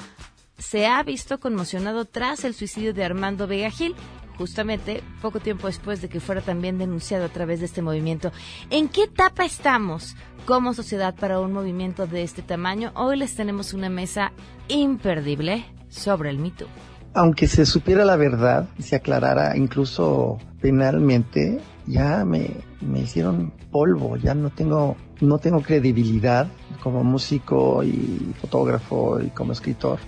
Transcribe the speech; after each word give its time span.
se 0.57 0.87
ha 0.87 1.03
visto 1.03 1.39
conmocionado 1.39 2.05
tras 2.05 2.45
el 2.45 2.55
suicidio 2.55 2.95
de 2.95 3.03
Armando 3.03 3.45
Vega 3.45 3.69
Gil, 3.69 3.93
justamente 4.41 5.03
poco 5.21 5.39
tiempo 5.39 5.67
después 5.67 6.01
de 6.01 6.09
que 6.09 6.19
fuera 6.19 6.41
también 6.41 6.79
denunciado 6.79 7.25
a 7.25 7.29
través 7.29 7.59
de 7.59 7.67
este 7.67 7.83
movimiento. 7.83 8.31
¿En 8.71 8.89
qué 8.89 9.03
etapa 9.03 9.45
estamos 9.45 10.15
como 10.45 10.73
sociedad 10.73 11.13
para 11.15 11.39
un 11.39 11.53
movimiento 11.53 12.07
de 12.07 12.23
este 12.23 12.41
tamaño? 12.41 12.91
Hoy 12.95 13.17
les 13.17 13.35
tenemos 13.35 13.73
una 13.73 13.89
mesa 13.89 14.31
imperdible 14.67 15.65
sobre 15.89 16.31
el 16.31 16.39
mito. 16.39 16.65
Aunque 17.13 17.47
se 17.47 17.65
supiera 17.65 18.03
la 18.03 18.15
verdad 18.15 18.67
se 18.79 18.95
aclarara 18.95 19.55
incluso 19.55 20.39
penalmente, 20.59 21.59
ya 21.85 22.25
me, 22.25 22.49
me 22.81 23.01
hicieron 23.01 23.53
polvo, 23.71 24.17
ya 24.17 24.33
no 24.33 24.49
tengo, 24.49 24.95
no 25.19 25.37
tengo 25.37 25.61
credibilidad 25.61 26.47
como 26.81 27.03
músico 27.03 27.83
y 27.83 28.33
fotógrafo 28.41 29.21
y 29.21 29.27
como 29.29 29.51
escritor. 29.51 29.99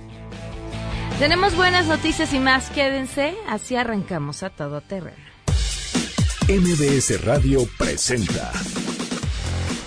Tenemos 1.20 1.55
buenas 1.55 1.85
noticias 1.85 2.34
y 2.34 2.40
más, 2.40 2.70
quédense, 2.70 3.35
así 3.48 3.76
arrancamos 3.76 4.44
a 4.44 4.49
todo 4.49 4.81
terreno. 4.81 5.17
MBS 6.49 7.23
Radio 7.23 7.66
presenta 7.77 8.52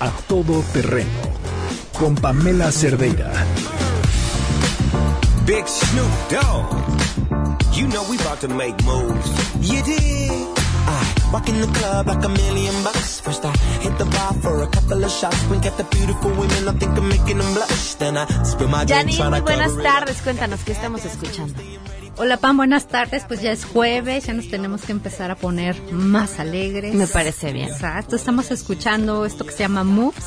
A 0.00 0.10
Todo 0.26 0.62
Terreno 0.73 1.10
con 1.98 2.14
Pamela 2.14 2.73
Cerdeira. 2.73 3.30
Big 5.45 5.66
Snoop 5.68 6.10
Dogg. 6.30 7.76
You 7.76 7.86
know 7.88 8.02
we 8.08 8.16
about 8.18 8.40
to 8.40 8.48
make 8.48 8.74
moves. 8.84 9.30
You 9.60 9.82
did. 9.82 10.32
I 10.88 11.15
walk 11.32 11.49
in 11.49 11.60
the 11.60 11.66
club 11.79 12.07
like 12.07 12.24
a 12.24 12.29
million 12.29 12.74
bucks. 12.85 13.21
First 13.21 13.45
I 13.45 13.52
hit 13.82 13.96
the 13.99 14.05
bar 14.07 14.32
for 14.43 14.63
a 14.63 14.66
couple 14.69 15.02
of 15.05 15.10
shots. 15.10 15.43
Wink 15.51 15.66
at 15.66 15.77
the 15.77 15.85
beautiful 15.85 16.30
women, 16.30 16.69
I 16.69 16.73
think 16.79 16.96
I'm 16.96 17.09
making 17.09 17.38
them 17.38 17.55
blush. 17.55 17.95
Then 17.95 18.16
I 18.16 18.27
spill 18.45 18.69
my 18.69 18.85
drink, 18.85 19.10
Janine, 19.10 19.30
muy 19.30 19.41
buenas 19.41 19.77
tardes, 19.82 20.23
cuéntanos 20.23 20.60
qué 20.65 20.73
estamos 20.73 21.04
escuchando. 21.04 21.54
Hola 22.19 22.38
Pam, 22.38 22.57
buenas 22.57 22.88
tardes. 22.88 23.24
Pues 23.29 23.43
ya 23.43 23.52
es 23.52 23.65
jueves, 23.66 24.24
ya 24.27 24.32
nos 24.32 24.49
tenemos 24.49 24.82
que 24.82 24.93
empezar 24.93 25.30
a 25.30 25.35
poner 25.37 25.80
más 25.93 26.38
alegres. 26.41 26.95
Me 26.95 27.07
parece 27.07 27.52
bien. 27.52 27.69
Exacto, 27.69 28.16
estamos 28.16 28.51
escuchando 28.51 29.27
esto 29.27 29.45
que 29.45 29.52
se 29.52 29.59
llama 29.59 29.85
Moves 29.85 30.24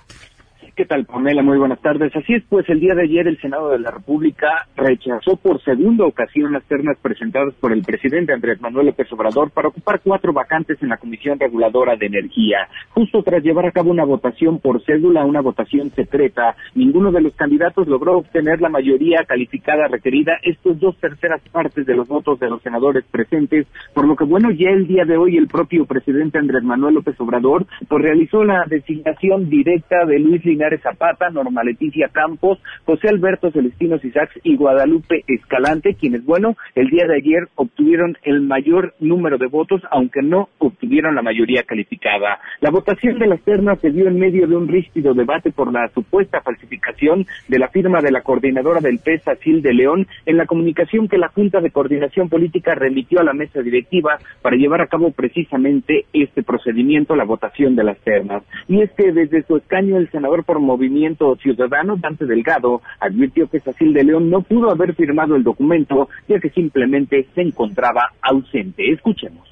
¿Qué 0.77 0.85
tal, 0.85 1.05
Pamela? 1.05 1.41
Muy 1.41 1.57
buenas 1.57 1.81
tardes. 1.81 2.15
Así 2.15 2.35
es, 2.35 2.43
pues 2.47 2.69
el 2.69 2.79
día 2.79 2.93
de 2.93 3.01
ayer 3.01 3.27
el 3.27 3.41
Senado 3.41 3.69
de 3.69 3.79
la 3.79 3.89
República 3.89 4.67
rechazó 4.75 5.35
por 5.35 5.59
segunda 5.63 6.05
ocasión 6.05 6.53
las 6.53 6.63
ternas 6.65 6.99
presentadas 7.01 7.55
por 7.55 7.73
el 7.73 7.81
presidente 7.81 8.31
Andrés 8.31 8.61
Manuel 8.61 8.85
López 8.85 9.11
Obrador 9.11 9.49
para 9.49 9.69
ocupar 9.69 10.01
cuatro 10.03 10.33
vacantes 10.33 10.77
en 10.83 10.89
la 10.89 10.97
Comisión 10.97 11.39
Reguladora 11.39 11.95
de 11.95 12.05
Energía. 12.05 12.67
Justo 12.91 13.23
tras 13.23 13.41
llevar 13.41 13.65
a 13.65 13.71
cabo 13.71 13.89
una 13.89 14.05
votación 14.05 14.59
por 14.59 14.83
cédula, 14.83 15.25
una 15.25 15.41
votación 15.41 15.89
secreta, 15.95 16.55
ninguno 16.75 17.11
de 17.11 17.21
los 17.21 17.33
candidatos 17.33 17.87
logró 17.87 18.19
obtener 18.19 18.61
la 18.61 18.69
mayoría 18.69 19.23
calificada 19.27 19.87
requerida, 19.87 20.33
estos 20.43 20.79
dos 20.79 20.95
terceras 20.99 21.41
partes 21.51 21.87
de 21.87 21.95
los 21.95 22.07
votos 22.07 22.39
de 22.39 22.51
los 22.51 22.61
senadores 22.61 23.03
presentes, 23.09 23.65
por 23.95 24.07
lo 24.07 24.15
que 24.15 24.25
bueno, 24.25 24.51
ya 24.51 24.69
el 24.69 24.85
día 24.85 25.05
de 25.05 25.17
hoy 25.17 25.37
el 25.37 25.47
propio 25.47 25.87
presidente 25.87 26.37
Andrés 26.37 26.61
Manuel 26.61 26.93
López 26.93 27.19
Obrador 27.19 27.65
pues 27.89 28.03
realizó 28.03 28.43
la 28.43 28.63
designación 28.67 29.49
directa 29.49 30.05
de 30.05 30.19
Luis 30.19 30.45
Linares 30.45 30.66
Zapata, 30.79 31.29
Norma 31.29 31.63
Leticia 31.63 32.09
Campos, 32.09 32.59
José 32.85 33.07
Alberto 33.09 33.51
Celestino 33.51 33.97
Sisax 33.99 34.31
y 34.43 34.57
Guadalupe 34.57 35.23
Escalante, 35.27 35.95
quienes, 35.95 36.25
bueno, 36.25 36.55
el 36.75 36.89
día 36.89 37.07
de 37.07 37.15
ayer 37.15 37.47
obtuvieron 37.55 38.17
el 38.23 38.41
mayor 38.41 38.93
número 38.99 39.37
de 39.37 39.47
votos, 39.47 39.81
aunque 39.91 40.21
no 40.21 40.49
obtuvieron 40.57 41.15
la 41.15 41.21
mayoría 41.21 41.63
calificada. 41.63 42.39
La 42.59 42.69
votación 42.69 43.19
de 43.19 43.27
las 43.27 43.41
ternas 43.41 43.79
se 43.79 43.91
dio 43.91 44.07
en 44.07 44.19
medio 44.19 44.47
de 44.47 44.55
un 44.55 44.67
rígido 44.67 45.13
debate 45.13 45.51
por 45.51 45.71
la 45.71 45.87
supuesta 45.89 46.41
falsificación 46.41 47.25
de 47.47 47.59
la 47.59 47.69
firma 47.69 48.01
de 48.01 48.11
la 48.11 48.21
coordinadora 48.21 48.81
del 48.81 48.99
PES, 48.99 49.21
Sil 49.43 49.61
de 49.61 49.73
León, 49.73 50.07
en 50.25 50.37
la 50.37 50.45
comunicación 50.45 51.07
que 51.07 51.17
la 51.17 51.29
Junta 51.29 51.61
de 51.61 51.71
Coordinación 51.71 52.29
Política 52.29 52.75
remitió 52.75 53.19
a 53.19 53.23
la 53.23 53.33
mesa 53.33 53.61
directiva 53.61 54.17
para 54.41 54.55
llevar 54.55 54.81
a 54.81 54.87
cabo 54.87 55.11
precisamente 55.11 56.05
este 56.13 56.43
procedimiento, 56.43 57.15
la 57.15 57.25
votación 57.25 57.75
de 57.75 57.83
las 57.83 57.97
ternas. 57.99 58.43
Y 58.67 58.81
es 58.81 58.91
que 58.91 59.11
desde 59.11 59.43
su 59.43 59.57
escaño 59.57 59.97
el 59.97 60.09
senador 60.09 60.43
por 60.43 60.56
Movimiento 60.63 61.35
Ciudadano, 61.37 61.97
Dante 61.97 62.25
Delgado, 62.25 62.81
advirtió 62.99 63.49
que 63.49 63.59
Sacil 63.59 63.93
de 63.93 64.03
León 64.03 64.29
no 64.29 64.41
pudo 64.41 64.71
haber 64.71 64.95
firmado 64.95 65.35
el 65.35 65.43
documento, 65.43 66.09
ya 66.27 66.39
que 66.39 66.49
simplemente 66.49 67.27
se 67.35 67.41
encontraba 67.41 68.13
ausente. 68.21 68.91
Escuchemos. 68.91 69.47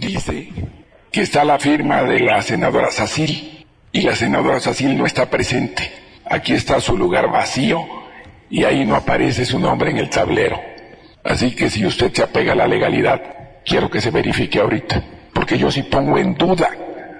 dice 0.00 0.48
que 1.10 1.22
está 1.22 1.44
la 1.44 1.58
firma 1.58 2.02
de 2.02 2.20
la 2.20 2.42
senadora 2.42 2.90
Sacil 2.90 3.66
y 3.92 4.02
la 4.02 4.14
senadora 4.14 4.60
Sacil 4.60 4.96
no 4.96 5.06
está 5.06 5.28
presente. 5.28 5.82
Aquí 6.24 6.52
está 6.52 6.80
su 6.80 6.96
lugar 6.96 7.30
vacío 7.30 7.80
y 8.48 8.64
ahí 8.64 8.84
no 8.84 8.94
aparece 8.94 9.44
su 9.44 9.58
nombre 9.58 9.90
en 9.90 9.98
el 9.98 10.10
tablero. 10.10 10.60
Así 11.24 11.54
que 11.54 11.68
si 11.68 11.84
usted 11.84 12.12
se 12.12 12.22
apega 12.22 12.52
a 12.52 12.56
la 12.56 12.68
legalidad, 12.68 13.20
quiero 13.64 13.90
que 13.90 14.00
se 14.00 14.10
verifique 14.10 14.60
ahorita, 14.60 15.02
porque 15.34 15.58
yo 15.58 15.70
sí 15.70 15.82
pongo 15.82 16.16
en 16.18 16.34
duda 16.34 16.70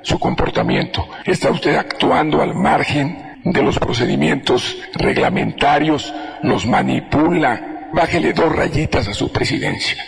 su 0.03 0.19
comportamiento. 0.19 1.07
Está 1.25 1.51
usted 1.51 1.77
actuando 1.77 2.43
al 2.43 2.55
margen 2.55 3.31
de 3.45 3.63
los 3.63 3.79
procedimientos 3.79 4.77
reglamentarios, 4.95 6.13
los 6.43 6.67
manipula. 6.67 7.89
Bájele 7.93 8.33
dos 8.33 8.55
rayitas 8.55 9.09
a 9.09 9.15
su 9.15 9.33
presidencia. 9.33 10.03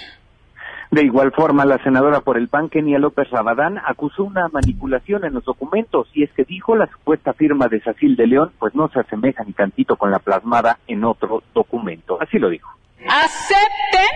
De 0.93 1.03
igual 1.03 1.33
forma, 1.33 1.65
la 1.65 1.83
senadora 1.83 2.21
por 2.21 2.37
el 2.37 2.49
PAN, 2.49 2.69
Kenia 2.69 2.99
López 2.99 3.31
Rabadán, 3.31 3.79
acusó 3.79 4.25
una 4.25 4.49
manipulación 4.49 5.25
en 5.25 5.33
los 5.33 5.43
documentos 5.43 6.07
y 6.13 6.23
es 6.23 6.31
que 6.33 6.45
dijo 6.45 6.77
la 6.77 6.87
supuesta 6.87 7.33
firma 7.33 7.69
de 7.69 7.81
Sacil 7.81 8.15
de 8.15 8.27
León 8.27 8.53
pues 8.59 8.75
no 8.75 8.89
se 8.89 9.01
asemeja 9.01 9.43
ni 9.43 9.55
tantito 9.55 9.97
con 9.97 10.11
la 10.11 10.19
plasmada 10.19 10.81
en 10.87 11.05
otro 11.05 11.43
documento. 11.55 12.19
Así 12.21 12.39
lo 12.39 12.51
dijo. 12.51 12.71
acepten 13.09 14.13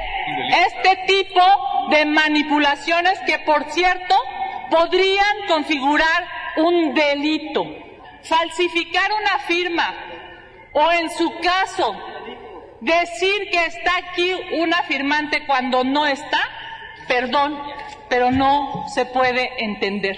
este 0.68 1.14
tipo 1.14 1.40
de 1.92 2.04
manipulaciones 2.04 3.20
que, 3.26 3.38
por 3.46 3.64
cierto, 3.70 4.14
podrían 4.70 5.46
configurar 5.48 6.24
un 6.56 6.94
delito. 6.94 7.64
Falsificar 8.22 9.10
una 9.12 9.38
firma 9.46 9.94
o, 10.72 10.92
en 10.92 11.10
su 11.10 11.32
caso, 11.42 11.94
decir 12.80 13.50
que 13.50 13.66
está 13.66 13.92
aquí 13.96 14.32
una 14.58 14.82
firmante 14.82 15.46
cuando 15.46 15.84
no 15.84 16.06
está, 16.06 16.40
perdón, 17.08 17.56
pero 18.08 18.30
no 18.30 18.84
se 18.88 19.06
puede 19.06 19.64
entender. 19.64 20.16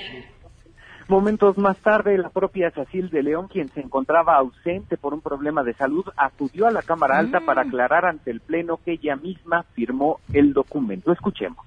Momentos 1.08 1.56
más 1.56 1.78
tarde, 1.78 2.18
la 2.18 2.28
propia 2.28 2.70
Cecil 2.70 3.08
de 3.08 3.22
León, 3.22 3.48
quien 3.48 3.68
se 3.70 3.80
encontraba 3.80 4.36
ausente 4.36 4.98
por 4.98 5.14
un 5.14 5.22
problema 5.22 5.62
de 5.62 5.72
salud, 5.72 6.04
acudió 6.16 6.66
a 6.66 6.70
la 6.70 6.82
Cámara 6.82 7.18
Alta 7.18 7.40
para 7.40 7.62
aclarar 7.62 8.04
ante 8.04 8.30
el 8.30 8.40
Pleno 8.40 8.78
que 8.84 8.92
ella 8.92 9.16
misma 9.16 9.64
firmó 9.74 10.20
el 10.34 10.52
documento. 10.52 11.10
Escuchemos. 11.10 11.64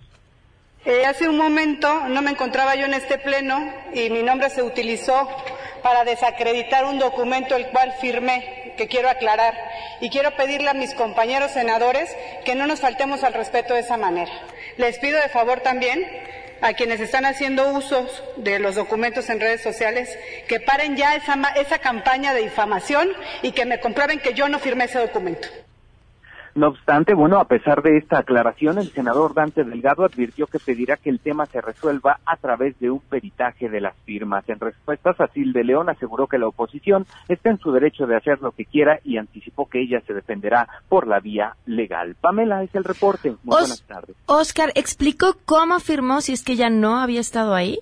Eh, 0.83 1.05
hace 1.05 1.29
un 1.29 1.37
momento 1.37 2.07
no 2.07 2.23
me 2.23 2.31
encontraba 2.31 2.73
yo 2.75 2.85
en 2.85 2.95
este 2.95 3.19
pleno 3.19 3.71
y 3.93 4.09
mi 4.09 4.23
nombre 4.23 4.49
se 4.49 4.63
utilizó 4.63 5.29
para 5.83 6.03
desacreditar 6.03 6.85
un 6.85 6.97
documento 6.97 7.55
el 7.55 7.67
cual 7.67 7.93
firmé, 8.01 8.73
que 8.77 8.87
quiero 8.87 9.07
aclarar. 9.07 9.53
Y 9.99 10.09
quiero 10.09 10.31
pedirle 10.35 10.69
a 10.69 10.73
mis 10.73 10.95
compañeros 10.95 11.51
senadores 11.51 12.09
que 12.45 12.55
no 12.55 12.65
nos 12.65 12.79
faltemos 12.79 13.23
al 13.23 13.33
respeto 13.33 13.75
de 13.75 13.81
esa 13.81 13.97
manera. 13.97 14.31
Les 14.77 14.97
pido 14.97 15.21
de 15.21 15.29
favor 15.29 15.59
también 15.59 16.03
a 16.61 16.73
quienes 16.73 16.99
están 16.99 17.25
haciendo 17.25 17.69
usos 17.69 18.23
de 18.37 18.57
los 18.57 18.73
documentos 18.73 19.29
en 19.29 19.39
redes 19.39 19.61
sociales 19.61 20.17
que 20.47 20.59
paren 20.59 20.95
ya 20.95 21.15
esa, 21.15 21.35
esa 21.57 21.77
campaña 21.77 22.33
de 22.33 22.41
difamación 22.41 23.09
y 23.43 23.51
que 23.51 23.65
me 23.65 23.79
comprueben 23.79 24.19
que 24.19 24.33
yo 24.33 24.49
no 24.49 24.57
firmé 24.57 24.85
ese 24.85 24.99
documento. 24.99 25.47
No 26.55 26.67
obstante, 26.67 27.13
bueno, 27.13 27.39
a 27.39 27.45
pesar 27.45 27.81
de 27.81 27.97
esta 27.97 28.19
aclaración, 28.19 28.77
el 28.77 28.91
senador 28.91 29.33
Dante 29.33 29.63
Delgado 29.63 30.03
advirtió 30.03 30.47
que 30.47 30.59
pedirá 30.59 30.97
que 30.97 31.09
el 31.09 31.19
tema 31.19 31.45
se 31.45 31.61
resuelva 31.61 32.19
a 32.25 32.35
través 32.37 32.77
de 32.79 32.89
un 32.89 32.99
peritaje 32.99 33.69
de 33.69 33.79
las 33.79 33.95
firmas. 34.05 34.47
En 34.49 34.59
respuesta, 34.59 35.13
Sacil 35.13 35.53
de 35.53 35.63
León 35.63 35.89
aseguró 35.89 36.27
que 36.27 36.37
la 36.37 36.47
oposición 36.47 37.05
está 37.29 37.51
en 37.51 37.59
su 37.59 37.71
derecho 37.71 38.05
de 38.05 38.17
hacer 38.17 38.41
lo 38.41 38.51
que 38.51 38.65
quiera 38.65 38.99
y 39.03 39.17
anticipó 39.17 39.69
que 39.69 39.81
ella 39.81 40.01
se 40.05 40.13
defenderá 40.13 40.67
por 40.89 41.07
la 41.07 41.19
vía 41.19 41.55
legal. 41.65 42.15
Pamela, 42.19 42.63
es 42.63 42.75
el 42.75 42.83
reporte. 42.83 43.29
Muy 43.43 43.57
buenas 43.57 43.83
tardes. 43.83 44.15
Oscar, 44.25 44.71
¿explicó 44.75 45.37
cómo 45.45 45.75
afirmó 45.75 46.21
si 46.21 46.33
es 46.33 46.43
que 46.43 46.55
ya 46.55 46.69
no 46.69 46.97
había 46.97 47.21
estado 47.21 47.55
ahí? 47.55 47.79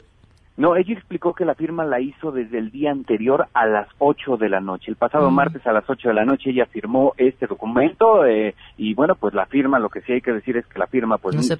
No, 0.60 0.76
ella 0.76 0.94
explicó 0.94 1.34
que 1.34 1.46
la 1.46 1.56
firma 1.56 1.86
la 1.86 2.02
hizo 2.02 2.34
desde 2.34 2.58
el 2.58 2.70
día 2.70 2.92
anterior 2.92 3.48
a 3.54 3.66
las 3.66 3.88
8 3.98 4.36
de 4.36 4.50
la 4.50 4.60
noche. 4.60 4.92
El 4.92 4.98
pasado 4.98 5.32
martes 5.32 5.66
a 5.66 5.72
las 5.72 5.90
8 5.90 6.10
de 6.10 6.14
la 6.14 6.26
noche 6.26 6.50
ella 6.50 6.66
firmó 6.66 7.14
este 7.16 7.48
documento 7.48 8.26
eh, 8.26 8.56
y 8.76 8.94
bueno, 8.94 9.16
pues 9.16 9.34
la 9.34 9.46
firma, 9.46 9.80
lo 9.80 9.88
que 9.88 10.02
sí 10.02 10.12
hay 10.12 10.20
que 10.20 10.34
decir 10.34 10.58
es 10.58 10.66
que 10.66 10.78
la 10.78 10.88
firma 10.88 11.18
pues 11.18 11.34
no 11.34 11.42
se, 11.44 11.58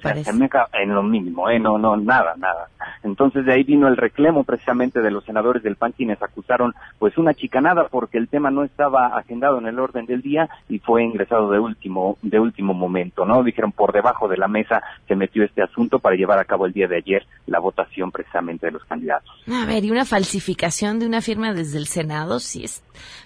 en 0.74 0.94
lo 0.94 1.02
mínimo, 1.02 1.48
eh, 1.48 1.58
no, 1.58 1.78
no, 1.78 1.96
nada, 1.96 2.34
nada. 2.36 2.68
Entonces 3.02 3.46
de 3.46 3.54
ahí 3.54 3.62
vino 3.62 3.88
el 3.88 3.96
reclamo 3.96 4.44
precisamente 4.44 5.00
de 5.00 5.10
los 5.10 5.24
senadores 5.24 5.62
del 5.62 5.76
PAN 5.76 5.92
quienes 5.92 6.22
acusaron 6.22 6.74
pues 6.98 7.16
una 7.16 7.32
chicanada 7.32 7.88
porque 7.88 8.18
el 8.18 8.28
tema 8.28 8.50
no 8.50 8.64
estaba 8.64 9.16
agendado 9.16 9.60
en 9.60 9.66
el 9.66 9.78
orden 9.78 10.04
del 10.04 10.20
día 10.20 10.50
y 10.68 10.78
fue 10.78 11.04
ingresado 11.04 11.50
de 11.50 11.58
último, 11.58 12.18
de 12.20 12.38
último 12.38 12.74
momento, 12.74 13.24
¿no? 13.24 13.42
Dijeron 13.44 13.72
por 13.72 13.94
debajo 13.94 14.28
de 14.28 14.36
la 14.36 14.46
mesa 14.46 14.82
se 15.08 15.16
metió 15.16 15.42
este 15.42 15.62
asunto 15.62 16.00
para 16.00 16.16
llevar 16.16 16.38
a 16.38 16.44
cabo 16.44 16.66
el 16.66 16.74
día 16.74 16.86
de 16.86 16.98
ayer 16.98 17.26
la 17.46 17.60
votación 17.60 18.10
precisamente 18.10 18.66
de 18.66 18.72
los 18.72 18.89
candidatos. 18.90 19.30
A 19.48 19.66
ver, 19.66 19.84
y 19.84 19.90
una 19.90 20.04
falsificación 20.04 20.98
de 20.98 21.06
una 21.06 21.20
firma 21.20 21.54
desde 21.54 21.78
el 21.78 21.86
Senado, 21.86 22.40
si 22.40 22.64
es, 22.64 22.82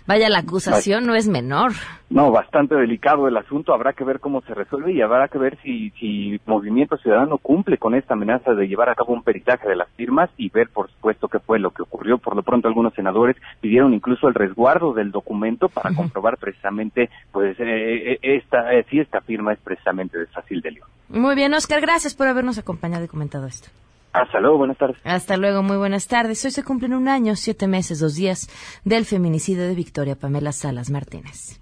vaya, 0.07 0.29
la 0.29 0.41
acusación 0.41 1.07
no 1.07 1.15
es 1.15 1.27
menor. 1.27 1.73
No, 2.11 2.31
bastante 2.31 2.75
delicado 2.75 3.27
el 3.27 3.37
asunto, 3.37 3.73
habrá 3.73 3.95
que 3.95 4.05
ver 4.05 4.21
cómo 4.21 4.43
se 4.43 4.55
resuelve 4.55 4.93
y 4.93 5.01
habrá 5.01 5.29
que 5.29 5.39
ver 5.39 5.59
si, 5.63 5.91
si 5.99 6.39
Movimiento 6.47 6.99
Ciudadano 6.99 7.39
cumple 7.39 7.79
con 7.79 7.95
esta 7.95 8.13
amenaza 8.13 8.53
de 8.53 8.69
llevar 8.69 8.91
a 8.91 8.95
cabo 8.95 9.15
un 9.15 9.23
peritaje 9.23 9.67
de 9.67 9.75
las 9.75 9.89
firmas 9.97 10.31
y 10.37 10.51
ver, 10.51 10.69
por 10.69 10.91
supuesto, 10.91 11.29
qué 11.29 11.41
fue 11.41 11.59
lo 11.59 11.71
que 11.71 11.83
ocurrió. 11.83 12.19
Por 12.19 12.37
lo 12.37 12.43
pronto, 12.43 12.69
algunos 12.69 12.95
senadores 12.95 13.37
pidieron 13.61 13.95
incluso 13.95 14.29
el 14.29 14.35
resguardo 14.35 14.93
del 14.93 15.11
documento 15.11 15.69
para 15.69 15.95
comprobar 15.95 16.37
precisamente, 16.37 17.09
pues, 17.33 17.59
eh, 17.59 18.13
eh, 18.13 18.19
esta, 18.23 18.75
eh, 18.75 18.85
si 18.91 19.01
esta 19.01 19.23
firma 19.23 19.55
es 19.55 19.59
precisamente 19.61 20.19
de 20.19 20.27
Facil 20.27 20.61
de 20.61 20.73
León. 20.73 20.89
Muy 21.09 21.35
bien, 21.35 21.55
Oscar, 21.55 21.81
gracias 21.81 22.15
por 22.15 22.29
habernos 22.29 22.59
acompañado 22.59 23.05
y 23.05 23.09
comentado 23.09 23.47
esto. 23.47 23.71
Hasta 24.15 24.39
luego, 24.39 24.59
buenas 24.59 24.79
tardes. 24.79 24.97
Hasta 25.03 25.37
luego, 25.37 25.65
muy 25.65 25.77
buenas 25.77 26.07
tardes. 26.07 26.45
Hoy 26.45 26.53
se 26.53 26.63
cumplen 26.63 26.95
un 26.95 27.09
año, 27.09 27.35
siete 27.35 27.67
meses, 27.67 27.99
dos 27.99 28.15
días 28.15 28.49
del 28.85 29.05
feminicidio 29.05 29.65
de 29.65 29.75
Victoria 29.75 30.15
Pamela 30.15 30.53
Salas 30.53 30.89
Martínez. 30.89 31.61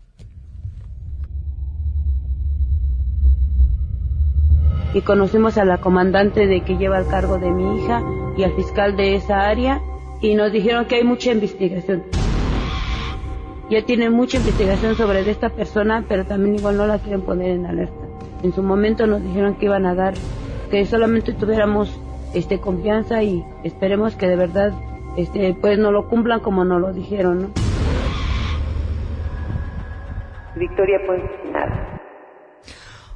Y 4.92 5.00
conocimos 5.00 5.56
a 5.56 5.64
la 5.64 5.78
comandante 5.78 6.46
de 6.46 6.62
que 6.62 6.76
lleva 6.76 6.98
el 6.98 7.06
cargo 7.06 7.38
de 7.38 7.50
mi 7.50 7.78
hija 7.78 8.02
y 8.36 8.42
al 8.42 8.54
fiscal 8.54 8.96
de 8.98 9.14
esa 9.14 9.48
área 9.48 9.80
y 10.20 10.34
nos 10.34 10.52
dijeron 10.52 10.84
que 10.84 10.96
hay 10.96 11.04
mucha 11.04 11.32
investigación. 11.32 12.04
Ya 13.70 13.82
tienen 13.86 14.12
mucha 14.12 14.36
investigación 14.36 14.94
sobre 14.94 15.20
esta 15.30 15.48
persona, 15.48 16.04
pero 16.06 16.26
también 16.26 16.56
igual 16.56 16.76
no 16.76 16.86
la 16.86 16.98
quieren 16.98 17.22
poner 17.22 17.52
en 17.52 17.64
alerta. 17.64 18.06
En 18.42 18.52
su 18.52 18.62
momento 18.62 19.06
nos 19.06 19.22
dijeron 19.22 19.54
que 19.54 19.64
iban 19.64 19.86
a 19.86 19.94
dar, 19.94 20.12
que 20.70 20.84
solamente 20.84 21.32
tuviéramos 21.32 21.98
este, 22.34 22.60
confianza 22.60 23.22
y 23.22 23.44
esperemos 23.64 24.14
que 24.16 24.28
de 24.28 24.36
verdad 24.36 24.72
este, 25.16 25.54
pues 25.60 25.78
no 25.78 25.92
lo 25.92 26.08
cumplan 26.08 26.40
como 26.40 26.64
nos 26.64 26.80
lo 26.80 26.92
dijeron, 26.92 27.42
¿no? 27.42 27.50
Victoria, 30.56 31.00
pues 31.06 31.22
nada. 31.52 31.92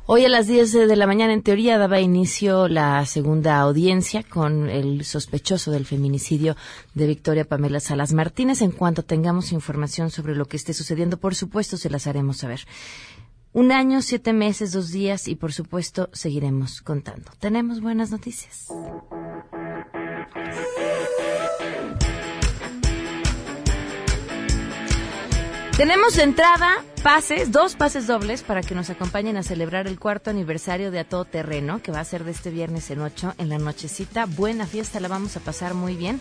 Hoy 0.09 0.25
a 0.25 0.29
las 0.29 0.47
10 0.47 0.73
de 0.73 0.95
la 0.95 1.09
mañana, 1.09 1.33
en 1.33 1.43
teoría, 1.43 1.79
daba 1.79 1.99
inicio 1.99 2.69
la 2.69 3.05
segunda 3.07 3.59
audiencia 3.59 4.23
con 4.23 4.71
el 4.71 5.05
sospechoso 5.05 5.73
del 5.73 5.85
feminicidio 5.85 6.55
de 6.95 7.09
Victoria 7.09 7.45
Pamela 7.45 7.81
Salas 7.81 8.13
Martínez. 8.13 8.63
En 8.63 8.71
cuanto 8.71 9.03
tengamos 9.03 9.51
información 9.51 10.11
sobre 10.11 10.37
lo 10.37 10.45
que 10.45 10.59
esté 10.59 10.75
sucediendo, 10.75 11.17
por 11.17 11.35
supuesto, 11.35 11.77
se 11.77 11.91
las 11.91 12.07
haremos 12.07 12.37
saber. 12.37 12.61
Un 13.57 13.73
año, 13.73 14.03
siete 14.03 14.35
meses, 14.35 14.73
dos 14.73 14.91
días 14.91 15.29
y 15.29 15.35
por 15.35 15.51
supuesto 15.51 16.11
seguiremos 16.13 16.83
contando. 16.83 17.31
Tenemos 17.41 17.81
buenas 17.81 18.11
noticias. 18.11 18.67
Tenemos 25.75 26.19
entrada 26.19 26.85
pases, 27.03 27.51
dos 27.51 27.77
pases 27.77 28.07
dobles 28.07 28.43
para 28.43 28.61
que 28.61 28.75
nos 28.75 28.91
acompañen 28.91 29.39
a 29.39 29.43
celebrar 29.43 29.87
el 29.87 29.99
cuarto 29.99 30.29
aniversario 30.29 30.91
de 30.91 30.99
A 30.99 31.09
Todo 31.09 31.25
Terreno, 31.25 31.81
que 31.81 31.93
va 31.93 32.01
a 32.01 32.05
ser 32.05 32.25
de 32.25 32.33
este 32.33 32.51
viernes 32.51 32.91
en 32.91 33.01
ocho, 33.01 33.33
en 33.39 33.49
la 33.49 33.57
nochecita. 33.57 34.27
Buena 34.27 34.67
fiesta, 34.67 35.01
la 35.01 35.09
vamos 35.09 35.35
a 35.39 35.41
pasar 35.41 35.73
muy 35.73 35.97
bien. 35.97 36.21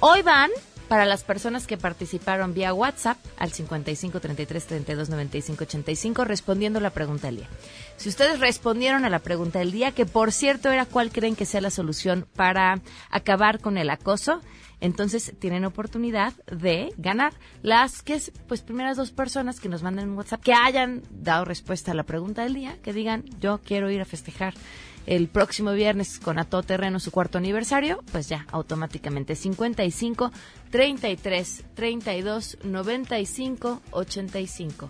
Hoy 0.00 0.22
van 0.22 0.50
para 0.90 1.06
las 1.06 1.22
personas 1.22 1.68
que 1.68 1.76
participaron 1.76 2.52
vía 2.52 2.74
WhatsApp 2.74 3.16
al 3.38 3.52
55 3.52 4.18
33 4.18 4.66
32 4.66 5.08
95 5.08 5.62
85 5.62 6.24
respondiendo 6.24 6.80
la 6.80 6.90
pregunta 6.90 7.28
del 7.28 7.36
día. 7.36 7.48
Si 7.96 8.08
ustedes 8.08 8.40
respondieron 8.40 9.04
a 9.04 9.08
la 9.08 9.20
pregunta 9.20 9.60
del 9.60 9.70
día, 9.70 9.92
que 9.92 10.04
por 10.04 10.32
cierto 10.32 10.68
era 10.68 10.86
cuál 10.86 11.12
creen 11.12 11.36
que 11.36 11.46
sea 11.46 11.60
la 11.60 11.70
solución 11.70 12.26
para 12.34 12.80
acabar 13.08 13.60
con 13.60 13.78
el 13.78 13.88
acoso, 13.88 14.40
entonces 14.80 15.32
tienen 15.38 15.64
oportunidad 15.64 16.32
de 16.50 16.92
ganar 16.96 17.34
las 17.62 18.02
que 18.02 18.20
pues 18.48 18.62
primeras 18.62 18.96
dos 18.96 19.12
personas 19.12 19.60
que 19.60 19.68
nos 19.68 19.84
manden 19.84 20.08
un 20.08 20.18
WhatsApp 20.18 20.42
que 20.42 20.54
hayan 20.54 21.02
dado 21.10 21.44
respuesta 21.44 21.92
a 21.92 21.94
la 21.94 22.02
pregunta 22.02 22.42
del 22.42 22.54
día, 22.54 22.78
que 22.82 22.92
digan 22.92 23.24
yo 23.38 23.60
quiero 23.64 23.92
ir 23.92 24.00
a 24.00 24.06
festejar 24.06 24.54
el 25.06 25.28
próximo 25.28 25.72
viernes 25.72 26.18
con 26.18 26.38
A 26.38 26.44
Todo 26.44 26.62
Terreno 26.62 27.00
su 27.00 27.10
cuarto 27.10 27.38
aniversario, 27.38 28.02
pues 28.12 28.28
ya 28.28 28.46
automáticamente 28.52 29.34
55 29.34 30.30
33 30.70 31.64
32 31.74 32.58
95 32.64 33.82
85. 33.90 34.88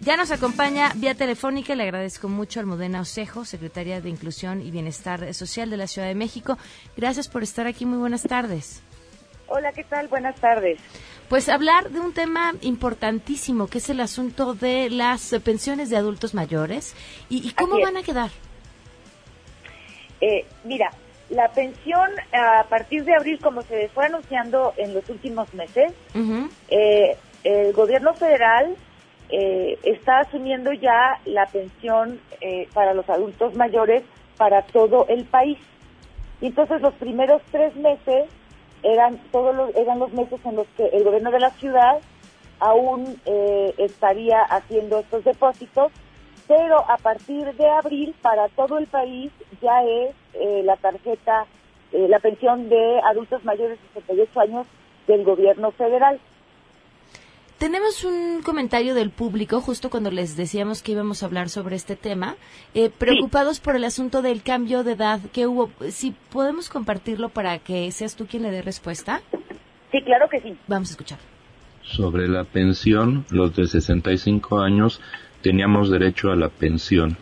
Ya 0.00 0.16
nos 0.16 0.30
acompaña 0.30 0.92
vía 0.94 1.14
telefónica, 1.14 1.74
le 1.74 1.82
agradezco 1.82 2.28
mucho 2.28 2.60
al 2.60 2.66
Modena 2.66 3.00
Osejo, 3.00 3.44
secretaria 3.44 4.00
de 4.00 4.08
Inclusión 4.08 4.62
y 4.62 4.70
Bienestar 4.70 5.34
Social 5.34 5.70
de 5.70 5.76
la 5.76 5.88
Ciudad 5.88 6.06
de 6.06 6.14
México. 6.14 6.56
Gracias 6.96 7.28
por 7.28 7.42
estar 7.42 7.66
aquí, 7.66 7.84
muy 7.84 7.98
buenas 7.98 8.22
tardes. 8.22 8.80
Hola, 9.48 9.72
¿qué 9.72 9.82
tal? 9.82 10.06
Buenas 10.08 10.36
tardes. 10.40 10.78
Pues 11.28 11.48
hablar 11.48 11.90
de 11.90 12.00
un 12.00 12.12
tema 12.12 12.54
importantísimo, 12.60 13.66
que 13.66 13.78
es 13.78 13.90
el 13.90 14.00
asunto 14.00 14.54
de 14.54 14.88
las 14.88 15.34
pensiones 15.44 15.90
de 15.90 15.96
adultos 15.96 16.32
mayores 16.32 16.94
y, 17.28 17.50
cómo 17.52 17.80
van 17.80 17.96
a 17.96 18.02
quedar. 18.02 18.30
Eh, 20.20 20.46
mira, 20.64 20.90
la 21.30 21.48
pensión 21.48 22.10
a 22.32 22.64
partir 22.64 23.04
de 23.04 23.14
abril, 23.14 23.38
como 23.40 23.62
se 23.62 23.88
fue 23.88 24.06
anunciando 24.06 24.72
en 24.76 24.94
los 24.94 25.08
últimos 25.10 25.52
meses, 25.54 25.92
eh, 26.70 27.16
el 27.44 27.72
gobierno 27.72 28.14
federal 28.14 28.74
eh, 29.30 29.78
está 29.82 30.20
asumiendo 30.20 30.72
ya 30.72 31.20
la 31.26 31.46
pensión 31.46 32.20
para 32.72 32.94
los 32.94 33.08
adultos 33.10 33.54
mayores 33.56 34.02
para 34.36 34.62
todo 34.62 35.06
el 35.08 35.24
país. 35.24 35.58
Y 36.40 36.46
entonces 36.46 36.80
los 36.80 36.94
primeros 36.94 37.42
tres 37.50 37.74
meses 37.76 38.26
eran 38.82 39.18
todos 39.32 39.54
los, 39.54 39.74
eran 39.74 39.98
los 39.98 40.12
meses 40.12 40.40
en 40.44 40.56
los 40.56 40.66
que 40.76 40.86
el 40.86 41.04
gobierno 41.04 41.30
de 41.30 41.40
la 41.40 41.50
ciudad 41.50 41.98
aún 42.60 43.20
estaría 43.76 44.40
haciendo 44.42 45.00
estos 45.00 45.24
depósitos 45.24 45.92
pero 46.48 46.90
a 46.90 46.96
partir 46.96 47.44
de 47.54 47.68
abril 47.68 48.14
para 48.22 48.48
todo 48.48 48.78
el 48.78 48.86
país 48.86 49.30
ya 49.62 49.84
es 49.84 50.14
eh, 50.32 50.62
la 50.64 50.76
tarjeta, 50.76 51.44
eh, 51.92 52.08
la 52.08 52.18
pensión 52.18 52.70
de 52.70 53.00
adultos 53.00 53.44
mayores 53.44 53.78
de 53.78 54.00
68 54.00 54.40
años 54.40 54.66
del 55.06 55.24
gobierno 55.24 55.70
federal. 55.72 56.18
tenemos 57.58 58.04
un 58.04 58.40
comentario 58.42 58.94
del 58.94 59.10
público 59.10 59.60
justo 59.60 59.90
cuando 59.90 60.10
les 60.10 60.36
decíamos 60.36 60.82
que 60.82 60.92
íbamos 60.92 61.22
a 61.22 61.26
hablar 61.26 61.50
sobre 61.50 61.76
este 61.76 61.96
tema, 61.96 62.36
eh, 62.72 62.88
preocupados 62.88 63.60
por 63.60 63.76
el 63.76 63.84
asunto 63.84 64.22
del 64.22 64.42
cambio 64.42 64.84
de 64.84 64.92
edad 64.92 65.20
que 65.32 65.46
hubo. 65.46 65.70
Si 65.90 66.14
podemos 66.32 66.70
compartirlo 66.70 67.28
para 67.28 67.58
que 67.58 67.90
seas 67.92 68.16
tú 68.16 68.26
quien 68.26 68.42
le 68.42 68.50
dé 68.50 68.62
respuesta. 68.62 69.20
Sí, 69.92 70.00
claro 70.02 70.28
que 70.30 70.40
sí. 70.40 70.56
Vamos 70.66 70.90
a 70.90 70.92
escuchar. 70.92 71.18
Sobre 71.82 72.28
la 72.28 72.44
pensión, 72.44 73.24
los 73.30 73.56
de 73.56 73.66
65 73.66 74.60
años 74.60 75.00
teníamos 75.42 75.90
derecho 75.90 76.30
a 76.30 76.36
la 76.36 76.48
pensión 76.48 77.16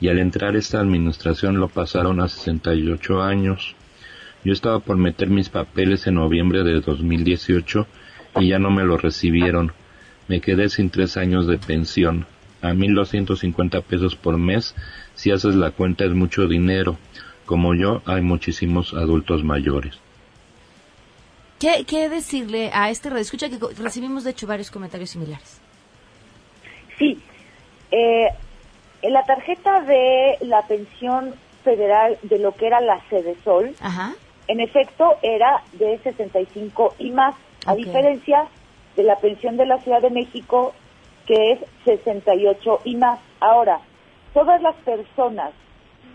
y 0.00 0.08
al 0.08 0.18
entrar 0.18 0.56
esta 0.56 0.80
administración 0.80 1.58
lo 1.58 1.68
pasaron 1.68 2.20
a 2.20 2.28
68 2.28 3.22
años. 3.22 3.74
Yo 4.44 4.52
estaba 4.52 4.80
por 4.80 4.96
meter 4.96 5.30
mis 5.30 5.48
papeles 5.48 6.06
en 6.06 6.16
noviembre 6.16 6.62
de 6.62 6.80
2018 6.80 7.86
y 8.40 8.48
ya 8.48 8.58
no 8.58 8.70
me 8.70 8.84
lo 8.84 8.98
recibieron. 8.98 9.72
Me 10.28 10.40
quedé 10.40 10.68
sin 10.68 10.90
tres 10.90 11.16
años 11.16 11.46
de 11.46 11.58
pensión. 11.58 12.26
A 12.60 12.72
1.250 12.72 13.82
pesos 13.82 14.16
por 14.16 14.38
mes, 14.38 14.74
si 15.14 15.30
haces 15.30 15.54
la 15.54 15.70
cuenta 15.70 16.04
es 16.04 16.12
mucho 16.12 16.48
dinero. 16.48 16.98
Como 17.44 17.74
yo, 17.74 18.02
hay 18.06 18.22
muchísimos 18.22 18.94
adultos 18.94 19.44
mayores. 19.44 19.98
¿Qué, 21.58 21.84
qué 21.86 22.08
decirle 22.08 22.70
a 22.72 22.90
este? 22.90 23.08
Escucha 23.20 23.48
que 23.48 23.58
recibimos 23.78 24.24
de 24.24 24.30
hecho 24.30 24.46
varios 24.46 24.70
comentarios 24.70 25.10
similares. 25.10 25.60
Eh, 27.96 28.28
en 29.02 29.12
la 29.12 29.22
tarjeta 29.22 29.82
de 29.82 30.36
la 30.40 30.62
pensión 30.62 31.34
federal 31.62 32.18
de 32.22 32.40
lo 32.40 32.52
que 32.52 32.66
era 32.66 32.80
la 32.80 33.00
Sede 33.08 33.36
Sol, 33.44 33.72
en 34.48 34.60
efecto 34.60 35.16
era 35.22 35.62
de 35.74 35.98
65 35.98 36.96
y 36.98 37.12
más, 37.12 37.36
a 37.66 37.76
diferencia 37.76 38.46
de 38.96 39.04
la 39.04 39.16
pensión 39.16 39.56
de 39.56 39.66
la 39.66 39.78
Ciudad 39.78 40.02
de 40.02 40.10
México 40.10 40.74
que 41.26 41.52
es 41.52 41.58
68 41.84 42.80
y 42.84 42.96
más. 42.96 43.20
Ahora, 43.38 43.78
todas 44.32 44.60
las 44.60 44.74
personas 44.76 45.52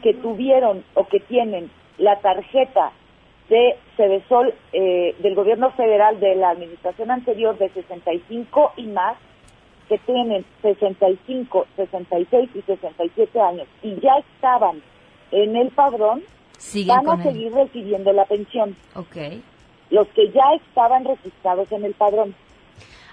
que 0.04 0.14
tuvieron 0.14 0.84
o 0.96 1.08
que 1.08 1.22
tienen 1.22 1.72
la 1.98 2.20
tarjeta 2.20 2.92
de 3.48 3.78
Cedesol 3.96 4.54
eh, 4.74 5.16
del 5.20 5.34
gobierno 5.34 5.72
federal 5.72 6.20
de 6.20 6.36
la 6.36 6.50
administración 6.50 7.10
anterior 7.10 7.58
de 7.58 7.70
65 7.70 8.74
y 8.76 8.88
más, 8.88 9.18
que 9.90 9.98
tienen 10.00 10.46
65, 10.62 11.66
66 11.76 12.50
y 12.54 12.62
67 12.62 13.42
años 13.42 13.68
y 13.82 14.00
ya 14.00 14.18
estaban 14.20 14.82
en 15.32 15.56
el 15.58 15.70
padrón, 15.72 16.24
van 16.88 17.10
a 17.10 17.24
seguir 17.24 17.52
recibiendo 17.54 18.14
la 18.14 18.26
pensión. 18.26 18.76
Okay. 18.96 19.44
Los 19.90 20.08
que 20.10 20.30
ya 20.32 20.44
estaban 20.56 21.04
registrados 21.04 21.72
en 21.72 21.84
el 21.86 21.94
padrón. 21.94 22.36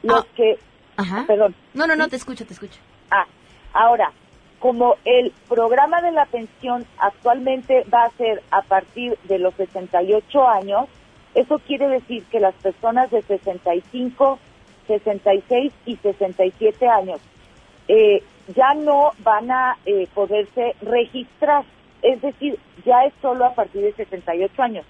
Los 0.03 0.21
Ah. 0.21 0.27
que... 0.37 0.59
Ajá. 0.99 1.25
Perdón. 1.27 1.55
No, 1.75 1.87
no, 1.87 1.97
no, 1.97 2.09
te 2.09 2.17
escucho, 2.17 2.47
te 2.47 2.53
escucho. 2.55 2.79
Ah, 3.11 3.27
ahora, 3.73 4.13
como 4.59 4.97
el 5.05 5.33
programa 5.49 6.01
de 6.03 6.13
la 6.13 6.27
pensión 6.27 6.87
actualmente 6.99 7.85
va 7.93 8.05
a 8.05 8.11
ser 8.17 8.43
a 8.51 8.63
partir 8.63 9.19
de 9.25 9.39
los 9.39 9.55
68 9.55 10.49
años, 10.49 10.87
eso 11.35 11.59
quiere 11.67 11.89
decir 11.89 12.25
que 12.31 12.41
las 12.41 12.55
personas 12.55 13.11
de 13.11 13.21
65, 13.23 14.39
66 14.87 15.73
y 15.87 15.97
67 15.97 16.89
años 16.89 17.21
eh, 17.89 18.23
ya 18.55 18.75
no 18.75 19.13
van 19.21 19.51
a 19.51 19.77
eh, 19.87 20.09
poderse 20.15 20.75
registrar, 20.83 21.65
es 22.03 22.21
decir, 22.23 22.59
ya 22.85 23.05
es 23.05 23.15
solo 23.21 23.45
a 23.45 23.55
partir 23.55 23.83
de 23.83 23.93
68 23.93 24.63
años, 24.63 24.87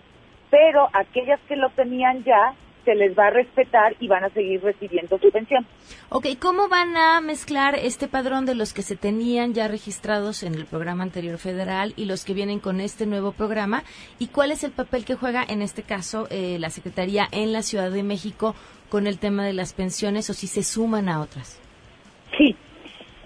pero 0.50 0.88
aquellas 0.92 1.40
que 1.48 1.56
lo 1.56 1.70
tenían 1.70 2.22
ya 2.24 2.54
se 2.84 2.94
les 2.94 3.18
va 3.18 3.26
a 3.26 3.30
respetar 3.30 3.96
y 3.98 4.06
van 4.06 4.24
a 4.24 4.30
seguir 4.30 4.62
recibiendo 4.62 5.18
su 5.18 5.30
pensión. 5.30 5.66
Ok, 6.08 6.26
¿cómo 6.40 6.68
van 6.68 6.96
a 6.96 7.20
mezclar 7.20 7.74
este 7.74 8.06
padrón 8.06 8.46
de 8.46 8.54
los 8.54 8.72
que 8.72 8.82
se 8.82 8.94
tenían 8.94 9.54
ya 9.54 9.66
registrados 9.66 10.44
en 10.44 10.54
el 10.54 10.66
programa 10.66 11.02
anterior 11.02 11.36
federal 11.36 11.94
y 11.96 12.04
los 12.04 12.24
que 12.24 12.32
vienen 12.32 12.60
con 12.60 12.80
este 12.80 13.04
nuevo 13.04 13.32
programa? 13.32 13.82
¿Y 14.20 14.28
cuál 14.28 14.52
es 14.52 14.62
el 14.62 14.70
papel 14.70 15.04
que 15.04 15.16
juega 15.16 15.44
en 15.46 15.62
este 15.62 15.82
caso 15.82 16.28
eh, 16.30 16.58
la 16.60 16.70
Secretaría 16.70 17.26
en 17.32 17.52
la 17.52 17.62
Ciudad 17.62 17.90
de 17.90 18.04
México 18.04 18.54
con 18.88 19.06
el 19.06 19.18
tema 19.18 19.44
de 19.44 19.52
las 19.52 19.72
pensiones 19.72 20.30
o 20.30 20.34
si 20.34 20.46
se 20.46 20.62
suman 20.62 21.08
a 21.08 21.20
otras? 21.20 21.60
Sí, 22.36 22.56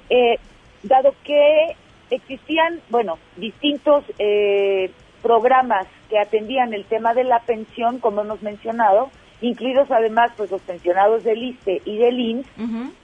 eh, 0.08 0.38
dado 0.82 1.14
que 1.24 1.76
existían, 2.10 2.80
bueno, 2.90 3.18
distintos 3.36 4.04
eh, 4.18 4.90
programas 5.22 5.86
que 6.08 6.18
atendían 6.18 6.74
el 6.74 6.84
tema 6.84 7.14
de 7.14 7.24
la 7.24 7.40
pensión, 7.40 7.98
como 7.98 8.22
hemos 8.22 8.42
mencionado, 8.42 9.10
incluidos 9.40 9.90
además 9.90 10.32
pues 10.36 10.50
los 10.50 10.60
pensionados 10.62 11.24
del 11.24 11.42
ISTE 11.42 11.82
y 11.84 11.98
del 11.98 12.18
INS, 12.18 12.46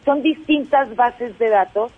son 0.05 0.23
distintas 0.23 0.95
bases 0.97 1.39
de 1.39 1.49
datos 1.49 1.93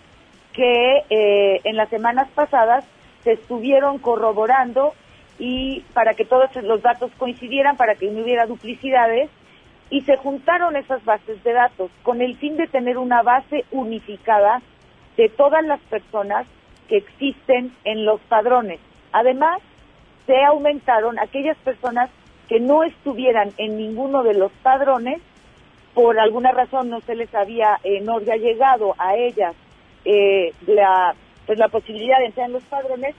que 0.53 1.03
eh, 1.09 1.61
en 1.63 1.75
las 1.75 1.89
semanas 1.89 2.29
pasadas 2.33 2.85
se 3.23 3.33
estuvieron 3.33 3.99
corroborando 3.99 4.93
y 5.37 5.81
para 5.93 6.13
que 6.13 6.25
todos 6.25 6.49
los 6.63 6.81
datos 6.81 7.11
coincidieran, 7.17 7.77
para 7.77 7.95
que 7.95 8.09
no 8.11 8.21
hubiera 8.21 8.45
duplicidades, 8.45 9.29
y 9.89 10.01
se 10.01 10.17
juntaron 10.17 10.75
esas 10.75 11.03
bases 11.03 11.43
de 11.43 11.53
datos 11.53 11.91
con 12.03 12.21
el 12.21 12.37
fin 12.37 12.57
de 12.57 12.67
tener 12.67 12.97
una 12.97 13.23
base 13.23 13.65
unificada 13.71 14.61
de 15.17 15.29
todas 15.29 15.65
las 15.65 15.79
personas 15.81 16.45
que 16.87 16.97
existen 16.97 17.73
en 17.83 18.05
los 18.05 18.21
padrones. 18.21 18.79
Además, 19.11 19.61
se 20.25 20.43
aumentaron 20.43 21.17
aquellas 21.19 21.57
personas 21.57 22.09
que 22.47 22.59
no 22.59 22.83
estuvieran 22.83 23.51
en 23.57 23.77
ninguno 23.77 24.23
de 24.23 24.33
los 24.33 24.51
padrones, 24.63 25.21
por 25.93 26.19
alguna 26.19 26.51
razón 26.51 26.89
no 26.89 27.01
se 27.01 27.15
les 27.15 27.33
había, 27.33 27.79
eh, 27.83 28.01
no 28.01 28.17
había 28.17 28.35
llegado 28.35 28.95
a 28.97 29.15
ellas 29.15 29.55
eh, 30.05 30.53
la, 30.67 31.15
pues 31.45 31.57
la 31.57 31.67
posibilidad 31.67 32.19
de 32.19 32.25
entrar 32.27 32.47
en 32.47 32.53
los 32.53 32.63
padrones 32.63 33.15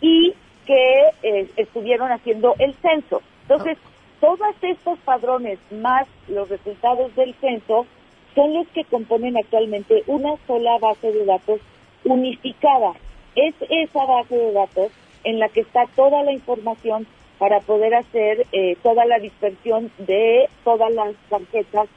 y 0.00 0.34
que 0.66 1.10
eh, 1.22 1.48
estuvieron 1.56 2.10
haciendo 2.10 2.54
el 2.58 2.74
censo. 2.74 3.22
Entonces, 3.42 3.78
todos 4.20 4.54
estos 4.62 4.98
padrones 5.00 5.58
más 5.70 6.06
los 6.28 6.48
resultados 6.48 7.14
del 7.16 7.34
censo 7.34 7.86
son 8.34 8.54
los 8.54 8.66
que 8.68 8.84
componen 8.84 9.36
actualmente 9.36 10.02
una 10.06 10.36
sola 10.46 10.78
base 10.78 11.10
de 11.10 11.24
datos 11.24 11.60
unificada. 12.04 12.92
Es 13.34 13.54
esa 13.68 14.04
base 14.04 14.36
de 14.36 14.52
datos 14.52 14.92
en 15.24 15.38
la 15.38 15.48
que 15.48 15.60
está 15.60 15.86
toda 15.94 16.22
la 16.22 16.32
información 16.32 17.06
para 17.38 17.60
poder 17.60 17.94
hacer 17.94 18.46
eh, 18.52 18.76
toda 18.82 19.04
la 19.04 19.18
dispersión 19.18 19.90
de 19.98 20.48
todas 20.64 20.92
las 20.92 21.14
tarjetas 21.28 21.88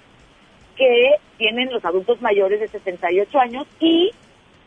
que 0.75 1.15
tienen 1.37 1.71
los 1.71 1.83
adultos 1.85 2.21
mayores 2.21 2.59
de 2.59 2.67
68 2.67 3.39
años 3.39 3.67
y 3.79 4.11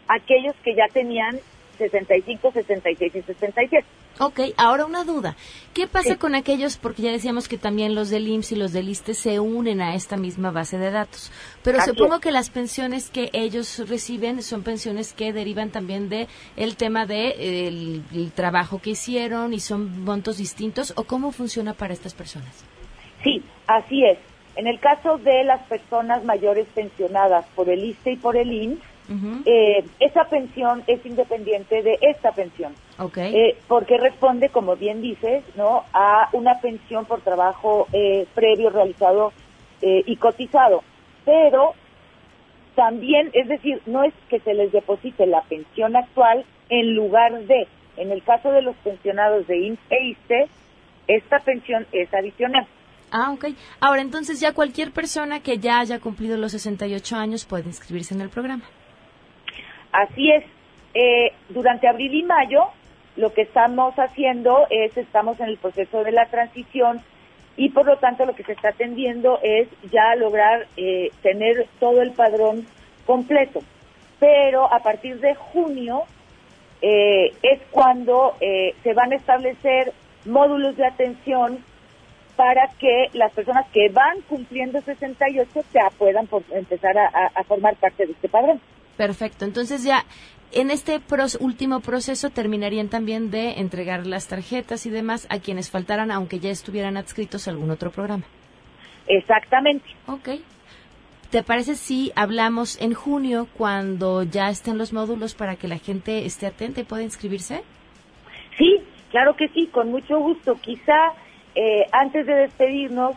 aquellos 0.09 0.55
que 0.63 0.75
ya 0.75 0.89
tenían 0.89 1.39
65, 1.79 2.53
66 2.53 3.15
y 3.17 3.23
67. 3.23 3.85
Ok, 4.19 4.41
ahora 4.57 4.85
una 4.85 5.05
duda. 5.05 5.37
¿Qué 5.75 5.87
pasa 5.87 6.17
con 6.17 6.35
aquellos, 6.35 6.77
porque 6.77 7.03
ya 7.03 7.11
decíamos 7.11 7.49
que 7.49 7.57
también 7.57 7.95
los 7.95 8.11
del 8.11 8.29
IMSS 8.29 8.53
y 8.53 8.57
los 8.57 8.73
del 8.73 8.89
ISTE 8.91 9.15
se 9.15 9.41
unen 9.41 9.81
a 9.81 9.95
esta 9.95 10.17
misma 10.17 10.51
base 10.51 10.77
de 10.77 10.91
datos, 10.91 11.33
pero 11.63 11.79
Así 11.79 11.91
supongo 11.91 12.17
es. 12.17 12.21
que 12.21 12.31
las 12.31 12.51
pensiones 12.51 13.11
que 13.11 13.31
ellos 13.33 13.89
reciben 13.89 14.43
son 14.43 14.63
pensiones 14.63 15.15
que 15.15 15.33
derivan 15.33 15.71
también 15.71 16.11
de 16.11 16.29
el 16.57 16.77
tema 16.77 17.07
de 17.07 17.29
eh, 17.29 17.69
el, 17.69 18.03
el 18.13 18.33
trabajo 18.33 18.81
que 18.81 18.91
hicieron 18.91 19.55
y 19.55 19.61
son 19.61 20.05
montos 20.05 20.37
distintos 20.37 20.93
o 20.97 21.05
cómo 21.05 21.33
funciona 21.33 21.73
para 21.73 21.95
estas 21.95 22.13
personas? 22.13 22.65
Sí, 23.25 23.43
así 23.67 24.05
es. 24.05 24.19
En 24.57 24.67
el 24.67 24.79
caso 24.81 25.17
de 25.17 25.45
las 25.45 25.63
personas 25.63 26.23
mayores 26.25 26.67
pensionadas 26.75 27.47
por 27.55 27.71
el 27.71 27.83
ISTE 27.85 28.13
y 28.13 28.17
por 28.17 28.37
el 28.37 28.53
IMSS, 28.53 28.92
eh, 29.45 29.85
esa 30.01 30.25
pensión 30.25 30.83
es 30.87 31.05
independiente 31.05 31.83
de 31.83 31.99
esta 32.01 32.33
pensión. 32.33 32.75
Ok. 32.99 33.19
Eh, 33.19 33.57
porque 33.69 33.99
responde, 33.99 34.49
como 34.49 34.77
bien 34.77 35.03
dices, 35.03 35.45
¿no? 35.57 35.85
a 35.93 36.29
una 36.33 36.61
pensión 36.61 37.05
por 37.07 37.21
trabajo 37.21 37.87
eh, 37.93 38.27
previo 38.35 38.71
realizado 38.71 39.33
eh, 39.81 40.03
y 40.07 40.17
cotizado. 40.17 40.83
Pero 41.25 41.75
también, 42.75 43.31
es 43.33 43.49
decir, 43.49 43.83
no 43.87 44.05
es 44.05 44.15
que 44.29 44.41
se 44.41 44.55
les 44.55 44.73
deposite 44.73 45.27
la 45.27 45.43
pensión 45.43 45.97
actual 45.97 46.45
en 46.69 46.95
lugar 46.95 47.39
de, 47.43 47.69
en 47.97 48.11
el 48.13 48.23
caso 48.23 48.51
de 48.51 48.63
los 48.63 48.77
pensionados 48.77 49.47
de 49.47 49.59
IMSS 49.59 49.81
e 49.91 50.05
ISSSTE, 50.05 50.49
esta 51.09 51.41
pensión 51.41 51.87
es 51.93 52.13
adicional. 52.15 52.67
Ah, 53.11 53.31
ok. 53.31 53.47
Ahora, 53.81 54.01
entonces 54.01 54.41
ya 54.41 54.55
cualquier 54.55 54.91
persona 54.91 55.41
que 55.41 55.59
ya 55.59 55.81
haya 55.81 56.01
cumplido 56.01 56.39
los 56.39 56.53
68 56.53 57.17
años 57.17 57.45
puede 57.45 57.67
inscribirse 57.67 58.15
en 58.15 58.23
el 58.23 58.31
programa. 58.31 58.65
Así 59.93 60.31
es. 60.31 60.45
Eh, 60.95 61.33
durante 61.49 61.89
abril 61.89 62.15
y 62.15 62.23
mayo, 62.23 62.65
lo 63.17 63.33
que 63.33 63.43
estamos 63.43 63.95
haciendo 63.99 64.67
es, 64.71 64.97
estamos 64.97 65.39
en 65.41 65.49
el 65.49 65.59
proceso 65.59 66.05
de 66.05 66.13
la 66.13 66.27
transición 66.27 67.01
y 67.57 67.69
por 67.71 67.87
lo 67.87 67.99
tanto 67.99 68.25
lo 68.25 68.35
que 68.35 68.45
se 68.45 68.53
está 68.53 68.71
atendiendo 68.71 69.39
es 69.43 69.69
ya 69.91 70.15
lograr 70.17 70.67
eh, 70.77 71.11
tener 71.23 71.67
todo 71.79 72.03
el 72.03 72.13
padrón 72.13 72.67
completo. 73.07 73.61
Pero 74.19 74.73
a 74.73 74.81
partir 74.81 75.21
de 75.21 75.35
junio 75.35 76.03
eh, 76.81 77.33
es 77.43 77.61
cuando 77.71 78.37
se 78.41 78.93
van 78.95 79.13
a 79.13 79.17
establecer 79.17 79.93
módulos 80.25 80.77
de 80.77 80.87
atención 80.87 81.65
para 82.37 82.69
que 82.79 83.09
las 83.13 83.33
personas 83.33 83.67
que 83.73 83.89
van 83.91 84.21
cumpliendo 84.23 84.81
68 84.81 85.61
ya 85.73 85.91
puedan 85.99 86.29
empezar 86.51 86.97
a, 86.99 87.45
formar 87.45 87.77
parte 87.77 88.07
de 88.07 88.13
este 88.13 88.29
padrón. 88.29 88.61
Perfecto. 88.97 89.45
Entonces 89.45 89.85
ya 89.85 90.05
en 90.53 90.71
este 90.71 91.01
último 91.41 91.81
proceso 91.81 92.31
terminarían 92.31 92.89
también 92.89 93.31
de 93.31 93.53
entregar 93.61 94.07
las 94.07 94.29
tarjetas 94.29 94.85
y 94.87 94.91
demás 94.91 95.27
a 95.31 95.39
quienes 95.39 95.71
faltaran, 95.71 96.11
aunque 96.11 96.41
ya 96.41 96.51
estuvieran 96.51 96.97
adscritos 96.97 97.49
a 97.49 97.53
algún 97.53 97.71
otro 97.71 97.91
programa. 97.91 98.25
Exactamente. 99.09 99.87
Ok. 100.07 100.29
¿Te 101.31 101.43
parece 101.43 101.77
si 101.77 102.13
hablamos 102.15 102.79
en 102.81 102.93
junio 102.93 103.49
cuando 103.57 104.23
ya 104.23 104.51
estén 104.51 104.77
los 104.77 104.93
módulos 104.93 105.35
para 105.35 105.57
que 105.57 105.67
la 105.67 105.79
gente 105.79 106.27
esté 106.27 106.47
atenta 106.47 106.83
y 106.83 106.85
pueda 106.85 107.03
inscribirse? 107.03 107.63
Sí, 108.59 108.83
claro 109.11 109.35
que 109.35 109.49
sí, 109.49 109.69
con 109.69 109.91
mucho 109.91 110.19
gusto. 110.19 110.57
Quizá 110.61 111.15
eh, 111.55 111.87
antes 111.93 112.27
de 112.27 112.35
despedirnos, 112.35 113.17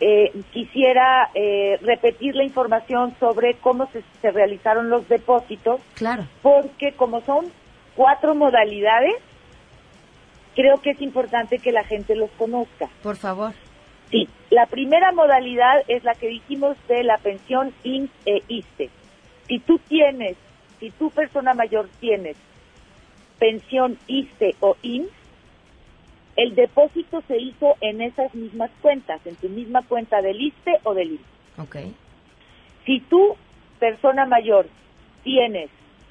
eh, 0.00 0.32
quisiera 0.52 1.30
eh, 1.34 1.78
repetir 1.82 2.36
la 2.36 2.44
información 2.44 3.14
sobre 3.18 3.54
cómo 3.54 3.86
se, 3.90 4.02
se, 4.20 4.30
realizaron 4.30 4.90
los 4.90 5.08
depósitos. 5.08 5.80
Claro. 5.94 6.26
Porque 6.42 6.92
como 6.92 7.20
son 7.22 7.46
cuatro 7.96 8.34
modalidades, 8.34 9.16
creo 10.54 10.76
que 10.80 10.90
es 10.90 11.02
importante 11.02 11.58
que 11.58 11.72
la 11.72 11.84
gente 11.84 12.14
los 12.14 12.30
conozca. 12.32 12.88
Por 13.02 13.16
favor. 13.16 13.52
Sí, 14.10 14.28
la 14.50 14.66
primera 14.66 15.12
modalidad 15.12 15.82
es 15.88 16.02
la 16.04 16.14
que 16.14 16.28
dijimos 16.28 16.76
de 16.88 17.04
la 17.04 17.18
pensión 17.18 17.74
INS 17.82 18.10
e 18.24 18.42
ISTE. 18.48 18.90
Si 19.46 19.58
tú 19.58 19.78
tienes, 19.78 20.36
si 20.80 20.90
tu 20.90 21.10
persona 21.10 21.54
mayor 21.54 21.88
tienes 22.00 22.36
pensión 23.38 23.98
ISTE 24.06 24.56
o 24.60 24.76
INS, 24.82 25.10
el 26.38 26.54
depósito 26.54 27.20
se 27.26 27.36
hizo 27.36 27.76
en 27.80 28.00
esas 28.00 28.32
mismas 28.32 28.70
cuentas, 28.80 29.20
en 29.26 29.34
tu 29.34 29.48
misma 29.48 29.82
cuenta 29.82 30.22
del 30.22 30.40
ISTE 30.40 30.78
o 30.84 30.94
del 30.94 31.12
INS. 31.12 31.20
Okay. 31.58 31.92
Si 32.86 33.00
tú, 33.00 33.36
persona 33.80 34.24
mayor, 34.24 34.68
tienes 35.24 35.68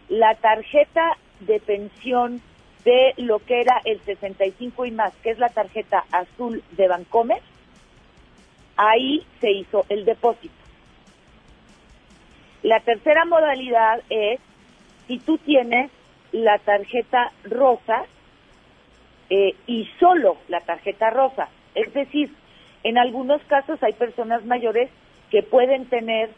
la 0.09 0.35
tarjeta 0.35 1.17
de 1.39 1.61
pensión 1.61 2.41
de 2.83 3.13
lo 3.15 3.39
que 3.39 3.61
era 3.61 3.81
el 3.85 4.01
65 4.01 4.85
y 4.85 4.91
más, 4.91 5.15
que 5.23 5.31
es 5.31 5.39
la 5.39 5.47
tarjeta 5.47 6.03
azul 6.11 6.61
de 6.71 6.89
Bancomer, 6.89 7.41
ahí 8.75 9.25
se 9.39 9.51
hizo 9.51 9.85
el 9.87 10.03
depósito. 10.03 10.53
La 12.63 12.81
tercera 12.81 13.23
modalidad 13.23 14.01
es 14.09 14.41
si 15.07 15.19
tú 15.19 15.37
tienes 15.37 15.89
la 16.33 16.57
tarjeta 16.59 17.31
rosa 17.45 18.03
eh, 19.29 19.55
y 19.65 19.89
solo 19.99 20.37
la 20.47 20.61
tarjeta 20.61 21.09
rosa. 21.09 21.49
Es 21.75 21.93
decir, 21.93 22.31
en 22.83 22.97
algunos 22.97 23.41
casos 23.43 23.81
hay 23.83 23.93
personas 23.93 24.45
mayores 24.45 24.89
que 25.29 25.43
pueden 25.43 25.85
tener 25.85 26.29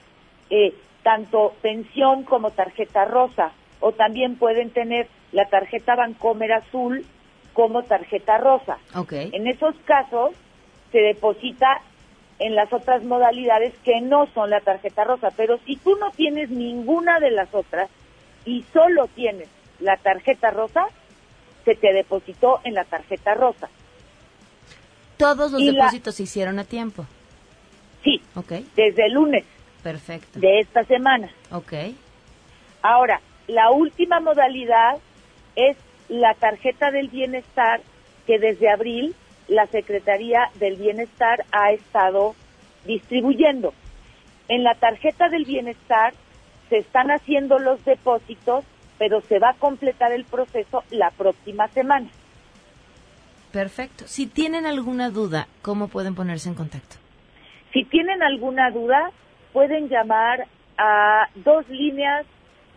eh, 0.49 0.73
tanto 1.03 1.53
pensión 1.61 2.23
como 2.23 2.51
tarjeta 2.51 3.05
rosa 3.05 3.51
o 3.79 3.91
también 3.91 4.35
pueden 4.35 4.71
tener 4.71 5.07
la 5.31 5.45
tarjeta 5.45 5.95
Bancomer 5.95 6.51
azul 6.53 7.05
como 7.53 7.83
tarjeta 7.83 8.37
rosa. 8.37 8.77
Okay. 8.95 9.29
En 9.33 9.47
esos 9.47 9.75
casos 9.85 10.31
se 10.91 10.99
deposita 10.99 11.81
en 12.39 12.55
las 12.55 12.71
otras 12.71 13.03
modalidades 13.03 13.77
que 13.83 14.01
no 14.01 14.27
son 14.33 14.49
la 14.49 14.61
tarjeta 14.61 15.03
rosa. 15.03 15.29
Pero 15.35 15.57
si 15.65 15.75
tú 15.75 15.95
no 15.97 16.09
tienes 16.11 16.49
ninguna 16.49 17.19
de 17.19 17.31
las 17.31 17.53
otras 17.53 17.89
y 18.45 18.63
solo 18.73 19.07
tienes 19.07 19.49
la 19.79 19.97
tarjeta 19.97 20.49
rosa, 20.51 20.87
se 21.69 21.75
te 21.75 21.93
depositó 21.93 22.61
en 22.63 22.73
la 22.73 22.83
tarjeta 22.83 23.35
rosa. 23.35 23.69
Todos 25.17 25.51
los 25.51 25.63
depósitos 25.63 26.15
se 26.15 26.23
hicieron 26.23 26.57
a 26.57 26.63
tiempo. 26.63 27.05
Sí. 28.03 28.19
Okay. 28.33 28.67
Desde 28.75 29.05
el 29.05 29.13
lunes. 29.13 29.43
Perfecto. 29.83 30.39
De 30.39 30.61
esta 30.61 30.83
semana. 30.85 31.29
Ok. 31.51 31.73
Ahora, 32.81 33.21
la 33.47 33.69
última 33.69 34.19
modalidad 34.19 34.97
es 35.55 35.77
la 36.07 36.33
tarjeta 36.33 36.89
del 36.89 37.09
bienestar 37.09 37.81
que 38.25 38.39
desde 38.39 38.71
abril 38.71 39.13
la 39.47 39.67
Secretaría 39.67 40.49
del 40.55 40.75
Bienestar 40.75 41.45
ha 41.51 41.71
estado 41.71 42.35
distribuyendo. 42.85 43.73
En 44.47 44.63
la 44.63 44.73
tarjeta 44.73 45.29
del 45.29 45.45
bienestar 45.45 46.13
se 46.69 46.77
están 46.77 47.11
haciendo 47.11 47.59
los 47.59 47.83
depósitos, 47.85 48.65
pero 48.99 49.21
se 49.21 49.39
va 49.39 49.51
a 49.51 49.55
completar 49.55 50.11
el 50.11 50.25
proceso 50.25 50.83
la 50.91 51.09
próxima 51.09 51.67
semana. 51.69 52.07
Perfecto. 53.51 54.03
Si 54.07 54.27
tienen 54.27 54.67
alguna 54.67 55.09
duda, 55.09 55.47
¿cómo 55.63 55.87
pueden 55.87 56.13
ponerse 56.13 56.49
en 56.49 56.55
contacto? 56.55 56.97
Si 57.73 57.83
tienen 57.85 58.21
alguna 58.21 58.69
duda, 58.69 59.09
pueden 59.53 59.89
llamar 59.89 60.45
a 60.77 61.27
dos 61.35 61.67
líneas 61.69 62.27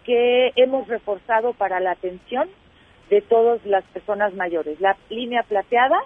que 0.05 0.53
hemos 0.57 0.89
reforzado 0.89 1.53
para 1.53 1.79
la 1.81 1.91
atención 1.93 2.49
de 3.11 3.21
todas 3.21 3.63
las 3.67 3.85
personas 3.85 4.33
mayores. 4.35 4.81
La 4.81 4.97
línea 5.11 5.43
plateada 5.43 5.99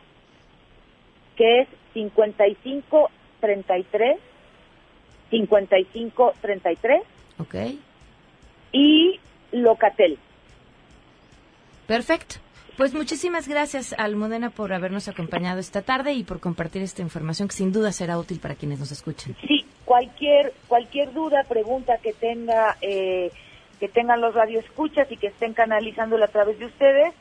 que 1.37 1.61
es 1.61 1.69
5533 1.95 4.19
5533 5.31 7.03
Ok. 7.39 7.55
y 8.73 9.21
Locatel. 9.63 10.19
Perfecto. 11.87 12.37
Pues 12.77 12.93
muchísimas 12.93 13.49
gracias, 13.49 13.95
Almudena, 13.97 14.51
por 14.51 14.75
habernos 14.75 15.09
acompañado 15.09 15.61
esta 15.61 15.81
tarde 15.81 16.13
y 16.13 16.25
por 16.25 16.41
compartir 16.41 16.83
esta 16.83 17.01
información 17.01 17.49
que 17.49 17.55
sin 17.55 17.73
duda 17.73 17.91
será 17.91 18.19
útil 18.19 18.39
para 18.39 18.55
quienes 18.55 18.79
nos 18.79 18.93
escuchan. 18.93 19.35
Sí, 19.49 19.65
cualquier 19.87 20.53
cualquier 20.69 21.13
duda, 21.15 21.45
pregunta 21.49 21.97
que 22.03 22.13
tenga 22.13 22.77
eh, 22.83 23.31
que 23.81 23.89
tengan 23.89 24.21
los 24.21 24.35
radioescuchas 24.35 25.11
y 25.11 25.17
que 25.17 25.29
estén 25.29 25.55
canalizándola 25.55 26.27
a 26.27 26.29
través 26.29 26.59
de 26.59 26.67
ustedes, 26.67 27.15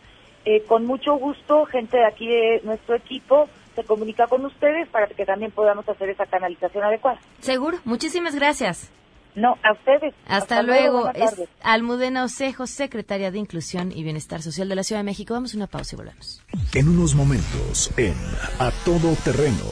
eh, 0.43 0.61
con 0.63 0.85
mucho 0.85 1.15
gusto, 1.15 1.65
gente 1.65 1.97
de 1.97 2.05
aquí 2.05 2.27
de 2.27 2.61
nuestro 2.65 2.95
equipo 2.95 3.47
se 3.75 3.83
comunica 3.83 4.27
con 4.27 4.43
ustedes 4.45 4.87
para 4.89 5.07
que 5.07 5.25
también 5.25 5.51
podamos 5.51 5.87
hacer 5.87 6.09
esa 6.09 6.25
canalización 6.25 6.83
adecuada. 6.83 7.19
Seguro, 7.39 7.77
muchísimas 7.85 8.35
gracias. 8.35 8.91
No, 9.35 9.55
a 9.63 9.73
ustedes. 9.73 10.13
Hasta, 10.27 10.61
luego. 10.61 11.11
Es 11.13 11.33
Almudena 11.61 12.23
Osejo, 12.23 12.67
secretaria 12.67 13.31
de 13.31 13.39
Inclusión 13.39 13.91
y 13.91 14.03
Bienestar 14.03 14.41
Social 14.41 14.69
de 14.69 14.75
la 14.75 14.83
Ciudad 14.83 15.01
de 15.01 15.05
México. 15.05 15.33
Vamos 15.33 15.53
a 15.53 15.57
una 15.57 15.67
pausa 15.67 15.95
y 15.95 15.97
volvemos. 15.97 16.41
En 16.73 16.87
unos 16.87 17.15
momentos, 17.15 17.91
en 17.97 18.15
A 18.59 18.71
Todo 18.85 19.13
Terreno. 19.23 19.65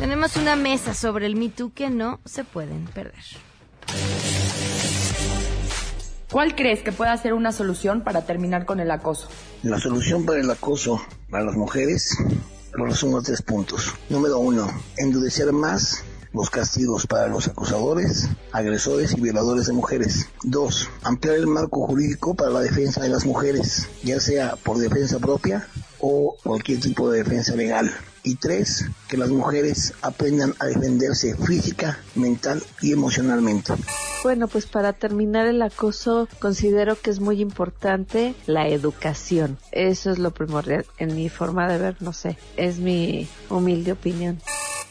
Tenemos 0.00 0.36
una 0.36 0.56
mesa 0.56 0.94
sobre 0.94 1.26
el 1.26 1.36
Me 1.36 1.52
que 1.74 1.90
no 1.90 2.20
se 2.24 2.44
pueden 2.44 2.84
perder. 2.86 3.24
¿Cuál 6.30 6.54
crees 6.54 6.82
que 6.82 6.92
pueda 6.92 7.16
ser 7.16 7.32
una 7.32 7.52
solución 7.52 8.02
para 8.02 8.26
terminar 8.26 8.66
con 8.66 8.80
el 8.80 8.90
acoso? 8.90 9.28
La 9.62 9.78
solución 9.78 10.26
para 10.26 10.40
el 10.40 10.50
acoso 10.50 11.00
para 11.30 11.44
las 11.44 11.56
mujeres 11.56 12.16
bueno, 12.76 12.94
son 12.94 13.12
los 13.12 13.24
tres 13.24 13.42
puntos. 13.42 13.94
Número 14.08 14.38
uno, 14.38 14.68
endurecer 14.96 15.52
más 15.52 16.04
los 16.32 16.50
castigos 16.50 17.06
para 17.06 17.28
los 17.28 17.48
acosadores, 17.48 18.28
agresores 18.52 19.16
y 19.16 19.20
violadores 19.20 19.66
de 19.66 19.72
mujeres. 19.72 20.28
Dos, 20.42 20.88
ampliar 21.02 21.36
el 21.36 21.46
marco 21.46 21.86
jurídico 21.86 22.34
para 22.34 22.50
la 22.50 22.60
defensa 22.60 23.02
de 23.02 23.08
las 23.08 23.24
mujeres, 23.24 23.88
ya 24.02 24.20
sea 24.20 24.56
por 24.56 24.78
defensa 24.78 25.18
propia 25.18 25.66
o 26.00 26.36
cualquier 26.42 26.80
tipo 26.80 27.10
de 27.10 27.22
defensa 27.22 27.54
legal. 27.54 27.90
Y 28.24 28.34
tres, 28.34 28.84
que 29.08 29.16
las 29.16 29.30
mujeres 29.30 29.94
aprendan 30.02 30.54
a 30.58 30.66
defenderse 30.66 31.34
física, 31.36 31.98
mental 32.14 32.62
y 32.82 32.92
emocionalmente. 32.92 33.72
Bueno, 34.22 34.48
pues 34.48 34.66
para 34.66 34.92
terminar 34.92 35.46
el 35.46 35.62
acoso, 35.62 36.28
considero 36.40 37.00
que 37.00 37.10
es 37.10 37.20
muy 37.20 37.40
importante 37.40 38.34
la 38.46 38.68
educación. 38.68 39.56
Eso 39.70 40.10
es 40.10 40.18
lo 40.18 40.32
primordial. 40.32 40.84
En 40.98 41.14
mi 41.14 41.28
forma 41.28 41.68
de 41.68 41.78
ver, 41.78 41.96
no 42.00 42.12
sé, 42.12 42.36
es 42.56 42.78
mi 42.78 43.28
humilde 43.48 43.92
opinión. 43.92 44.40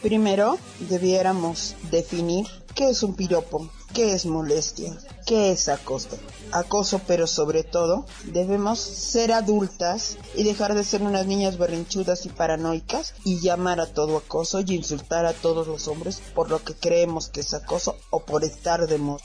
Primero, 0.02 0.58
debiéramos 0.78 1.74
definir 1.90 2.46
qué 2.76 2.90
es 2.90 3.02
un 3.02 3.14
piropo, 3.14 3.68
qué 3.92 4.14
es 4.14 4.26
molestia, 4.26 4.96
qué 5.26 5.50
es 5.50 5.68
acoso. 5.68 6.16
Acoso, 6.52 7.00
pero 7.04 7.26
sobre 7.26 7.64
todo, 7.64 8.06
debemos 8.22 8.78
ser 8.78 9.32
adultas 9.32 10.16
y 10.36 10.44
dejar 10.44 10.74
de 10.74 10.84
ser 10.84 11.02
unas 11.02 11.26
niñas 11.26 11.58
berrinchudas 11.58 12.26
y 12.26 12.28
paranoicas 12.28 13.14
y 13.24 13.40
llamar 13.40 13.80
a 13.80 13.86
todo 13.86 14.16
acoso 14.18 14.60
y 14.60 14.74
insultar 14.74 15.26
a 15.26 15.32
todos 15.32 15.66
los 15.66 15.88
hombres 15.88 16.22
por 16.32 16.48
lo 16.48 16.62
que 16.62 16.74
creemos 16.74 17.28
que 17.28 17.40
es 17.40 17.52
acoso 17.52 17.96
o 18.10 18.20
por 18.20 18.44
estar 18.44 18.86
de 18.86 18.98
moda. 18.98 19.24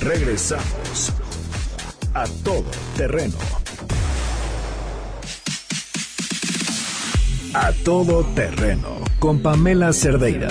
Regresamos 0.00 1.12
a 2.12 2.26
todo 2.44 2.64
terreno. 2.96 3.36
A 7.54 7.72
todo 7.84 8.24
terreno 8.34 8.96
con 9.18 9.40
Pamela 9.40 9.92
Cerdeira. 9.92 10.48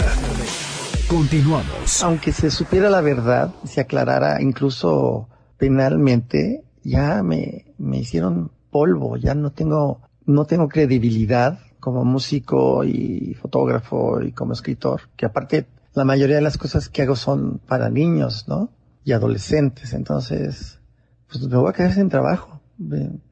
Continuamos. 1.10 2.04
Aunque 2.04 2.32
se 2.32 2.50
supiera 2.50 2.90
la 2.90 3.02
verdad, 3.02 3.54
se 3.64 3.82
aclarara 3.82 4.42
incluso 4.42 5.30
penalmente, 5.58 6.64
ya 6.84 7.24
me, 7.24 7.74
me 7.78 8.00
hicieron 8.00 8.52
polvo, 8.72 9.18
ya 9.18 9.36
no 9.36 9.52
tengo, 9.52 10.02
no 10.26 10.46
tengo 10.46 10.68
credibilidad 10.68 11.60
como 11.80 12.04
músico 12.04 12.84
y 12.84 13.36
fotógrafo 13.40 14.22
y 14.22 14.32
como 14.32 14.54
escritor, 14.54 15.02
que 15.16 15.26
aparte 15.26 15.68
la 15.94 16.06
mayoría 16.06 16.36
de 16.36 16.42
las 16.42 16.58
cosas 16.58 16.90
que 16.90 17.04
hago 17.04 17.16
son 17.16 17.60
para 17.60 17.90
niños, 17.90 18.48
¿no? 18.48 18.70
Y 19.04 19.12
adolescentes, 19.12 19.94
entonces, 19.94 20.80
pues 21.28 21.48
me 21.48 21.58
voy 21.58 21.70
a 21.70 21.74
quedar 21.74 21.94
sin 21.94 22.10
trabajo. 22.10 22.62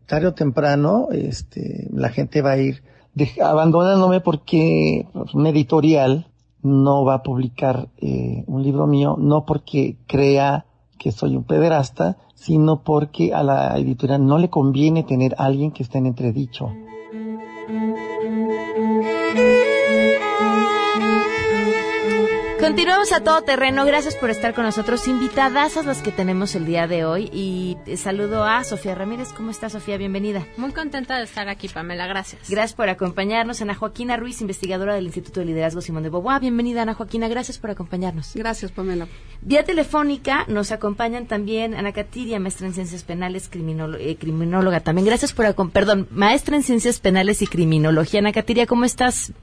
Tarde 0.05 0.27
o 0.27 0.33
temprano, 0.33 1.09
este, 1.11 1.89
la 1.91 2.09
gente 2.09 2.41
va 2.41 2.51
a 2.51 2.57
ir 2.57 2.83
abandonándome 3.43 4.21
porque 4.21 5.07
pues, 5.13 5.33
un 5.33 5.47
editorial 5.47 6.27
no 6.61 7.03
va 7.03 7.15
a 7.15 7.23
publicar 7.23 7.89
eh, 7.97 8.43
un 8.47 8.63
libro 8.63 8.87
mío, 8.87 9.15
no 9.19 9.45
porque 9.45 9.97
crea 10.07 10.65
que 10.97 11.11
soy 11.11 11.35
un 11.35 11.43
pederasta, 11.43 12.17
sino 12.33 12.83
porque 12.83 13.33
a 13.33 13.43
la 13.43 13.77
editorial 13.77 14.25
no 14.25 14.37
le 14.37 14.49
conviene 14.49 15.03
tener 15.03 15.35
a 15.37 15.45
alguien 15.45 15.71
que 15.71 15.83
esté 15.83 15.97
en 15.97 16.05
entredicho. 16.07 16.71
Continuamos 22.63 23.11
a 23.11 23.21
todo 23.21 23.41
terreno. 23.41 23.83
Gracias 23.83 24.15
por 24.15 24.29
estar 24.29 24.53
con 24.53 24.63
nosotros. 24.63 25.09
Invitadas 25.09 25.75
a 25.75 25.83
las 25.83 26.01
que 26.01 26.13
tenemos 26.13 26.55
el 26.55 26.65
día 26.65 26.87
de 26.87 27.03
hoy. 27.03 27.29
Y 27.33 27.75
saludo 27.97 28.45
a 28.45 28.63
Sofía 28.63 28.95
Ramírez. 28.95 29.33
¿Cómo 29.33 29.51
está, 29.51 29.69
Sofía? 29.69 29.97
Bienvenida. 29.97 30.47
Muy 30.55 30.71
contenta 30.71 31.17
de 31.17 31.25
estar 31.25 31.49
aquí, 31.49 31.67
Pamela. 31.67 32.07
Gracias. 32.07 32.49
Gracias 32.49 32.73
por 32.73 32.87
acompañarnos. 32.87 33.61
Ana 33.61 33.75
Joaquina 33.75 34.15
Ruiz, 34.15 34.39
investigadora 34.39 34.95
del 34.95 35.03
Instituto 35.03 35.41
de 35.41 35.47
Liderazgo 35.47 35.81
Simón 35.81 36.03
de 36.03 36.09
Beauvoir. 36.09 36.39
Bienvenida, 36.39 36.83
Ana 36.83 36.93
Joaquina. 36.93 37.27
Gracias 37.27 37.57
por 37.57 37.69
acompañarnos. 37.69 38.31
Gracias, 38.33 38.71
Pamela. 38.71 39.09
Vía 39.41 39.65
telefónica 39.65 40.45
nos 40.47 40.71
acompañan 40.71 41.25
también 41.27 41.73
Ana 41.75 41.91
Catiria, 41.91 42.39
maestra 42.39 42.67
en 42.67 42.73
Ciencias 42.73 43.03
Penales, 43.03 43.49
eh, 43.51 44.15
criminóloga 44.17 44.79
también. 44.79 45.05
Gracias 45.05 45.33
por 45.33 45.53
Perdón, 45.71 46.07
maestra 46.11 46.55
en 46.55 46.63
Ciencias 46.63 47.01
Penales 47.01 47.41
y 47.41 47.47
Criminología. 47.47 48.21
Ana 48.21 48.31
Catiria, 48.31 48.67
¿cómo 48.67 48.85
estás? 48.85 49.33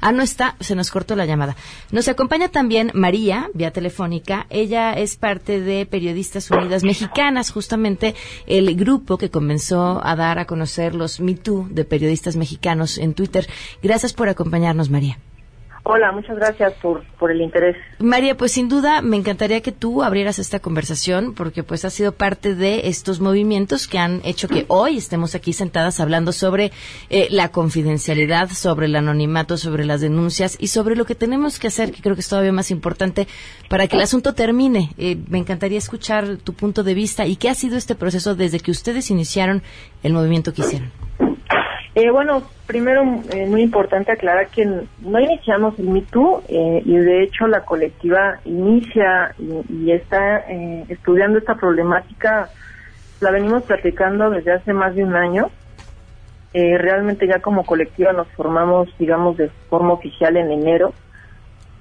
Ah, 0.00 0.12
no 0.12 0.22
está, 0.22 0.56
se 0.60 0.74
nos 0.74 0.90
cortó 0.90 1.16
la 1.16 1.26
llamada. 1.26 1.56
Nos 1.90 2.08
acompaña 2.08 2.48
también 2.48 2.90
María, 2.94 3.50
vía 3.54 3.72
telefónica. 3.72 4.46
Ella 4.50 4.92
es 4.92 5.16
parte 5.16 5.60
de 5.60 5.86
Periodistas 5.86 6.50
Unidas 6.50 6.84
Mexicanas, 6.84 7.50
justamente 7.50 8.14
el 8.46 8.74
grupo 8.76 9.18
que 9.18 9.30
comenzó 9.30 10.00
a 10.04 10.16
dar 10.16 10.38
a 10.38 10.46
conocer 10.46 10.94
los 10.94 11.20
Me 11.20 11.34
Too 11.34 11.68
de 11.70 11.84
periodistas 11.84 12.36
mexicanos 12.36 12.98
en 12.98 13.14
Twitter. 13.14 13.48
Gracias 13.82 14.12
por 14.12 14.28
acompañarnos, 14.28 14.90
María. 14.90 15.18
Hola, 15.86 16.12
muchas 16.12 16.36
gracias 16.36 16.72
por, 16.80 17.04
por 17.18 17.30
el 17.30 17.42
interés. 17.42 17.76
María, 17.98 18.38
pues 18.38 18.52
sin 18.52 18.70
duda 18.70 19.02
me 19.02 19.18
encantaría 19.18 19.60
que 19.60 19.70
tú 19.70 20.02
abrieras 20.02 20.38
esta 20.38 20.58
conversación 20.58 21.34
porque 21.34 21.62
pues 21.62 21.84
ha 21.84 21.90
sido 21.90 22.12
parte 22.12 22.54
de 22.54 22.88
estos 22.88 23.20
movimientos 23.20 23.86
que 23.86 23.98
han 23.98 24.22
hecho 24.24 24.48
que 24.48 24.64
hoy 24.68 24.96
estemos 24.96 25.34
aquí 25.34 25.52
sentadas 25.52 26.00
hablando 26.00 26.32
sobre 26.32 26.72
eh, 27.10 27.28
la 27.30 27.50
confidencialidad, 27.50 28.48
sobre 28.48 28.86
el 28.86 28.96
anonimato, 28.96 29.58
sobre 29.58 29.84
las 29.84 30.00
denuncias 30.00 30.56
y 30.58 30.68
sobre 30.68 30.96
lo 30.96 31.04
que 31.04 31.14
tenemos 31.14 31.58
que 31.58 31.66
hacer, 31.66 31.92
que 31.92 32.00
creo 32.00 32.14
que 32.14 32.22
es 32.22 32.28
todavía 32.30 32.52
más 32.52 32.70
importante 32.70 33.28
para 33.68 33.86
que 33.86 33.96
el 33.96 34.02
asunto 34.02 34.32
termine. 34.32 34.94
Eh, 34.96 35.18
me 35.28 35.36
encantaría 35.36 35.76
escuchar 35.76 36.38
tu 36.38 36.54
punto 36.54 36.82
de 36.82 36.94
vista 36.94 37.26
y 37.26 37.36
qué 37.36 37.50
ha 37.50 37.54
sido 37.54 37.76
este 37.76 37.94
proceso 37.94 38.34
desde 38.34 38.58
que 38.58 38.70
ustedes 38.70 39.10
iniciaron 39.10 39.62
el 40.02 40.14
movimiento 40.14 40.54
que 40.54 40.62
hicieron. 40.62 40.90
Eh, 41.96 42.10
bueno, 42.10 42.42
primero, 42.66 43.02
eh, 43.32 43.46
muy 43.46 43.62
importante 43.62 44.10
aclarar 44.10 44.48
que 44.48 44.66
no 44.66 45.20
iniciamos 45.20 45.78
el 45.78 45.88
MeToo 45.88 46.42
eh, 46.48 46.82
y 46.84 46.96
de 46.96 47.22
hecho 47.22 47.46
la 47.46 47.60
colectiva 47.60 48.40
inicia 48.44 49.34
y, 49.38 49.92
está 49.92 50.38
eh, 50.50 50.84
estudiando 50.88 51.38
esta 51.38 51.54
problemática, 51.54 52.48
la 53.20 53.30
venimos 53.30 53.62
platicando 53.62 54.30
desde 54.30 54.52
hace 54.52 54.72
más 54.72 54.96
de 54.96 55.04
un 55.04 55.14
año. 55.14 55.50
realmente 56.52 57.26
ya 57.26 57.40
como 57.40 57.64
colectiva 57.64 58.12
nos 58.12 58.28
formamos, 58.36 58.88
digamos, 58.98 59.36
de 59.36 59.48
forma 59.68 59.92
oficial 59.92 60.36
en 60.36 60.50
enero. 60.50 60.92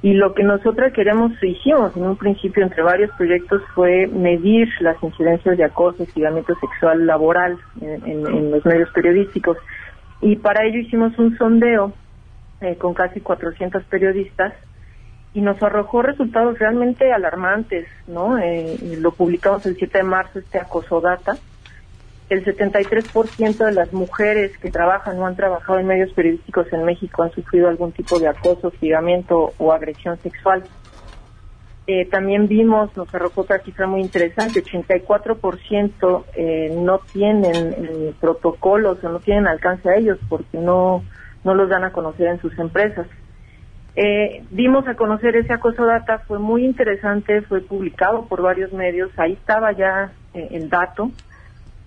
Y 0.01 0.13
lo 0.13 0.33
que 0.33 0.43
nosotros 0.43 0.91
queremos, 0.93 1.31
hicimos 1.41 1.95
en 1.95 2.03
un 2.03 2.17
principio 2.17 2.61
entre 2.61 2.83
varios 2.83 3.09
proyectos 3.15 3.61
fue 3.73 4.07
medir 4.07 4.67
las 4.81 5.01
incidencias 5.01 5.57
de 5.57 5.63
acoso, 5.63 6.03
hostigamiento 6.03 6.53
sexual 6.59 7.05
laboral 7.05 7.57
en 7.81 8.51
los 8.51 8.65
medios 8.65 8.89
periodísticos 8.91 9.57
y 10.23 10.37
para 10.37 10.65
ello 10.65 10.79
hicimos 10.79 11.17
un 11.19 11.37
sondeo 11.37 11.91
eh, 12.61 12.77
con 12.77 12.93
casi 12.93 13.19
400 13.19 13.83
periodistas 13.83 14.53
y 15.33 15.41
nos 15.41 15.61
arrojó 15.61 16.01
resultados 16.01 16.57
realmente 16.59 17.11
alarmantes, 17.11 17.87
¿no? 18.07 18.37
Eh, 18.37 18.97
lo 18.99 19.11
publicamos 19.11 19.65
el 19.65 19.75
7 19.75 19.97
de 19.97 20.03
marzo, 20.03 20.39
este 20.39 20.59
acoso 20.59 21.01
data. 21.01 21.37
El 22.29 22.45
73% 22.45 23.65
de 23.65 23.71
las 23.73 23.91
mujeres 23.91 24.57
que 24.59 24.71
trabajan 24.71 25.19
o 25.19 25.25
han 25.25 25.35
trabajado 25.35 25.79
en 25.79 25.87
medios 25.87 26.13
periodísticos 26.13 26.71
en 26.71 26.85
México 26.85 27.23
han 27.23 27.31
sufrido 27.31 27.67
algún 27.67 27.91
tipo 27.91 28.17
de 28.19 28.27
acoso, 28.29 28.69
hostigamiento 28.69 29.53
o 29.57 29.73
agresión 29.73 30.17
sexual. 30.19 30.63
Eh, 31.85 32.05
también 32.09 32.47
vimos, 32.47 32.95
nos 32.95 33.13
arrojó 33.13 33.41
otra 33.41 33.59
cifra 33.59 33.87
muy 33.87 34.01
interesante, 34.01 34.63
84% 34.63 36.23
eh, 36.35 36.73
no 36.77 36.99
tienen 37.11 37.73
eh, 37.73 38.13
protocolos 38.21 39.03
o 39.03 39.09
no 39.09 39.19
tienen 39.19 39.47
alcance 39.47 39.89
a 39.89 39.95
ellos 39.95 40.17
porque 40.29 40.57
no, 40.57 41.03
no 41.43 41.53
los 41.53 41.67
dan 41.69 41.83
a 41.83 41.91
conocer 41.91 42.27
en 42.27 42.39
sus 42.39 42.57
empresas. 42.57 43.07
Eh, 43.95 44.43
dimos 44.49 44.87
a 44.87 44.95
conocer 44.95 45.35
ese 45.35 45.51
acoso 45.51 45.85
data, 45.85 46.19
fue 46.19 46.39
muy 46.39 46.63
interesante, 46.63 47.41
fue 47.41 47.59
publicado 47.59 48.27
por 48.27 48.41
varios 48.41 48.71
medios, 48.71 49.11
ahí 49.17 49.33
estaba 49.33 49.73
ya 49.73 50.13
el 50.33 50.69
dato, 50.69 51.11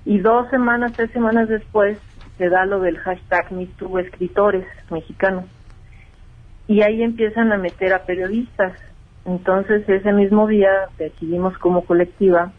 y 0.05 0.19
dos 0.19 0.49
semanas, 0.51 0.93
tres 0.93 1.11
semanas 1.11 1.49
después 1.49 1.99
se 2.39 2.49
da 2.49 2.65
lo 2.67 2.81
del 2.81 2.99
hashtag 2.99 3.51
MeToo 3.51 3.99
escritores 3.99 4.67
mexicanos. 4.91 5.47
Y 6.69 6.83
ahí 6.83 7.03
empiezan 7.03 7.53
a 7.53 7.57
meter 7.57 7.93
a 7.93 8.05
periodistas, 8.05 8.73
entonces, 9.27 9.89
ese 9.89 10.13
mismo 10.13 10.47
día 10.47 10.71
decidimos 10.99 11.59
como 11.59 11.85
colectiva 11.85 12.53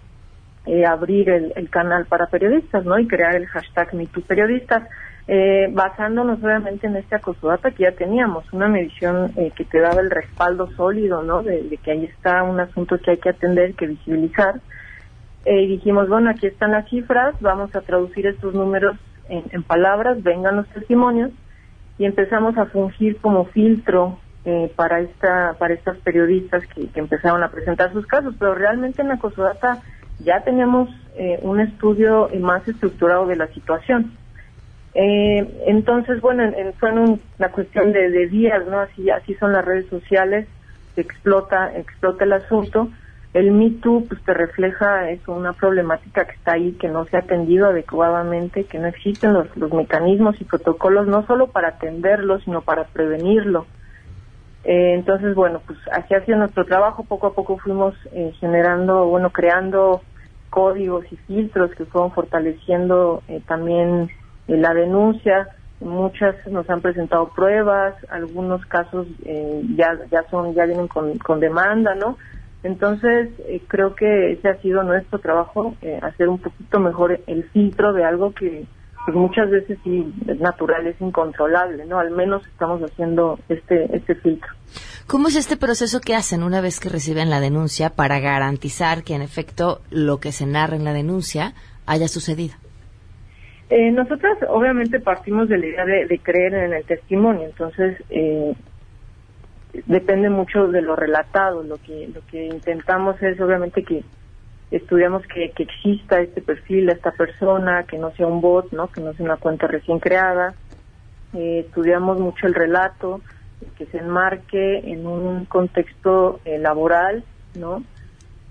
eh, 0.66 0.86
abrir 0.86 1.30
el, 1.30 1.70
canal 1.70 2.06
para 2.08 2.28
periodistas, 2.28 2.84
¿no? 2.84 3.00
Y 3.00 3.08
crear 3.08 3.36
el 3.36 3.48
hashtag 3.48 3.94
MeTooPeriodistas, 3.94 4.84
eh, 5.30 5.70
basándonos 5.72 6.44
obviamente 6.44 6.88
en 6.88 6.98
este 6.98 7.16
acosodata 7.16 7.72
que 7.72 7.84
ya 7.84 7.94
teníamos, 7.94 8.52
una 8.52 8.68
medición 8.68 9.32
eh, 9.38 9.52
que 9.56 9.64
te 9.64 9.80
daba 9.80 10.02
el 10.02 10.10
respaldo 10.10 10.70
sólido, 10.72 11.24
¿no? 11.24 11.42
De, 11.42 11.80
que 11.82 11.92
ahí 11.92 12.04
está 12.04 12.44
un 12.44 12.60
asunto 12.60 12.98
que 13.00 13.12
hay 13.12 13.18
que 13.18 13.30
atender, 13.30 13.74
que 13.76 13.88
visibilizar. 13.88 14.60
Eh, 15.46 15.62
y 15.62 15.68
dijimos, 15.68 16.10
bueno, 16.10 16.30
aquí 16.30 16.48
están 16.48 16.72
las 16.72 16.90
cifras, 16.90 17.34
vamos 17.40 17.74
a 17.78 17.82
traducir 17.82 18.28
estos 18.28 18.54
números 18.54 18.98
en, 19.30 19.46
en 19.52 19.64
palabras, 19.64 20.22
vengan 20.22 20.58
los 20.58 20.68
testimonios, 20.68 21.32
y 21.98 22.04
empezamos 22.04 22.58
a 22.58 22.66
fungir 22.66 23.18
como 23.22 23.46
filtro 23.46 24.20
eh, 24.50 24.72
para 24.78 25.02
esta 25.02 25.58
para 25.60 25.74
estas 25.74 25.98
periodistas 25.98 26.64
que, 26.68 26.88
empezaron 26.98 27.44
a 27.44 27.52
presentar 27.52 27.92
sus 27.92 28.08
casos, 28.08 28.34
pero 28.40 28.56
realmente 28.56 29.02
en 29.02 29.10
la 29.10 29.20
COSODATA 29.20 29.84
ya 30.20 30.42
teníamos 30.46 30.90
eh, 31.18 31.38
un 31.42 31.60
estudio 31.60 32.30
más 32.40 32.66
estructurado 32.66 33.28
de 33.28 33.36
la 33.36 33.48
situación. 33.48 34.14
Eh, 34.94 35.66
entonces, 35.66 36.22
bueno, 36.22 36.50
fue 36.80 36.94
una 36.94 37.52
cuestión 37.52 37.92
de, 37.92 38.28
días, 38.30 38.66
¿no? 38.68 38.80
Así 38.80 39.10
así 39.10 39.34
son 39.34 39.52
las 39.52 39.66
redes 39.66 39.88
sociales, 39.88 40.48
explota 40.96 41.74
explota 41.76 42.24
el 42.24 42.32
asunto. 42.32 42.88
El 43.34 43.52
Me 43.52 43.72
Too 43.72 44.06
pues 44.08 44.24
te 44.24 44.34
refleja 44.34 45.10
eso, 45.10 45.34
una 45.34 45.52
problemática 45.52 46.24
que 46.24 46.36
está 46.36 46.54
ahí, 46.54 46.72
que 46.80 46.88
no 46.88 47.04
se 47.04 47.18
ha 47.18 47.20
atendido 47.20 47.68
adecuadamente, 47.68 48.64
que 48.64 48.80
no 48.80 48.88
existen 48.88 49.34
los, 49.34 49.58
los 49.58 49.74
mecanismos 49.74 50.40
y 50.40 50.46
protocolos 50.46 51.06
no 51.06 51.28
solo 51.28 51.48
para 51.48 51.68
atenderlo, 51.68 52.40
sino 52.40 52.62
para 52.62 52.86
prevenirlo. 52.86 53.66
Eh, 54.68 54.96
entonces, 54.96 55.34
bueno, 55.34 55.62
pues 55.66 55.80
así 55.94 56.14
ha 56.14 56.26
sido 56.26 56.38
nuestro 56.38 56.66
trabajo. 56.66 57.06
Poco 57.06 57.28
a 57.28 57.34
poco 57.34 57.58
fuimos 57.58 57.96
eh, 58.12 58.34
generando, 58.38 59.06
bueno, 59.06 59.30
creando 59.30 60.02
códigos 60.50 61.06
y 61.10 61.16
filtros 61.16 61.72
que 61.72 61.86
fueron 61.86 62.12
fortaleciendo 62.12 63.24
eh, 63.30 63.42
también 63.48 64.10
la 64.48 64.74
denuncia. 64.74 65.48
Muchas 65.80 66.36
nos 66.48 66.70
han 66.70 66.82
presentado 66.82 67.30
pruebas, 67.30 67.96
algunos 68.10 68.66
casos 68.66 69.06
ya 69.76 69.96
ya 70.10 70.24
son 70.32 70.56
ya 70.56 70.66
vienen 70.66 70.88
con, 70.88 71.18
con 71.20 71.40
demanda, 71.40 71.94
¿no? 71.94 72.18
Entonces 72.64 73.30
creo 73.68 73.94
que 73.94 74.32
ese 74.32 74.50
ha 74.50 74.56
sido 74.56 74.82
nuestro 74.82 75.20
trabajo, 75.20 75.76
hacer 76.02 76.30
un 76.30 76.40
poquito 76.40 76.80
mejor 76.80 77.20
el 77.28 77.44
filtro 77.52 77.94
de 77.94 78.04
algo 78.04 78.34
que 78.34 78.66
pues 79.08 79.16
muchas 79.16 79.50
veces 79.50 79.80
sí 79.86 80.06
es 80.28 80.38
natural, 80.42 80.86
es 80.86 81.00
incontrolable, 81.00 81.86
¿no? 81.86 81.98
Al 81.98 82.12
menos 82.12 82.46
estamos 82.46 82.82
haciendo 82.82 83.40
este, 83.48 83.96
este 83.96 84.16
filtro. 84.16 84.52
¿Cómo 85.08 85.30
es 85.30 85.38
este 85.38 85.56
proceso 85.56 86.02
que 86.02 86.14
hacen 86.14 86.44
una 86.44 86.60
vez 86.60 86.82
que 86.82 86.90
reciben 86.90 87.30
la 87.30 87.40
denuncia 87.40 87.92
para 87.92 88.20
garantizar 88.20 89.06
que 89.06 89.16
en 89.16 89.22
efecto 89.22 89.80
lo 89.92 90.20
que 90.20 90.34
se 90.34 90.46
narra 90.46 90.76
en 90.76 90.84
la 90.84 90.92
denuncia 90.92 91.54
haya 91.86 92.10
sucedido? 92.10 92.56
Eh, 93.70 93.92
nosotros 93.92 94.40
obviamente 94.50 95.00
partimos 95.00 95.48
de 95.48 95.58
la 95.58 95.66
idea 95.68 95.86
de, 95.86 96.20
creer 96.20 96.54
en 96.56 96.74
el 96.74 96.84
testimonio, 96.84 97.46
entonces 97.46 98.04
eh, 98.10 98.56
depende 99.86 100.30
mucho 100.30 100.68
de 100.68 100.82
lo 100.82 100.98
relatado. 100.98 101.64
Lo 101.64 101.78
que 101.78 102.10
lo 102.14 102.20
que 102.30 102.48
intentamos 102.48 103.24
es 103.24 103.40
obviamente 103.40 103.84
que 103.84 104.04
estudiamos 104.72 105.26
que, 105.28 105.52
que 105.52 105.64
exista 105.64 106.20
este 106.20 106.42
perfil, 106.42 106.90
esta 106.90 107.12
persona, 107.12 107.84
que 107.84 107.98
no 107.98 108.12
sea 108.12 108.28
un 108.28 108.42
bot, 108.42 108.72
¿no? 108.72 108.88
Que 108.88 109.02
no 109.02 109.14
sea 109.14 109.26
una 109.26 109.38
cuenta 109.38 109.68
recién 109.68 110.00
creada. 110.00 110.56
Eh, 111.34 111.64
estudiamos 111.66 112.20
mucho 112.20 112.48
el 112.48 112.54
relato, 112.54 113.22
que 113.78 113.86
se 113.88 113.98
enmarque 113.98 114.92
en 114.92 115.08
un 115.08 115.46
contexto 115.46 116.40
eh, 116.46 116.58
laboral, 116.60 117.24
¿no? 117.56 117.84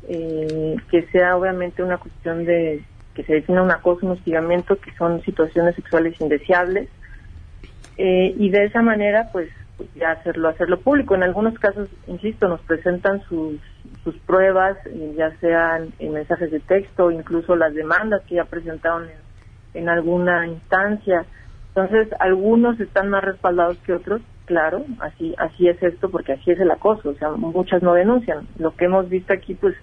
Eh, 0.08 0.76
que 0.90 1.02
sea 1.08 1.36
obviamente 1.36 1.82
una 1.82 1.98
cuestión 1.98 2.44
de 2.44 2.82
que 3.14 3.24
se 3.24 3.34
defina 3.34 3.62
un 3.62 3.70
acoso, 3.70 4.06
un 4.06 4.12
hostigamiento, 4.12 4.76
que 4.76 4.92
son 4.96 5.22
situaciones 5.22 5.74
sexuales 5.74 6.20
indeseables, 6.20 6.88
y 7.98 8.50
de 8.50 8.66
esa 8.66 8.82
manera, 8.82 9.30
pues, 9.32 9.48
pues, 9.76 9.92
ya 9.94 10.12
hacerlo, 10.12 10.48
hacerlo 10.48 10.80
público. 10.80 11.14
En 11.14 11.22
algunos 11.22 11.58
casos, 11.58 11.88
insisto, 12.06 12.48
nos 12.48 12.60
presentan 12.62 13.22
sus, 13.28 13.60
sus 14.04 14.16
pruebas, 14.18 14.76
ya 15.16 15.36
sean 15.40 15.92
en 15.98 16.12
mensajes 16.12 16.50
de 16.50 16.60
texto, 16.60 17.10
incluso 17.10 17.56
las 17.56 17.74
demandas 17.74 18.22
que 18.22 18.36
ya 18.36 18.44
presentaron 18.44 19.08
en, 19.74 19.88
alguna 19.88 20.46
instancia. 20.46 21.26
Entonces, 21.68 22.08
algunos 22.20 22.80
están 22.80 23.10
más 23.10 23.22
respaldados 23.22 23.76
que 23.78 23.92
otros, 23.92 24.22
claro, 24.46 24.84
así 25.00 25.34
así 25.36 25.68
es 25.68 25.82
esto 25.82 26.08
porque 26.08 26.32
así 26.32 26.52
es 26.52 26.60
el 26.60 26.70
acoso, 26.70 27.10
o 27.10 27.14
sea, 27.14 27.30
muchas 27.32 27.82
no 27.82 27.92
denuncian. 27.92 28.46
Lo 28.58 28.74
que 28.74 28.86
hemos 28.86 29.08
visto 29.10 29.34
aquí 29.34 29.54
pues 29.54 29.74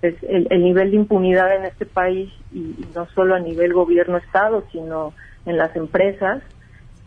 es 0.00 0.14
el, 0.22 0.48
nivel 0.62 0.90
de 0.90 0.96
impunidad 0.96 1.54
en 1.54 1.64
este 1.64 1.86
país 1.86 2.32
y, 2.52 2.74
no 2.94 3.06
solo 3.14 3.34
a 3.34 3.40
nivel 3.40 3.72
gobierno 3.72 4.16
estado, 4.16 4.64
sino 4.72 5.12
en 5.44 5.58
las 5.58 5.74
empresas, 5.76 6.42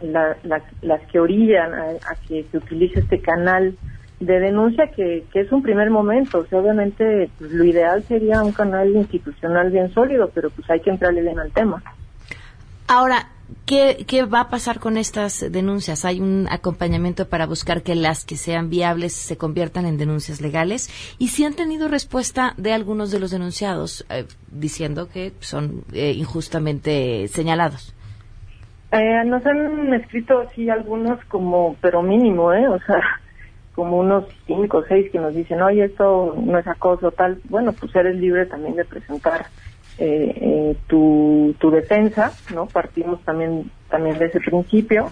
las 0.02 1.02
que 1.12 1.20
orillan 1.20 1.74
a, 1.74 2.16
que 2.28 2.46
se 2.52 2.58
utilice 2.58 3.00
este 3.00 3.22
canal 3.22 3.78
de 4.20 4.40
denuncia 4.40 4.92
que, 4.96 5.26
que 5.32 5.42
es 5.42 5.52
un 5.52 5.62
primer 5.62 5.90
momento, 5.90 6.40
o 6.40 6.46
sea, 6.46 6.60
obviamente 6.60 7.30
pues, 7.38 7.52
lo 7.52 7.64
ideal 7.64 8.04
sería 8.04 8.42
un 8.42 8.54
canal 8.54 8.96
institucional 8.96 9.72
bien 9.72 9.94
sólido, 9.94 10.32
pero 10.34 10.50
pues 10.50 10.70
hay 10.70 10.80
que 10.80 10.90
entrarle 10.90 11.22
bien 11.22 11.40
al 11.40 11.52
tema. 11.52 11.84
Ahora, 12.88 13.28
¿Qué, 13.66 14.06
¿Qué, 14.08 14.24
va 14.24 14.42
a 14.42 14.50
pasar 14.50 14.80
con 14.80 14.98
estas 14.98 15.46
denuncias? 15.52 16.06
¿Hay 16.06 16.20
un 16.20 16.48
acompañamiento 16.50 17.30
para 17.30 17.46
buscar 17.46 17.84
que 17.84 17.96
las 17.96 18.26
que 18.26 18.38
sean 18.38 18.70
viables 18.70 19.14
se 19.14 19.38
conviertan 19.38 19.86
en 19.86 19.98
denuncias 19.98 20.42
legales? 20.42 20.90
¿Y 21.18 21.30
si 21.30 21.46
han 21.46 21.54
tenido 21.54 21.88
respuesta 21.88 22.54
de 22.58 22.74
algunos 22.74 23.12
de 23.12 23.20
los 23.20 23.32
denunciados 23.32 24.06
eh, 24.10 24.26
diciendo 24.52 25.10
que 25.10 25.34
son 25.40 25.84
eh, 25.94 26.14
injustamente 26.14 27.28
señalados? 27.28 27.94
Eh, 28.98 29.26
nos 29.26 29.46
han 29.46 29.94
escrito 29.94 30.48
sí 30.56 30.70
algunos 30.70 31.24
como, 31.26 31.76
pero 31.82 32.02
mínimo, 32.02 32.54
¿eh? 32.54 32.68
O 32.68 32.80
sea, 32.80 33.02
como 33.76 34.00
unos 34.00 34.26
cinco 34.48 34.78
o 34.78 34.86
seis 34.86 35.12
que 35.12 35.20
nos 35.20 35.36
dicen, 35.36 35.62
oye, 35.62 35.86
esto 35.86 36.34
no 36.38 36.58
es 36.58 36.68
acoso, 36.68 37.12
tal. 37.12 37.42
Bueno, 37.50 37.74
pues 37.74 37.94
eres 37.96 38.16
libre 38.16 38.46
también 38.46 38.76
de 38.76 38.86
presentar 38.86 39.48
eh, 39.98 40.34
eh, 40.36 40.78
tu, 40.88 41.56
tu 41.60 41.72
defensa, 41.72 42.32
¿no? 42.54 42.68
Partimos 42.68 43.22
también, 43.24 43.70
también 43.90 44.18
de 44.18 44.28
ese 44.28 44.40
principio. 44.40 45.12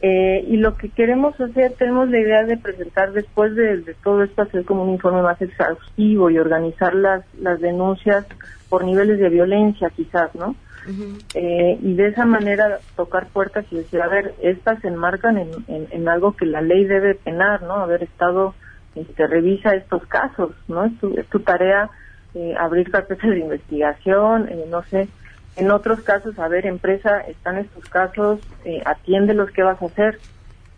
Eh, 0.00 0.44
y 0.48 0.56
lo 0.58 0.76
que 0.76 0.90
queremos 0.90 1.38
hacer, 1.40 1.72
tenemos 1.78 2.10
la 2.10 2.18
idea 2.18 2.44
de 2.44 2.58
presentar 2.58 3.12
después 3.12 3.54
de, 3.54 3.94
todo 4.02 4.22
esto, 4.22 4.42
hacer 4.42 4.64
como 4.64 4.82
un 4.82 4.90
informe 4.90 5.22
más 5.22 5.40
exhaustivo 5.40 6.28
y 6.28 6.38
organizar 6.38 6.94
las, 6.94 7.24
las 7.40 7.60
denuncias 7.60 8.26
por 8.68 8.84
niveles 8.84 9.18
de 9.18 9.30
violencia 9.30 9.88
quizás, 9.90 10.34
¿no? 10.34 10.56
Eh, 11.34 11.78
y 11.80 11.94
de 11.94 12.08
esa 12.08 12.24
manera 12.24 12.78
tocar 12.96 13.28
puertas 13.28 13.64
y 13.70 13.76
decir, 13.76 14.00
a 14.02 14.08
ver, 14.08 14.34
estas 14.42 14.80
se 14.80 14.88
enmarcan 14.88 15.38
en, 15.38 16.08
algo 16.08 16.36
que 16.36 16.46
la 16.46 16.60
ley 16.60 16.84
debe 16.84 17.14
penar, 17.14 17.62
¿no? 17.62 17.74
Haber 17.74 18.02
estado, 18.02 18.54
este, 18.94 19.26
revisa 19.26 19.74
estos 19.74 20.06
casos, 20.06 20.52
¿no? 20.68 20.84
Es 20.84 20.98
tu, 20.98 21.18
es 21.18 21.26
tu 21.28 21.40
tarea 21.40 21.90
eh, 22.34 22.54
abrir 22.58 22.90
carpetas 22.90 23.30
de 23.30 23.38
investigación, 23.38 24.48
eh, 24.48 24.66
no 24.68 24.82
sé, 24.82 25.08
en 25.56 25.70
otros 25.70 26.00
casos, 26.00 26.36
a 26.38 26.48
ver, 26.48 26.66
empresa, 26.66 27.20
están 27.20 27.58
estos 27.58 27.84
casos, 27.88 28.40
eh, 28.64 28.82
atiende 28.84 29.34
los 29.34 29.50
que 29.52 29.62
vas 29.62 29.80
a 29.80 29.86
hacer. 29.86 30.18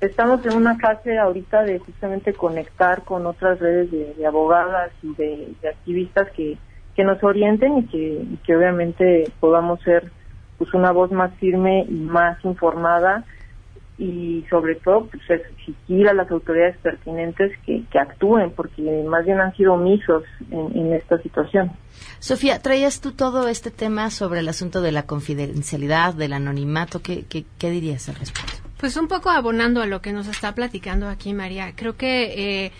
Estamos 0.02 0.44
en 0.44 0.54
una 0.54 0.78
fase 0.78 1.18
ahorita 1.18 1.62
de 1.62 1.78
justamente 1.78 2.34
conectar 2.34 3.02
con 3.04 3.24
otras 3.24 3.58
redes 3.58 3.90
de, 3.90 4.26
abogadas 4.26 4.92
y 5.02 5.14
de, 5.14 5.54
activistas 5.66 6.30
que, 6.32 6.58
que 6.96 7.04
nos 7.04 7.22
orienten 7.22 7.78
y 7.78 7.86
que, 7.86 7.98
y 7.98 8.36
que 8.44 8.56
obviamente 8.56 9.30
podamos 9.38 9.80
ser 9.82 10.10
pues 10.58 10.72
una 10.72 10.90
voz 10.90 11.12
más 11.12 11.34
firme 11.34 11.84
y 11.88 11.92
más 11.92 12.42
informada 12.44 13.24
y 13.98 14.44
sobre 14.50 14.74
todo 14.76 15.06
pues, 15.06 15.22
exigir 15.28 16.08
a 16.08 16.14
las 16.14 16.30
autoridades 16.30 16.76
pertinentes 16.78 17.52
que, 17.64 17.84
actúen 17.98 18.50
porque 18.50 18.82
más 19.08 19.24
bien 19.24 19.40
han 19.40 19.54
sido 19.56 19.74
omisos 19.74 20.22
en, 20.50 20.92
esta 20.92 21.18
situación. 21.22 21.72
Sofía, 22.18 22.60
traías 22.60 23.00
tú 23.00 23.12
todo 23.12 23.48
este 23.48 23.70
tema 23.70 24.10
sobre 24.10 24.40
el 24.40 24.48
asunto 24.48 24.82
de 24.82 24.92
la 24.92 25.04
confidencialidad, 25.04 26.14
del 26.14 26.34
anonimato. 26.34 27.00
¿Qué, 27.00 27.24
qué, 27.28 27.44
qué 27.58 27.70
dirías 27.70 28.08
al 28.08 28.16
respecto? 28.16 28.52
Pues 28.78 28.96
un 28.98 29.08
poco 29.08 29.30
abonando 29.30 29.80
a 29.80 29.86
lo 29.86 30.02
que 30.02 30.12
nos 30.12 30.28
está 30.28 30.54
platicando 30.54 31.08
aquí 31.08 31.32
María. 31.32 31.72
Creo 31.74 31.96
que 31.96 32.64
eh, 32.66 32.72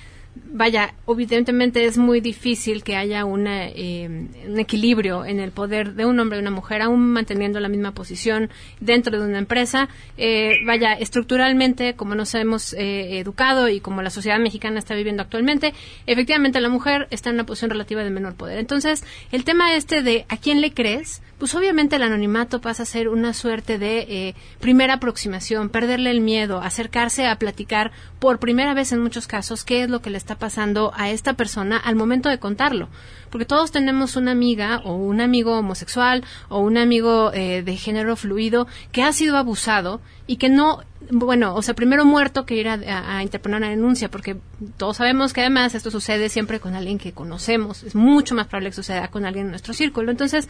vaya, 0.44 0.94
evidentemente 1.06 1.84
es 1.84 1.98
muy 1.98 2.20
difícil 2.20 2.82
que 2.82 2.96
haya 2.96 3.24
una, 3.24 3.68
eh, 3.68 4.28
un 4.46 4.58
equilibrio 4.58 5.24
en 5.24 5.40
el 5.40 5.50
poder 5.50 5.94
de 5.94 6.06
un 6.06 6.18
hombre 6.18 6.38
y 6.38 6.40
una 6.40 6.50
mujer, 6.50 6.82
aún 6.82 7.12
manteniendo 7.12 7.60
la 7.60 7.68
misma 7.68 7.92
posición 7.92 8.50
dentro 8.80 9.18
de 9.20 9.26
una 9.26 9.38
empresa. 9.38 9.88
Eh, 10.16 10.52
vaya, 10.64 10.92
estructuralmente, 10.94 11.94
como 11.94 12.14
nos 12.14 12.34
hemos 12.34 12.72
eh, 12.74 13.18
educado 13.18 13.68
y 13.68 13.80
como 13.80 14.02
la 14.02 14.10
sociedad 14.10 14.38
mexicana 14.38 14.78
está 14.78 14.94
viviendo 14.94 15.22
actualmente, 15.22 15.74
efectivamente 16.06 16.60
la 16.60 16.68
mujer 16.68 17.08
está 17.10 17.30
en 17.30 17.36
una 17.36 17.44
posición 17.44 17.70
relativa 17.70 18.04
de 18.04 18.10
menor 18.10 18.34
poder. 18.34 18.58
Entonces, 18.58 19.04
el 19.32 19.44
tema 19.44 19.74
este 19.74 20.02
de 20.02 20.26
a 20.28 20.36
quién 20.36 20.60
le 20.60 20.72
crees, 20.72 21.22
pues 21.38 21.54
obviamente 21.54 21.96
el 21.96 22.02
anonimato 22.02 22.60
pasa 22.60 22.84
a 22.84 22.86
ser 22.86 23.08
una 23.08 23.34
suerte 23.34 23.78
de 23.78 24.34
primera 24.60 24.94
aproximación, 24.94 25.68
perderle 25.68 26.10
el 26.10 26.20
miedo, 26.20 26.60
acercarse 26.60 27.26
a 27.26 27.38
platicar 27.38 27.92
por 28.18 28.38
primera 28.38 28.74
vez 28.74 28.92
en 28.92 29.02
muchos 29.02 29.26
casos 29.26 29.64
qué 29.64 29.82
es 29.82 29.90
lo 29.90 30.00
que 30.00 30.10
le 30.10 30.18
está 30.18 30.36
pasando 30.36 30.92
a 30.96 31.10
esta 31.10 31.34
persona 31.34 31.76
al 31.76 31.96
momento 31.96 32.28
de 32.28 32.38
contarlo. 32.38 32.88
Porque 33.30 33.44
todos 33.44 33.72
tenemos 33.72 34.16
una 34.16 34.32
amiga 34.32 34.80
o 34.84 34.94
un 34.94 35.20
amigo 35.20 35.58
homosexual 35.58 36.24
o 36.48 36.60
un 36.60 36.78
amigo 36.78 37.32
eh, 37.34 37.62
de 37.62 37.76
género 37.76 38.16
fluido 38.16 38.66
que 38.92 39.02
ha 39.02 39.12
sido 39.12 39.36
abusado 39.36 40.00
y 40.26 40.36
que 40.36 40.48
no 40.48 40.82
bueno, 41.10 41.54
o 41.54 41.62
sea, 41.62 41.74
primero 41.74 42.04
muerto 42.04 42.46
que 42.46 42.56
ir 42.56 42.68
a, 42.68 43.22
interponer 43.22 43.58
una 43.58 43.70
denuncia, 43.70 44.10
porque 44.10 44.36
todos 44.76 44.96
sabemos 44.96 45.32
que 45.32 45.40
además 45.40 45.74
esto 45.74 45.90
sucede 45.90 46.28
siempre 46.28 46.60
con 46.60 46.74
alguien 46.74 46.98
que 46.98 47.12
conocemos, 47.12 47.82
es 47.82 47.94
mucho 47.94 48.34
más 48.34 48.46
probable 48.46 48.70
que 48.70 48.76
suceda 48.76 49.08
con 49.08 49.24
alguien 49.24 49.46
en 49.46 49.50
nuestro 49.50 49.74
círculo. 49.74 50.10
Entonces, 50.10 50.48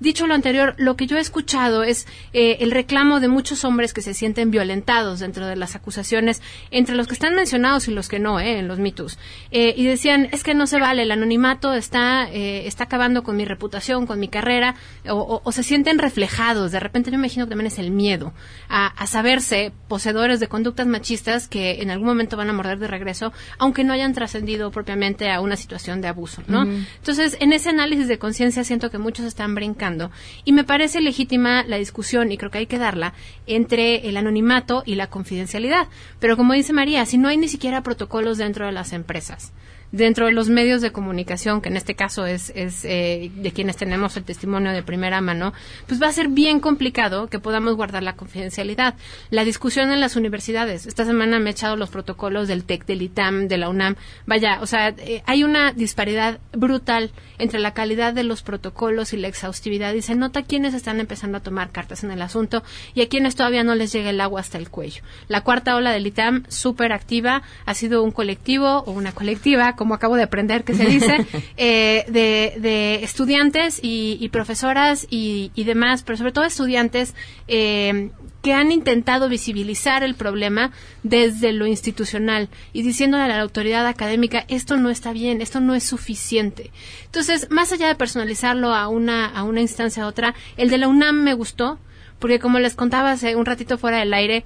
dicho 0.00 0.26
lo 0.26 0.34
anterior, 0.34 0.74
lo 0.78 0.96
que 0.96 1.06
yo 1.06 1.16
he 1.16 1.20
escuchado 1.20 1.82
es 1.82 2.06
eh, 2.32 2.58
el 2.60 2.70
reclamo 2.70 3.20
de 3.20 3.28
muchos 3.28 3.64
hombres 3.64 3.92
que 3.92 4.02
se 4.02 4.14
sienten 4.14 4.50
violentados 4.50 5.20
dentro 5.20 5.46
de 5.46 5.56
las 5.56 5.74
acusaciones, 5.76 6.42
entre 6.70 6.94
los 6.94 7.06
que 7.06 7.14
están 7.14 7.34
mencionados 7.34 7.88
y 7.88 7.92
los 7.92 8.08
que 8.08 8.18
no, 8.18 8.40
eh, 8.40 8.58
en 8.58 8.68
los 8.68 8.78
mitos. 8.78 9.18
Eh, 9.50 9.74
y 9.76 9.84
decían, 9.84 10.28
es 10.32 10.42
que 10.42 10.54
no 10.54 10.66
se 10.66 10.78
vale, 10.80 11.02
el 11.02 11.10
anonimato 11.10 11.72
está, 11.72 12.28
eh, 12.30 12.66
está 12.66 12.84
acabando 12.84 13.22
con 13.22 13.36
mi 13.36 13.44
reputación, 13.44 14.06
con 14.06 14.18
mi 14.18 14.28
carrera, 14.28 14.74
o, 15.08 15.40
se 15.52 15.62
sienten 15.62 15.98
reflejados. 15.98 16.72
De 16.72 16.80
repente 16.80 17.10
yo 17.10 17.18
me 17.18 17.26
imagino 17.26 17.46
que 17.46 17.50
también 17.50 17.66
es 17.66 17.78
el 17.78 17.90
miedo 17.90 18.32
a, 18.68 18.86
a 18.86 19.06
saberse 19.06 19.72
poseedores 19.92 20.40
de 20.40 20.48
conductas 20.48 20.86
machistas 20.86 21.48
que 21.48 21.82
en 21.82 21.90
algún 21.90 22.06
momento 22.06 22.38
van 22.38 22.48
a 22.48 22.54
morder 22.54 22.78
de 22.78 22.86
regreso, 22.86 23.30
aunque 23.58 23.84
no 23.84 23.92
hayan 23.92 24.14
trascendido 24.14 24.70
propiamente 24.70 25.30
a 25.30 25.42
una 25.42 25.54
situación 25.54 26.00
de 26.00 26.08
abuso, 26.08 26.42
¿no? 26.46 26.62
Entonces, 26.62 27.36
en 27.40 27.52
ese 27.52 27.68
análisis 27.68 28.08
de 28.08 28.18
conciencia 28.18 28.64
siento 28.64 28.90
que 28.90 28.96
muchos 28.96 29.26
están 29.26 29.54
brincando 29.54 30.10
y 30.46 30.52
me 30.52 30.64
parece 30.64 31.02
legítima 31.02 31.62
la 31.64 31.76
discusión 31.76 32.32
y 32.32 32.38
creo 32.38 32.50
que 32.50 32.56
hay 32.56 32.66
que 32.66 32.78
darla 32.78 33.12
entre 33.46 34.08
el 34.08 34.16
anonimato 34.16 34.82
y 34.86 34.94
la 34.94 35.08
confidencialidad. 35.08 35.88
Pero 36.20 36.38
como 36.38 36.54
dice 36.54 36.72
María, 36.72 37.04
si 37.04 37.18
no 37.18 37.28
hay 37.28 37.36
ni 37.36 37.48
siquiera 37.48 37.82
protocolos 37.82 38.38
dentro 38.38 38.64
de 38.64 38.72
las 38.72 38.94
empresas, 38.94 39.52
dentro 39.92 40.26
de 40.26 40.32
los 40.32 40.48
medios 40.48 40.80
de 40.80 40.90
comunicación, 40.90 41.60
que 41.60 41.68
en 41.68 41.76
este 41.76 41.94
caso 41.94 42.26
es, 42.26 42.50
es 42.56 42.84
eh, 42.84 43.30
de 43.34 43.52
quienes 43.52 43.76
tenemos 43.76 44.16
el 44.16 44.24
testimonio 44.24 44.72
de 44.72 44.82
primera 44.82 45.20
mano, 45.20 45.52
pues 45.86 46.02
va 46.02 46.08
a 46.08 46.12
ser 46.12 46.28
bien 46.28 46.60
complicado 46.60 47.28
que 47.28 47.38
podamos 47.38 47.76
guardar 47.76 48.02
la 48.02 48.16
confidencialidad. 48.16 48.94
La 49.30 49.44
discusión 49.44 49.92
en 49.92 50.00
las 50.00 50.16
universidades. 50.16 50.86
Esta 50.86 51.04
semana 51.04 51.38
me 51.38 51.50
he 51.50 51.52
echado 51.52 51.76
los 51.76 51.90
protocolos 51.90 52.48
del 52.48 52.64
TEC, 52.64 52.86
del 52.86 53.02
ITAM, 53.02 53.48
de 53.48 53.58
la 53.58 53.68
UNAM. 53.68 53.96
Vaya, 54.26 54.58
o 54.62 54.66
sea, 54.66 54.88
eh, 54.88 55.22
hay 55.26 55.44
una 55.44 55.72
disparidad 55.72 56.40
brutal 56.52 57.10
entre 57.38 57.60
la 57.60 57.74
calidad 57.74 58.14
de 58.14 58.24
los 58.24 58.42
protocolos 58.42 59.12
y 59.12 59.18
la 59.18 59.28
exhaustividad 59.28 59.92
y 59.92 60.02
se 60.02 60.14
nota 60.14 60.42
quiénes 60.42 60.74
están 60.74 61.00
empezando 61.00 61.38
a 61.38 61.42
tomar 61.42 61.70
cartas 61.70 62.02
en 62.02 62.10
el 62.10 62.22
asunto 62.22 62.62
y 62.94 63.02
a 63.02 63.08
quienes 63.08 63.36
todavía 63.36 63.64
no 63.64 63.74
les 63.74 63.92
llega 63.92 64.10
el 64.10 64.20
agua 64.20 64.40
hasta 64.40 64.58
el 64.58 64.70
cuello. 64.70 65.02
La 65.28 65.42
cuarta 65.42 65.76
ola 65.76 65.92
del 65.92 66.06
ITAM, 66.06 66.44
súper 66.48 66.92
activa, 66.92 67.42
ha 67.66 67.74
sido 67.74 68.02
un 68.02 68.12
colectivo 68.12 68.84
o 68.86 68.92
una 68.92 69.12
colectiva 69.12 69.74
como 69.82 69.94
acabo 69.94 70.14
de 70.14 70.22
aprender 70.22 70.62
que 70.62 70.74
se 70.74 70.86
dice, 70.86 71.26
eh, 71.56 72.04
de, 72.06 72.54
de, 72.60 73.02
estudiantes 73.02 73.80
y, 73.82 74.16
y 74.20 74.28
profesoras 74.28 75.08
y, 75.10 75.50
y, 75.56 75.64
demás, 75.64 76.04
pero 76.04 76.16
sobre 76.16 76.30
todo 76.30 76.44
estudiantes 76.44 77.16
eh, 77.48 78.12
que 78.42 78.52
han 78.52 78.70
intentado 78.70 79.28
visibilizar 79.28 80.04
el 80.04 80.14
problema 80.14 80.70
desde 81.02 81.52
lo 81.52 81.66
institucional 81.66 82.48
y 82.72 82.82
diciéndole 82.82 83.24
a 83.24 83.26
la 83.26 83.40
autoridad 83.40 83.88
académica 83.88 84.44
esto 84.46 84.76
no 84.76 84.88
está 84.88 85.12
bien, 85.12 85.40
esto 85.40 85.58
no 85.58 85.74
es 85.74 85.82
suficiente. 85.82 86.70
Entonces, 87.06 87.48
más 87.50 87.72
allá 87.72 87.88
de 87.88 87.96
personalizarlo 87.96 88.72
a 88.72 88.86
una, 88.86 89.26
a 89.26 89.42
una 89.42 89.62
instancia 89.62 90.04
a 90.04 90.06
otra, 90.06 90.36
el 90.56 90.70
de 90.70 90.78
la 90.78 90.86
UNAM 90.86 91.24
me 91.24 91.34
gustó, 91.34 91.80
porque 92.20 92.38
como 92.38 92.60
les 92.60 92.76
contaba 92.76 93.10
hace 93.10 93.34
un 93.34 93.46
ratito 93.46 93.78
fuera 93.78 93.98
del 93.98 94.14
aire, 94.14 94.44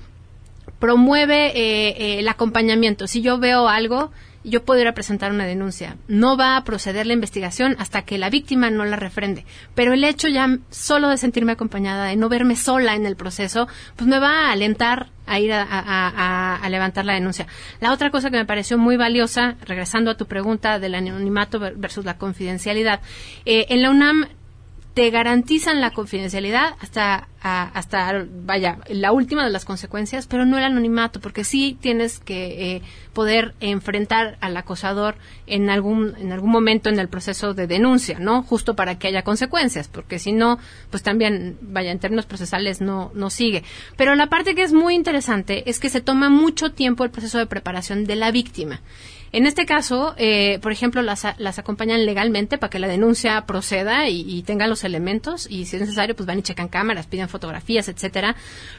promueve 0.78 1.48
eh, 1.48 1.88
eh, 1.88 2.18
el 2.20 2.28
acompañamiento. 2.28 3.06
Si 3.06 3.20
yo 3.20 3.38
veo 3.38 3.68
algo, 3.68 4.12
yo 4.46 4.64
puedo 4.64 4.80
ir 4.80 4.88
a 4.88 4.94
presentar 4.94 5.32
una 5.32 5.44
denuncia. 5.44 5.96
No 6.06 6.36
va 6.36 6.56
a 6.56 6.64
proceder 6.64 7.06
la 7.06 7.12
investigación 7.12 7.74
hasta 7.78 8.02
que 8.02 8.16
la 8.16 8.30
víctima 8.30 8.70
no 8.70 8.84
la 8.84 8.96
refrende. 8.96 9.44
Pero 9.74 9.92
el 9.92 10.04
hecho 10.04 10.28
ya 10.28 10.58
solo 10.70 11.08
de 11.08 11.18
sentirme 11.18 11.52
acompañada, 11.52 12.06
de 12.06 12.16
no 12.16 12.28
verme 12.28 12.54
sola 12.54 12.94
en 12.94 13.06
el 13.06 13.16
proceso, 13.16 13.66
pues 13.96 14.08
me 14.08 14.20
va 14.20 14.46
a 14.46 14.52
alentar 14.52 15.10
a 15.26 15.40
ir 15.40 15.52
a, 15.52 16.60
levantar 16.70 17.04
la 17.04 17.14
denuncia. 17.14 17.48
La 17.80 17.92
otra 17.92 18.10
cosa 18.10 18.30
que 18.30 18.36
me 18.36 18.44
pareció 18.44 18.78
muy 18.78 18.96
valiosa, 18.96 19.56
regresando 19.64 20.12
a 20.12 20.16
tu 20.16 20.26
pregunta 20.26 20.78
del 20.78 20.94
anonimato 20.94 21.58
versus 21.58 22.04
la 22.04 22.16
confidencialidad, 22.16 23.00
eh, 23.44 23.66
en 23.70 23.82
la 23.82 23.90
UNAM 23.90 24.28
te 24.96 25.10
garantizan 25.10 25.82
la 25.82 25.90
confidencialidad 25.90 26.74
hasta, 26.80 27.28
hasta, 27.42 28.24
vaya, 28.46 28.78
la 28.88 29.12
última 29.12 29.44
de 29.44 29.50
las 29.50 29.66
consecuencias, 29.66 30.26
pero 30.26 30.46
no 30.46 30.56
el 30.56 30.64
anonimato, 30.64 31.20
porque 31.20 31.44
sí 31.44 31.76
tienes 31.78 32.18
que 32.18 32.76
eh, 32.76 32.82
poder 33.12 33.54
enfrentar 33.60 34.38
al 34.40 34.56
acosador 34.56 35.16
en 35.46 35.68
algún, 35.68 36.14
en 36.16 36.32
algún 36.32 36.50
momento 36.50 36.88
en 36.88 36.98
el 36.98 37.08
proceso 37.08 37.52
de 37.52 37.66
denuncia, 37.66 38.18
¿no? 38.18 38.42
Justo 38.42 38.74
para 38.74 38.98
que 38.98 39.08
haya 39.08 39.20
consecuencias, 39.20 39.86
porque 39.86 40.18
si 40.18 40.32
no, 40.32 40.58
pues 40.88 41.02
también, 41.02 41.58
vaya, 41.60 41.92
en 41.92 41.98
términos 41.98 42.24
procesales 42.24 42.80
no, 42.80 43.10
no 43.14 43.28
sigue. 43.28 43.64
Pero 43.98 44.14
la 44.14 44.28
parte 44.30 44.54
que 44.54 44.62
es 44.62 44.72
muy 44.72 44.94
interesante 44.94 45.68
es 45.68 45.78
que 45.78 45.90
se 45.90 46.00
toma 46.00 46.30
mucho 46.30 46.72
tiempo 46.72 47.04
el 47.04 47.10
proceso 47.10 47.36
de 47.36 47.44
preparación 47.44 48.06
de 48.06 48.16
la 48.16 48.30
víctima. 48.30 48.80
En 49.36 49.44
este 49.44 49.66
caso, 49.66 50.14
eh, 50.16 50.58
por 50.62 50.72
ejemplo, 50.72 51.02
las, 51.02 51.26
acompañan 51.26 52.06
legalmente 52.06 52.56
para 52.56 52.70
que 52.70 52.78
la 52.78 52.88
denuncia 52.88 53.44
proceda 53.44 54.08
y, 54.08 54.22
y 54.26 54.42
tenga 54.44 54.66
los 54.66 54.82
elementos 54.82 55.46
y 55.50 55.66
si 55.66 55.76
es 55.76 55.82
necesario, 55.82 56.16
pues 56.16 56.26
van 56.26 56.38
y 56.38 56.42
checan 56.42 56.68
cámaras, 56.68 57.06
piden 57.06 57.28
fotografías, 57.28 57.90
etcétera. 57.90 58.34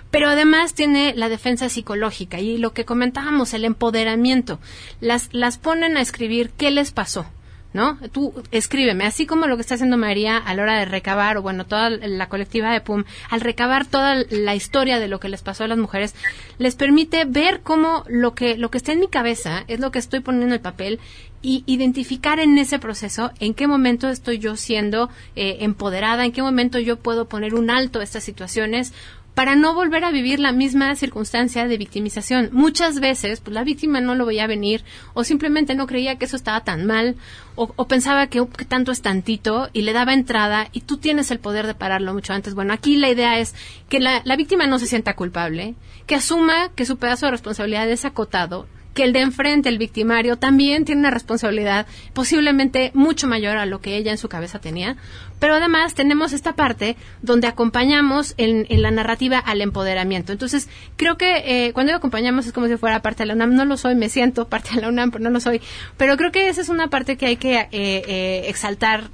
Pero 0.10 0.30
además 0.30 0.74
tiene 0.74 1.14
la 1.16 1.30
defensa 1.30 1.70
psicológica 1.70 2.40
y 2.40 2.58
lo 2.58 2.74
que 2.74 2.86
comentábamos, 2.86 3.54
el 3.54 3.66
empoderamiento. 3.66 4.60
Las, 5.00 5.30
las 5.32 5.60
ponen 5.60 5.96
a 5.96 6.02
escribir 6.02 6.50
qué 6.50 6.72
les 6.72 6.90
pasó 6.90 7.28
¿no? 7.74 7.98
Tú 8.12 8.34
escríbeme, 8.52 9.06
así 9.06 9.26
como 9.26 9.48
lo 9.48 9.56
que 9.56 9.62
está 9.62 9.76
haciendo 9.76 9.98
María 9.98 10.38
a 10.38 10.54
la 10.54 10.64
hora 10.64 10.80
de 10.80 10.86
recabar, 10.86 11.38
o 11.38 11.42
bueno, 11.42 11.66
toda 11.66 11.90
la 11.90 12.30
colectiva 12.30 12.72
de 12.72 12.82
PUM, 12.82 13.04
al 13.30 13.42
recabar 13.42 13.86
toda 13.86 14.16
la 14.30 14.56
historia 14.56 15.00
de 15.00 15.08
lo 15.08 15.20
que 15.20 15.30
les 15.30 15.42
pasó 15.42 15.64
a 15.64 15.68
las 15.68 15.78
mujeres, 15.78 16.16
les 16.58 16.76
permite 16.76 17.26
ver 17.26 17.62
cómo 17.62 18.04
lo 18.08 18.34
que, 18.34 18.58
lo 18.58 18.72
que 18.72 18.78
está 18.78 18.94
en 18.94 19.00
mi 19.00 19.08
cabeza 19.08 19.64
es 19.68 19.80
lo 19.80 19.92
que 19.92 20.00
estoy 20.00 20.22
poniendo 20.22 20.48
en 20.48 20.54
el 20.54 20.62
papel 20.62 21.00
y 21.42 21.64
identificar 21.68 22.40
en 22.40 22.58
ese 22.58 22.80
proceso 22.80 23.32
en 23.40 23.54
qué 23.54 23.68
momento 23.68 24.10
estoy 24.10 24.40
yo 24.40 24.56
siendo 24.56 25.10
eh, 25.36 25.58
empoderada, 25.62 26.26
en 26.26 26.32
qué 26.32 26.42
momento 26.42 26.80
yo 26.80 26.98
puedo 26.98 27.28
poner 27.28 27.54
un 27.54 27.70
alto 27.70 28.00
a 28.00 28.04
estas 28.04 28.24
situaciones 28.24 28.94
para 29.38 29.56
no 29.56 29.76
volver 29.76 30.04
a 30.04 30.10
vivir 30.10 30.40
la 30.40 30.52
misma 30.52 30.96
circunstancia 30.96 31.68
de 31.68 31.78
victimización. 31.78 32.50
Muchas 32.54 33.00
veces, 33.00 33.40
pues 33.40 33.54
la 33.54 33.64
víctima 33.64 34.02
no 34.02 34.16
lo 34.16 34.26
veía 34.26 34.48
venir 34.48 34.84
o 35.14 35.24
simplemente 35.24 35.76
no 35.76 35.86
creía 35.86 36.16
que 36.16 36.26
eso 36.26 36.36
estaba 36.36 36.62
tan 36.62 36.88
mal 36.88 37.18
o, 37.54 37.88
pensaba 37.88 38.26
que, 38.26 38.44
tanto 38.68 38.92
es 38.92 39.04
tantito 39.04 39.70
y 39.74 39.84
le 39.84 39.94
daba 39.94 40.16
entrada 40.16 40.70
y 40.72 40.82
tú 40.82 40.98
tienes 40.98 41.30
el 41.30 41.38
poder 41.38 41.68
de 41.68 41.76
pararlo 41.76 42.16
mucho 42.16 42.34
antes. 42.34 42.56
Bueno, 42.56 42.74
aquí 42.74 42.98
la 42.98 43.10
idea 43.10 43.38
es 43.38 43.54
que 43.90 44.00
la, 44.00 44.24
la 44.26 44.38
víctima 44.38 44.66
no 44.66 44.80
se 44.80 44.88
sienta 44.88 45.16
culpable, 45.16 45.76
que 46.08 46.16
asuma 46.16 46.72
que 46.74 46.88
su 46.88 46.98
pedazo 46.98 47.28
de 47.28 47.34
responsabilidad 47.34 47.88
es 47.92 48.06
acotado, 48.06 48.66
que 48.98 49.04
el 49.04 49.14
de 49.14 49.22
enfrente, 49.22 49.70
el 49.70 49.78
victimario, 49.78 50.38
también 50.38 50.84
tiene 50.84 51.02
una 51.02 51.12
responsabilidad 51.12 51.86
posiblemente 52.14 52.90
mucho 52.96 53.28
mayor 53.28 53.58
a 53.58 53.68
lo 53.68 53.80
que 53.80 53.96
ella 53.96 54.10
en 54.10 54.18
su 54.18 54.28
cabeza 54.30 54.58
tenía. 54.58 54.98
Pero 55.40 55.56
además 55.56 55.94
tenemos 55.94 56.34
esta 56.34 56.54
parte 56.54 56.96
donde 57.22 57.48
acompañamos 57.48 58.34
en, 58.38 58.66
la 58.82 58.92
narrativa 58.92 59.38
al 59.40 59.62
empoderamiento. 59.62 60.32
Entonces, 60.32 60.70
creo 60.96 61.18
que 61.18 61.68
eh, 61.68 61.74
cuando 61.74 61.94
acompañamos 61.94 62.46
es 62.46 62.54
como 62.54 62.68
si 62.68 62.78
fuera 62.78 63.02
parte 63.02 63.24
de 63.24 63.28
la 63.28 63.34
UNAM. 63.34 63.56
No 63.56 63.66
lo 63.66 63.78
soy, 63.78 63.96
me 63.96 64.10
siento 64.10 64.48
parte 64.48 64.76
de 64.76 64.82
la 64.82 64.90
UNAM, 64.90 65.12
pero 65.12 65.24
no 65.24 65.30
lo 65.30 65.40
soy. 65.40 65.62
Pero 65.98 66.18
creo 66.18 66.32
que 66.32 66.50
esa 66.50 66.62
es 66.62 66.70
una 66.70 66.88
parte 66.88 67.18
que 67.18 67.26
hay 67.28 67.38
que 67.38 67.60
eh, 67.60 67.68
eh, 67.72 68.44
exaltar, 68.48 69.10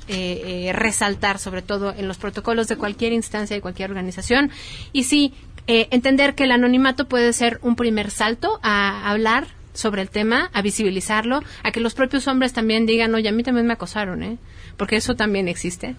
resaltar, 0.74 1.40
sobre 1.40 1.62
todo 1.62 1.94
en 1.96 2.08
los 2.08 2.18
protocolos 2.18 2.68
de 2.68 2.78
cualquier 2.78 3.14
instancia 3.14 3.56
y 3.58 3.62
cualquier 3.62 3.90
organización. 3.90 4.52
Y 4.92 5.04
sí, 5.04 5.34
entender 5.68 6.36
que 6.36 6.44
el 6.44 6.52
anonimato 6.52 7.08
puede 7.08 7.34
ser 7.34 7.60
un 7.62 7.76
primer 7.76 8.12
salto 8.12 8.60
a 8.64 9.10
hablar 9.10 9.48
sobre 9.74 10.02
el 10.02 10.10
tema, 10.10 10.50
a 10.54 10.62
visibilizarlo, 10.62 11.42
a 11.64 11.72
que 11.72 11.80
los 11.80 11.94
propios 11.94 12.28
hombres 12.28 12.54
también 12.54 12.86
digan, 12.86 13.14
oye, 13.14 13.30
a 13.30 13.32
mí 13.32 13.44
también 13.44 13.68
me 13.68 13.74
acosaron, 13.74 14.24
¿eh? 14.24 14.38
Porque 14.78 14.96
eso 14.96 15.16
también 15.16 15.48
existe. 15.48 15.96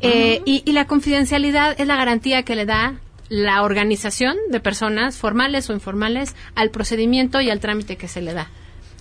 Eh, 0.00 0.42
y, 0.44 0.70
la 0.72 0.86
confidencialidad 0.86 1.80
es 1.80 1.86
la 1.86 1.96
garantía 1.96 2.42
que 2.42 2.54
le 2.54 2.66
da 2.66 3.00
la 3.28 3.62
organización 3.62 4.36
de 4.50 4.60
personas, 4.60 5.16
formales 5.16 5.68
o 5.68 5.72
informales, 5.72 6.34
al 6.54 6.70
procedimiento 6.70 7.40
y 7.40 7.50
al 7.50 7.60
trámite 7.60 7.96
que 7.96 8.08
se 8.08 8.22
le 8.22 8.32
da. 8.32 8.48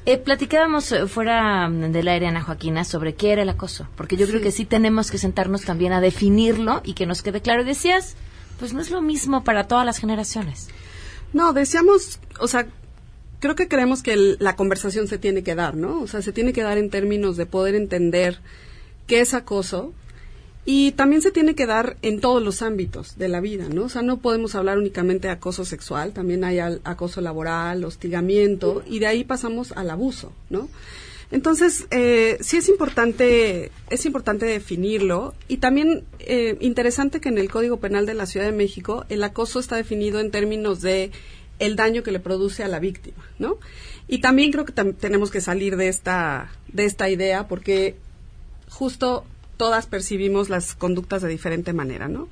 Eh, 0.05 0.17
platicábamos 0.17 0.91
eh, 0.93 1.05
fuera 1.07 1.67
mm, 1.67 1.91
del 1.91 2.07
aire, 2.07 2.27
Ana 2.27 2.41
Joaquina, 2.41 2.85
sobre 2.85 3.15
qué 3.15 3.33
era 3.33 3.41
el 3.41 3.49
acoso, 3.49 3.87
porque 3.95 4.15
yo 4.15 4.25
creo 4.27 4.41
que 4.41 4.51
sí 4.51 4.63
tenemos 4.63 5.11
que 5.11 5.17
sentarnos 5.17 5.63
también 5.63 5.91
a 5.91 6.01
definirlo 6.01 6.81
y 6.85 6.93
que 6.93 7.05
nos 7.05 7.21
quede 7.21 7.41
claro. 7.41 7.65
Decías, 7.65 8.15
pues 8.57 8.73
no 8.73 8.81
es 8.81 8.89
lo 8.89 9.01
mismo 9.01 9.43
para 9.43 9.67
todas 9.67 9.85
las 9.85 9.99
generaciones. 9.99 10.69
No, 11.33 11.51
decíamos, 11.51 12.19
o 12.39 12.47
sea, 12.47 12.67
creo 13.39 13.55
que 13.55 13.67
creemos 13.67 14.03
que 14.03 14.35
la 14.39 14.55
conversación 14.55 15.07
se 15.07 15.17
tiene 15.17 15.43
que 15.43 15.55
dar, 15.55 15.75
¿no? 15.75 16.01
O 16.01 16.07
sea, 16.07 16.21
se 16.21 16.31
tiene 16.31 16.53
que 16.53 16.63
dar 16.63 16.77
en 16.77 16.89
términos 16.89 17.37
de 17.37 17.45
poder 17.45 17.75
entender 17.75 18.39
qué 19.05 19.21
es 19.21 19.33
acoso 19.33 19.93
y 20.65 20.91
también 20.91 21.21
se 21.21 21.31
tiene 21.31 21.55
que 21.55 21.65
dar 21.65 21.95
en 22.01 22.19
todos 22.19 22.43
los 22.43 22.61
ámbitos 22.61 23.17
de 23.17 23.29
la 23.29 23.39
vida, 23.39 23.69
¿no? 23.69 23.85
O 23.85 23.89
sea, 23.89 24.01
no 24.01 24.17
podemos 24.17 24.53
hablar 24.53 24.77
únicamente 24.77 25.27
de 25.27 25.33
acoso 25.33 25.63
sexual, 25.63 26.11
también 26.11 26.43
hay 26.43 26.59
acoso 26.59 27.21
laboral, 27.21 27.85
hostigamiento 27.85 28.83
y 28.85 28.99
de 28.99 29.07
ahí 29.07 29.23
pasamos 29.23 29.71
al 29.71 29.89
abuso, 29.89 30.33
¿no? 30.49 30.67
Entonces, 31.31 31.87
eh, 31.91 32.37
sí 32.41 32.57
es 32.57 32.69
importante, 32.69 33.71
es 33.89 34.05
importante 34.05 34.45
definirlo 34.45 35.33
y 35.47 35.57
también 35.57 36.03
eh, 36.19 36.57
interesante 36.61 37.19
que 37.19 37.29
en 37.29 37.37
el 37.37 37.49
Código 37.49 37.77
Penal 37.77 38.05
de 38.05 38.13
la 38.13 38.25
Ciudad 38.25 38.45
de 38.45 38.53
México 38.53 39.05
el 39.09 39.23
acoso 39.23 39.59
está 39.59 39.75
definido 39.75 40.19
en 40.19 40.31
términos 40.31 40.81
de 40.81 41.11
el 41.59 41.75
daño 41.75 42.03
que 42.03 42.11
le 42.11 42.19
produce 42.19 42.63
a 42.63 42.67
la 42.67 42.79
víctima, 42.79 43.23
¿no? 43.39 43.57
Y 44.07 44.19
también 44.19 44.51
creo 44.51 44.65
que 44.65 44.73
tenemos 44.73 45.31
que 45.31 45.41
salir 45.41 45.75
de 45.75 45.87
esta, 45.87 46.51
de 46.71 46.85
esta 46.85 47.09
idea 47.09 47.47
porque 47.47 47.95
justo 48.69 49.25
todas 49.57 49.87
percibimos 49.87 50.49
las 50.49 50.75
conductas 50.75 51.21
de 51.23 51.29
diferente 51.29 51.73
manera, 51.73 52.07
¿no? 52.07 52.29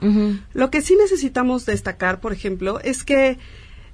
Lo 0.53 0.69
que 0.69 0.81
sí 0.81 0.95
necesitamos 0.95 1.65
destacar, 1.65 2.21
por 2.21 2.31
ejemplo, 2.33 2.79
es 2.81 3.03
que 3.03 3.39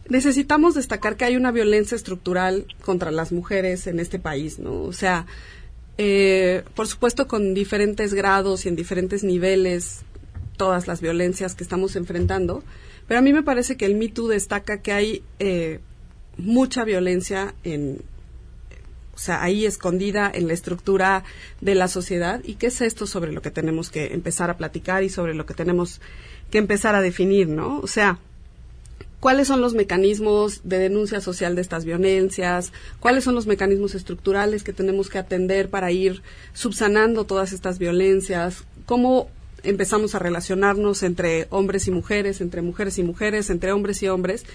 necesitamos 0.10 0.76
destacar 0.76 1.16
que 1.16 1.26
hay 1.26 1.38
una 1.38 1.52
violencia 1.52 1.96
estructural 1.96 2.66
contra 2.84 3.12
las 3.12 3.32
mujeres 3.32 3.88
en 3.88 4.00
este 4.00 4.20
país, 4.20 4.60
¿no? 4.60 4.84
O 4.84 4.94
sea, 4.94 5.26
eh, 5.98 6.64
por 6.76 6.88
supuesto 6.88 7.28
con 7.28 7.54
diferentes 7.54 8.14
grados 8.14 8.66
y 8.66 8.70
en 8.70 8.76
diferentes 8.76 9.24
niveles 9.24 10.02
todas 10.58 10.88
las 10.88 11.02
violencias 11.02 11.56
que 11.56 11.64
estamos 11.64 11.96
enfrentando, 11.96 12.64
pero 13.12 13.20
a 13.20 13.24
mí 13.24 13.34
me 13.34 13.44
parece 13.44 13.76
que 13.76 13.86
el 13.86 13.96
Me 13.96 14.08
Too 14.08 14.30
destaca 14.30 14.82
que 14.82 14.94
hay 14.94 15.22
eh, 15.40 15.82
mucha 16.38 16.86
violencia 16.86 17.54
en, 17.66 18.02
o 19.14 19.18
sea, 19.18 19.44
ahí 19.44 19.66
escondida 19.66 20.32
en 20.34 20.48
la 20.48 20.54
estructura 20.54 21.26
de 21.60 21.76
la 21.76 21.90
sociedad. 21.90 22.42
¿Y 22.46 22.56
qué 22.56 22.68
es 22.68 22.80
esto 22.80 23.08
sobre 23.08 23.34
lo 23.34 23.42
que 23.42 23.52
tenemos 23.52 23.90
que 23.90 24.14
empezar 24.14 24.50
a 24.50 24.56
platicar 24.56 25.04
y 25.04 25.10
sobre 25.10 25.34
lo 25.34 25.46
que 25.46 25.54
tenemos 25.54 26.00
que 26.52 26.58
empezar 26.58 26.96
a 26.96 27.02
definir, 27.02 27.50
¿no? 27.50 27.80
O 27.80 27.88
sea, 27.88 28.18
cuáles 29.20 29.50
son 29.50 29.60
los 29.60 29.74
mecanismos 29.74 30.62
de 30.64 30.80
denuncia 30.80 31.20
social 31.20 31.54
de 31.54 31.64
estas 31.64 31.84
violencias, 31.84 32.72
cuáles 33.02 33.26
son 33.26 33.36
los 33.36 33.46
mecanismos 33.46 33.94
estructurales 33.94 34.64
que 34.64 34.72
tenemos 34.72 35.10
que 35.10 35.18
atender 35.18 35.70
para 35.70 35.92
ir 35.92 36.22
subsanando 36.54 37.26
todas 37.26 37.52
estas 37.52 37.78
violencias, 37.78 38.64
cómo 38.86 39.30
empezamos 39.64 40.16
a 40.16 40.20
relacionarnos 40.20 41.04
entre 41.04 41.48
hombres 41.50 41.88
y 41.88 41.92
mujeres, 41.92 42.42
entre 42.42 42.62
mujeres 42.62 42.98
y 42.98 43.04
mujeres, 43.04 43.50
entre 43.50 43.72
hombres 43.72 44.02
y 44.04 44.08
hombres, 44.08 44.46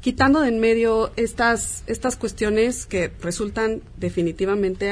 quitando 0.00 0.40
de 0.40 0.48
en 0.48 0.60
medio 0.60 1.12
estas, 1.16 1.84
estas 1.86 2.16
cuestiones 2.16 2.86
que 2.86 3.10
resultan 3.20 3.82
definitivamente 3.96 4.90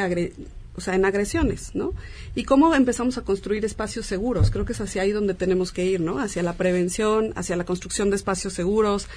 o 0.76 0.80
sea, 0.80 0.94
en 0.94 1.04
agresiones, 1.04 1.72
¿no? 1.74 1.92
Y 2.34 2.44
cómo 2.44 2.74
empezamos 2.74 3.18
a 3.18 3.22
construir 3.22 3.64
espacios 3.64 4.06
seguros. 4.06 4.50
Creo 4.50 4.64
que 4.64 4.72
es 4.72 4.80
hacia 4.80 5.02
ahí 5.02 5.12
donde 5.12 5.34
tenemos 5.34 5.72
que 5.72 5.84
ir, 5.84 6.00
¿no? 6.00 6.18
Hacia 6.18 6.42
la 6.42 6.54
prevención, 6.54 7.32
hacia 7.36 7.56
la 7.56 7.64
construcción 7.64 8.08
de 8.08 8.16
espacios 8.16 8.54
seguros, 8.54 9.08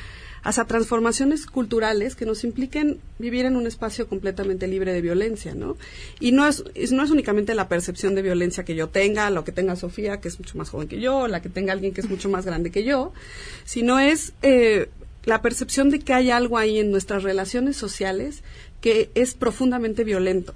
hacia 0.43 0.65
transformaciones 0.65 1.45
culturales 1.45 2.15
que 2.15 2.25
nos 2.25 2.43
impliquen 2.43 2.99
vivir 3.17 3.45
en 3.45 3.55
un 3.55 3.65
espacio 3.65 4.07
completamente 4.07 4.67
libre 4.67 4.93
de 4.93 5.01
violencia, 5.01 5.55
¿no? 5.55 5.77
Y 6.19 6.31
no 6.33 6.47
es, 6.47 6.63
no 6.91 7.03
es 7.03 7.09
únicamente 7.09 7.55
la 7.55 7.69
percepción 7.69 8.13
de 8.15 8.21
violencia 8.21 8.65
que 8.65 8.75
yo 8.75 8.89
tenga, 8.89 9.29
lo 9.29 9.43
que 9.43 9.51
tenga 9.51 9.75
Sofía, 9.75 10.19
que 10.19 10.27
es 10.27 10.39
mucho 10.39 10.57
más 10.57 10.69
joven 10.69 10.87
que 10.87 10.99
yo, 10.99 11.27
la 11.27 11.41
que 11.41 11.49
tenga 11.49 11.73
alguien 11.73 11.93
que 11.93 12.01
es 12.01 12.09
mucho 12.09 12.29
más 12.29 12.45
grande 12.45 12.71
que 12.71 12.83
yo, 12.83 13.13
sino 13.63 13.99
es 13.99 14.33
eh, 14.41 14.89
la 15.23 15.41
percepción 15.41 15.89
de 15.89 15.99
que 15.99 16.13
hay 16.13 16.29
algo 16.29 16.57
ahí 16.57 16.79
en 16.79 16.91
nuestras 16.91 17.23
relaciones 17.23 17.77
sociales 17.77 18.43
que 18.81 19.11
es 19.15 19.33
profundamente 19.33 20.03
violento 20.03 20.53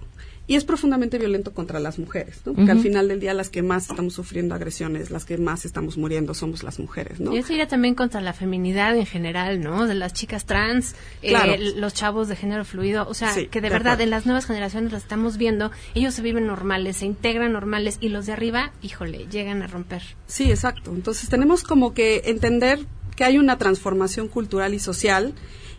y 0.49 0.55
es 0.55 0.63
profundamente 0.63 1.17
violento 1.17 1.53
contra 1.53 1.79
las 1.81 1.99
mujeres, 1.99 2.39
¿no? 2.45 2.53
Porque 2.53 2.71
al 2.71 2.79
final 2.79 3.09
del 3.09 3.19
día 3.19 3.33
las 3.33 3.49
que 3.49 3.61
más 3.61 3.89
estamos 3.89 4.13
sufriendo 4.13 4.55
agresiones, 4.55 5.11
las 5.11 5.25
que 5.25 5.37
más 5.37 5.65
estamos 5.65 5.97
muriendo 5.97 6.33
somos 6.33 6.63
las 6.63 6.79
mujeres, 6.79 7.19
¿no? 7.19 7.33
Y 7.33 7.39
eso 7.39 7.51
iría 7.51 7.67
también 7.67 7.95
contra 7.95 8.21
la 8.21 8.31
feminidad 8.31 8.95
en 8.95 9.05
general, 9.05 9.59
¿no? 9.59 9.85
De 9.87 9.93
las 9.93 10.13
chicas 10.13 10.45
trans, 10.45 10.95
eh, 11.21 11.73
los 11.75 11.93
chavos 11.93 12.29
de 12.29 12.37
género 12.37 12.63
fluido, 12.63 13.05
o 13.09 13.13
sea, 13.13 13.33
Sí, 13.33 13.47
que 13.47 13.59
de 13.59 13.67
de 13.67 13.73
verdad 13.73 13.93
acuerdo. 13.93 14.03
en 14.05 14.09
las 14.11 14.25
nuevas 14.25 14.45
generaciones 14.45 14.93
las 14.93 15.03
estamos 15.03 15.35
viendo, 15.37 15.69
ellos 15.95 16.13
se 16.13 16.21
viven 16.21 16.47
normales, 16.47 16.97
se 16.97 17.05
integran 17.05 17.51
normales 17.51 17.97
y 17.99 18.07
los 18.09 18.25
de 18.25 18.31
arriba, 18.31 18.71
híjole, 18.81 19.27
llegan 19.29 19.61
a 19.63 19.67
romper. 19.67 20.01
Sí, 20.27 20.49
exacto. 20.49 20.91
Entonces 20.93 21.27
tenemos 21.27 21.63
como 21.63 21.93
que 21.93 22.21
entender 22.25 22.79
que 23.17 23.25
hay 23.25 23.37
una 23.37 23.57
transformación 23.57 24.29
cultural 24.29 24.73
y 24.73 24.79
social 24.79 25.33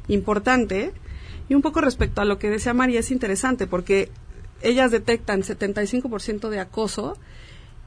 importante 0.08 0.92
y 1.48 1.54
un 1.54 1.62
poco 1.62 1.80
respecto 1.80 2.20
a 2.20 2.24
lo 2.24 2.38
que 2.38 2.50
decía 2.50 2.74
María 2.74 3.00
es 3.00 3.10
interesante 3.10 3.66
porque 3.66 4.10
ellas 4.62 4.90
detectan 4.90 5.42
75% 5.42 6.48
de 6.48 6.60
acoso 6.60 7.16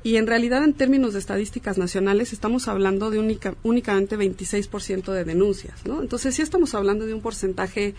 y 0.04 0.16
en 0.16 0.26
realidad 0.26 0.64
en 0.64 0.74
términos 0.74 1.14
de 1.14 1.20
estadísticas 1.20 1.78
nacionales 1.78 2.34
estamos 2.34 2.68
hablando 2.68 3.12
de 3.12 3.20
única- 3.20 3.56
únicamente 3.64 4.18
26% 4.18 5.12
de 5.12 5.24
denuncias, 5.26 5.86
¿no? 5.86 6.02
Entonces 6.02 6.34
sí 6.36 6.42
estamos 6.42 6.74
hablando 6.74 7.06
de 7.06 7.14
un 7.14 7.22
porcentaje 7.22 7.94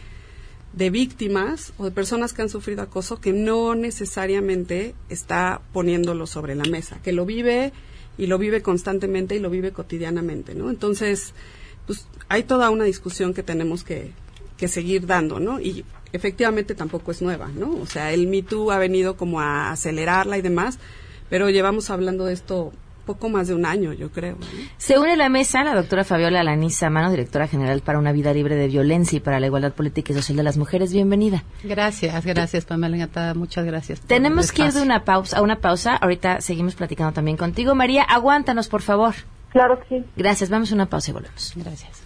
de 0.73 0.91
víctimas 0.91 1.75
o 1.77 1.85
de 1.85 1.91
personas 1.91 2.33
que 2.33 2.43
han 2.43 2.49
sufrido 2.49 2.83
acoso 2.83 3.21
que 3.21 3.33
no 3.33 3.75
necesariamente 3.75 4.95
está 5.11 5.61
poniéndolo 5.73 6.27
sobre 6.27 6.55
la 6.55 6.65
mesa, 6.65 6.99
que 7.03 7.13
lo 7.13 7.27
vive 7.27 7.73
y 8.19 8.27
lo 8.27 8.39
vive 8.39 8.63
constantemente 8.63 9.37
y 9.37 9.39
lo 9.39 9.51
vive 9.51 9.73
cotidianamente, 9.73 10.55
¿no? 10.55 10.71
Entonces, 10.71 11.35
pues 11.87 12.07
hay 12.29 12.43
toda 12.45 12.71
una 12.71 12.85
discusión 12.85 13.35
que 13.35 13.43
tenemos 13.43 13.85
que, 13.85 14.13
que 14.57 14.67
seguir 14.69 15.07
dando, 15.07 15.41
¿no? 15.41 15.61
Y 15.61 15.85
efectivamente 16.13 16.75
tampoco 16.75 17.11
es 17.11 17.23
nueva, 17.23 17.49
¿no? 17.55 17.75
O 17.77 17.87
sea, 17.87 18.13
el 18.13 18.27
Me 18.27 18.43
Too 18.43 18.71
ha 18.71 18.79
venido 18.79 19.17
como 19.17 19.41
a 19.41 19.71
acelerarla 19.71 20.39
y 20.39 20.43
demás, 20.43 20.79
pero 21.29 21.51
llevamos 21.51 21.91
hablando 21.91 22.27
de 22.27 22.35
esto 22.35 22.73
poco 23.05 23.29
más 23.29 23.49
de 23.49 23.55
un 23.55 23.67
año, 23.67 23.93
yo 23.93 24.11
creo. 24.11 24.37
¿no? 24.37 24.47
Se 24.77 24.99
une 24.99 25.13
a 25.13 25.17
la 25.17 25.29
mesa 25.29 25.65
la 25.65 25.75
doctora 25.75 26.05
Fabiola 26.05 26.41
Alaniza 26.41 26.89
Mano, 26.89 27.11
directora 27.11 27.49
general 27.49 27.81
para 27.81 27.99
una 27.99 28.13
vida 28.13 28.33
libre 28.33 28.55
de 28.55 28.69
violencia 28.69 29.17
y 29.17 29.21
para 29.21 29.41
la 29.41 29.47
igualdad 29.47 29.73
política 29.73 30.13
y 30.13 30.17
social 30.17 30.37
de 30.37 30.43
las 30.43 30.57
mujeres. 30.57 30.93
Bienvenida. 30.93 31.43
Gracias, 31.65 32.25
gracias 32.25 32.65
Pamela 32.65 32.97
encantada, 32.97 33.35
muchas 33.35 33.65
gracias. 33.65 34.01
por 34.01 34.09
Tenemos 34.09 34.53
que 34.53 34.67
ir 34.67 34.73
de 34.73 34.83
una 34.83 35.05
pausa 35.05 35.39
a 35.39 35.43
una 35.43 35.57
pausa. 35.57 35.97
Ahorita 35.97 36.41
seguimos 36.41 36.75
platicando 36.75 37.13
también 37.13 37.37
contigo. 37.37 37.75
María, 37.75 38.03
aguántanos, 38.05 38.69
por 38.69 38.83
favor. 38.83 39.15
Claro 39.51 39.81
que 39.81 40.01
sí. 40.01 40.05
Gracias. 40.17 40.49
Vamos 40.49 40.73
a 40.73 40.75
una 40.75 40.87
pausa 40.87 41.11
y 41.11 41.15
volvemos. 41.15 41.53
Gracias. 41.57 42.03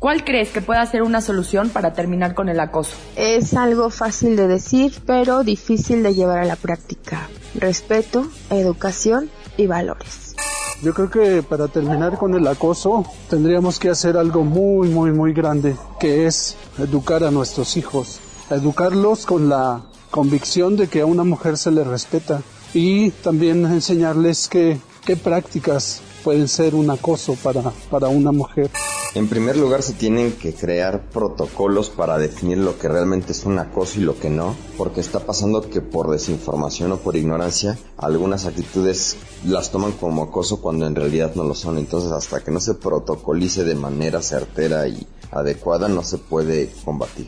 ¿Cuál 0.00 0.24
crees 0.24 0.48
que 0.48 0.62
pueda 0.62 0.86
ser 0.86 1.02
una 1.02 1.20
solución 1.20 1.68
para 1.68 1.92
terminar 1.92 2.34
con 2.34 2.48
el 2.48 2.58
acoso? 2.58 2.96
Es 3.16 3.52
algo 3.52 3.90
fácil 3.90 4.34
de 4.34 4.48
decir, 4.48 4.94
pero 5.04 5.44
difícil 5.44 6.02
de 6.02 6.14
llevar 6.14 6.38
a 6.38 6.46
la 6.46 6.56
práctica. 6.56 7.28
Respeto, 7.54 8.26
educación 8.48 9.28
y 9.58 9.66
valores. 9.66 10.34
Yo 10.82 10.94
creo 10.94 11.10
que 11.10 11.42
para 11.42 11.68
terminar 11.68 12.16
con 12.16 12.34
el 12.34 12.46
acoso 12.46 13.04
tendríamos 13.28 13.78
que 13.78 13.90
hacer 13.90 14.16
algo 14.16 14.42
muy, 14.42 14.88
muy, 14.88 15.12
muy 15.12 15.34
grande, 15.34 15.76
que 16.00 16.26
es 16.26 16.56
educar 16.78 17.22
a 17.22 17.30
nuestros 17.30 17.76
hijos, 17.76 18.20
educarlos 18.48 19.26
con 19.26 19.50
la 19.50 19.82
convicción 20.10 20.78
de 20.78 20.88
que 20.88 21.02
a 21.02 21.06
una 21.06 21.24
mujer 21.24 21.58
se 21.58 21.72
le 21.72 21.84
respeta 21.84 22.40
y 22.72 23.10
también 23.10 23.66
enseñarles 23.66 24.48
que, 24.48 24.80
qué 25.04 25.16
prácticas 25.16 26.00
pueden 26.22 26.48
ser 26.48 26.74
un 26.74 26.90
acoso 26.90 27.34
para, 27.42 27.62
para 27.90 28.08
una 28.08 28.32
mujer. 28.32 28.70
En 29.12 29.28
primer 29.28 29.56
lugar, 29.56 29.82
se 29.82 29.94
tienen 29.94 30.32
que 30.32 30.54
crear 30.54 31.10
protocolos 31.10 31.90
para 31.90 32.16
definir 32.16 32.58
lo 32.58 32.78
que 32.78 32.86
realmente 32.86 33.32
es 33.32 33.44
un 33.44 33.58
acoso 33.58 33.98
y 33.98 34.04
lo 34.04 34.16
que 34.16 34.30
no, 34.30 34.54
porque 34.76 35.00
está 35.00 35.18
pasando 35.18 35.68
que 35.68 35.80
por 35.80 36.10
desinformación 36.10 36.92
o 36.92 36.98
por 36.98 37.16
ignorancia, 37.16 37.76
algunas 37.96 38.46
actitudes 38.46 39.16
las 39.44 39.72
toman 39.72 39.92
como 39.92 40.22
acoso 40.22 40.60
cuando 40.60 40.86
en 40.86 40.94
realidad 40.94 41.34
no 41.34 41.42
lo 41.42 41.56
son. 41.56 41.78
Entonces, 41.78 42.12
hasta 42.12 42.44
que 42.44 42.52
no 42.52 42.60
se 42.60 42.74
protocolice 42.74 43.64
de 43.64 43.74
manera 43.74 44.22
certera 44.22 44.86
y 44.86 45.04
adecuada, 45.32 45.88
no 45.88 46.04
se 46.04 46.18
puede 46.18 46.70
combatir. 46.84 47.26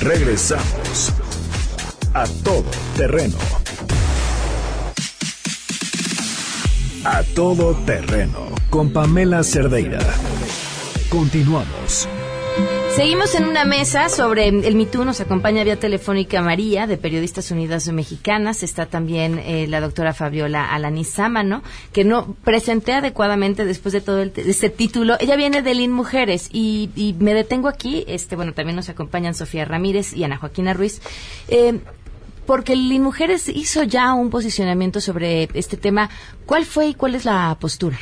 Regresamos 0.00 1.12
a 2.14 2.26
todo 2.42 2.64
terreno. 2.96 3.36
A 7.08 7.22
todo 7.22 7.72
terreno 7.86 8.48
con 8.68 8.92
Pamela 8.92 9.44
Cerdeira. 9.44 10.00
Continuamos. 11.08 12.08
Seguimos 12.96 13.36
en 13.36 13.44
una 13.44 13.64
mesa 13.64 14.08
sobre 14.08 14.48
el 14.48 14.74
MeToo. 14.74 15.04
Nos 15.04 15.20
acompaña 15.20 15.62
vía 15.62 15.78
telefónica 15.78 16.42
María, 16.42 16.88
de 16.88 16.96
Periodistas 16.96 17.52
Unidas 17.52 17.86
Mexicanas. 17.92 18.64
Está 18.64 18.86
también 18.86 19.38
eh, 19.38 19.68
la 19.68 19.80
doctora 19.80 20.14
Fabiola 20.14 20.74
Alanizámano, 20.74 21.62
que 21.92 22.02
no 22.02 22.34
presenté 22.42 22.94
adecuadamente 22.94 23.64
después 23.64 23.92
de 23.92 24.00
todo 24.00 24.20
el 24.22 24.32
este 24.34 24.68
título. 24.68 25.14
Ella 25.20 25.36
viene 25.36 25.62
de 25.62 25.74
Lin 25.74 25.92
Mujeres 25.92 26.48
y, 26.52 26.90
y 26.96 27.14
me 27.20 27.34
detengo 27.34 27.68
aquí. 27.68 28.04
Este, 28.08 28.34
bueno, 28.34 28.52
también 28.52 28.74
nos 28.74 28.88
acompañan 28.88 29.34
Sofía 29.34 29.64
Ramírez 29.64 30.12
y 30.12 30.24
Ana 30.24 30.38
Joaquina 30.38 30.74
Ruiz. 30.74 31.00
Eh, 31.46 31.78
porque 32.46 32.76
Lin 32.76 33.02
Mujeres 33.02 33.48
hizo 33.48 33.82
ya 33.82 34.14
un 34.14 34.30
posicionamiento 34.30 35.00
sobre 35.00 35.48
este 35.54 35.76
tema. 35.76 36.08
¿Cuál 36.46 36.64
fue 36.64 36.88
y 36.88 36.94
cuál 36.94 37.14
es 37.14 37.24
la 37.24 37.56
postura? 37.60 37.98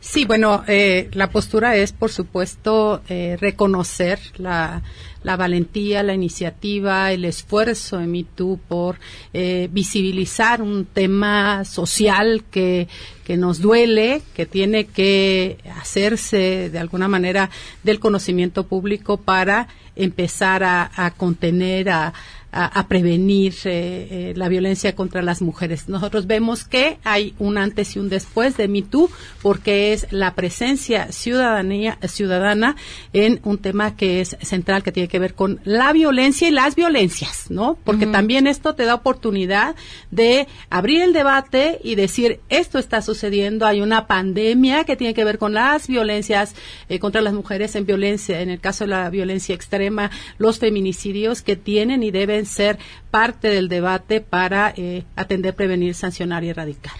Sí, 0.00 0.24
bueno, 0.24 0.64
eh, 0.66 1.08
la 1.12 1.30
postura 1.30 1.76
es, 1.76 1.92
por 1.92 2.10
supuesto, 2.10 3.02
eh, 3.08 3.36
reconocer 3.40 4.18
la, 4.36 4.82
la 5.22 5.36
valentía, 5.36 6.02
la 6.02 6.14
iniciativa, 6.14 7.12
el 7.12 7.24
esfuerzo 7.24 7.98
de 7.98 8.06
MeToo 8.06 8.58
por 8.68 8.98
eh, 9.32 9.68
visibilizar 9.70 10.60
un 10.60 10.84
tema 10.84 11.64
social 11.64 12.44
que, 12.50 12.88
que 13.24 13.36
nos 13.36 13.60
duele, 13.60 14.22
que 14.34 14.46
tiene 14.46 14.86
que 14.86 15.58
hacerse 15.80 16.68
de 16.70 16.78
alguna 16.78 17.08
manera 17.08 17.50
del 17.82 18.00
conocimiento 18.00 18.64
público 18.64 19.16
para 19.16 19.68
empezar 19.94 20.64
a 20.64 21.12
contener, 21.16 21.90
a, 21.90 22.14
a, 22.52 22.66
a 22.66 22.86
prevenir 22.86 23.54
eh, 23.64 24.08
eh, 24.10 24.32
la 24.36 24.48
violencia 24.48 24.94
contra 24.94 25.22
las 25.22 25.42
mujeres. 25.42 25.88
Nosotros 25.88 26.26
vemos 26.26 26.64
que 26.64 26.98
hay 27.02 27.34
un 27.38 27.58
antes 27.58 27.96
y 27.96 27.98
un 27.98 28.08
después 28.08 28.56
de 28.56 28.68
MeToo 28.68 29.10
porque 29.42 29.92
es 29.92 30.06
la 30.10 30.34
presencia 30.34 31.10
ciudadanía, 31.10 31.98
ciudadana 32.06 32.76
en 33.12 33.40
un 33.44 33.58
tema 33.58 33.96
que 33.96 34.20
es 34.20 34.36
central, 34.42 34.82
que 34.82 34.92
tiene 34.92 35.08
que 35.08 35.18
ver 35.18 35.34
con 35.34 35.60
la 35.64 35.92
violencia 35.92 36.48
y 36.48 36.50
las 36.50 36.76
violencias, 36.76 37.50
¿no? 37.50 37.78
Porque 37.84 38.06
también 38.06 38.46
esto 38.46 38.74
te 38.74 38.84
da 38.84 38.94
oportunidad 38.94 39.74
de 40.10 40.46
abrir 40.70 41.02
el 41.02 41.12
debate 41.12 41.80
y 41.82 41.94
decir, 41.94 42.40
esto 42.48 42.78
está 42.78 43.00
sucediendo, 43.02 43.66
hay 43.66 43.80
una 43.80 44.06
pandemia 44.06 44.84
que 44.84 44.96
tiene 44.96 45.14
que 45.14 45.24
ver 45.24 45.38
con 45.38 45.54
las 45.54 45.88
violencias 45.88 46.54
eh, 46.88 46.98
contra 46.98 47.22
las 47.22 47.32
mujeres 47.32 47.74
en 47.76 47.86
violencia, 47.86 48.40
en 48.40 48.50
el 48.50 48.60
caso 48.60 48.84
de 48.84 48.90
la 48.90 49.08
violencia 49.10 49.54
extrema, 49.54 50.10
los 50.38 50.58
feminicidios 50.58 51.42
que 51.42 51.56
tienen 51.56 52.02
y 52.02 52.10
deben 52.10 52.41
ser 52.46 52.78
parte 53.10 53.48
del 53.48 53.68
debate 53.68 54.20
para 54.20 54.72
eh, 54.76 55.04
atender, 55.16 55.54
prevenir, 55.54 55.94
sancionar 55.94 56.44
y 56.44 56.50
erradicar. 56.50 56.94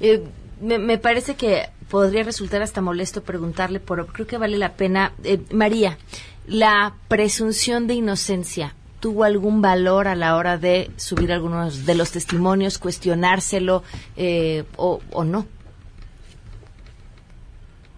Eh, 0.00 0.22
me, 0.60 0.78
me 0.78 0.98
parece 0.98 1.34
que 1.34 1.68
podría 1.88 2.22
resultar 2.22 2.62
hasta 2.62 2.80
molesto 2.80 3.22
preguntarle, 3.22 3.78
pero 3.78 4.06
creo 4.06 4.26
que 4.26 4.38
vale 4.38 4.56
la 4.56 4.72
pena. 4.72 5.12
Eh, 5.24 5.40
María, 5.52 5.98
la 6.46 6.94
presunción 7.08 7.86
de 7.86 7.94
inocencia. 7.94 8.74
¿Tuvo 8.98 9.24
algún 9.24 9.60
valor 9.60 10.06
a 10.06 10.14
la 10.14 10.36
hora 10.36 10.58
de 10.58 10.90
subir 10.96 11.32
algunos 11.32 11.86
de 11.86 11.96
los 11.96 12.12
testimonios, 12.12 12.78
cuestionárselo 12.78 13.82
eh, 14.16 14.64
o, 14.76 15.00
o 15.10 15.24
no? 15.24 15.46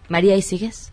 María, 0.09 0.35
¿y 0.35 0.43
sigues? 0.43 0.93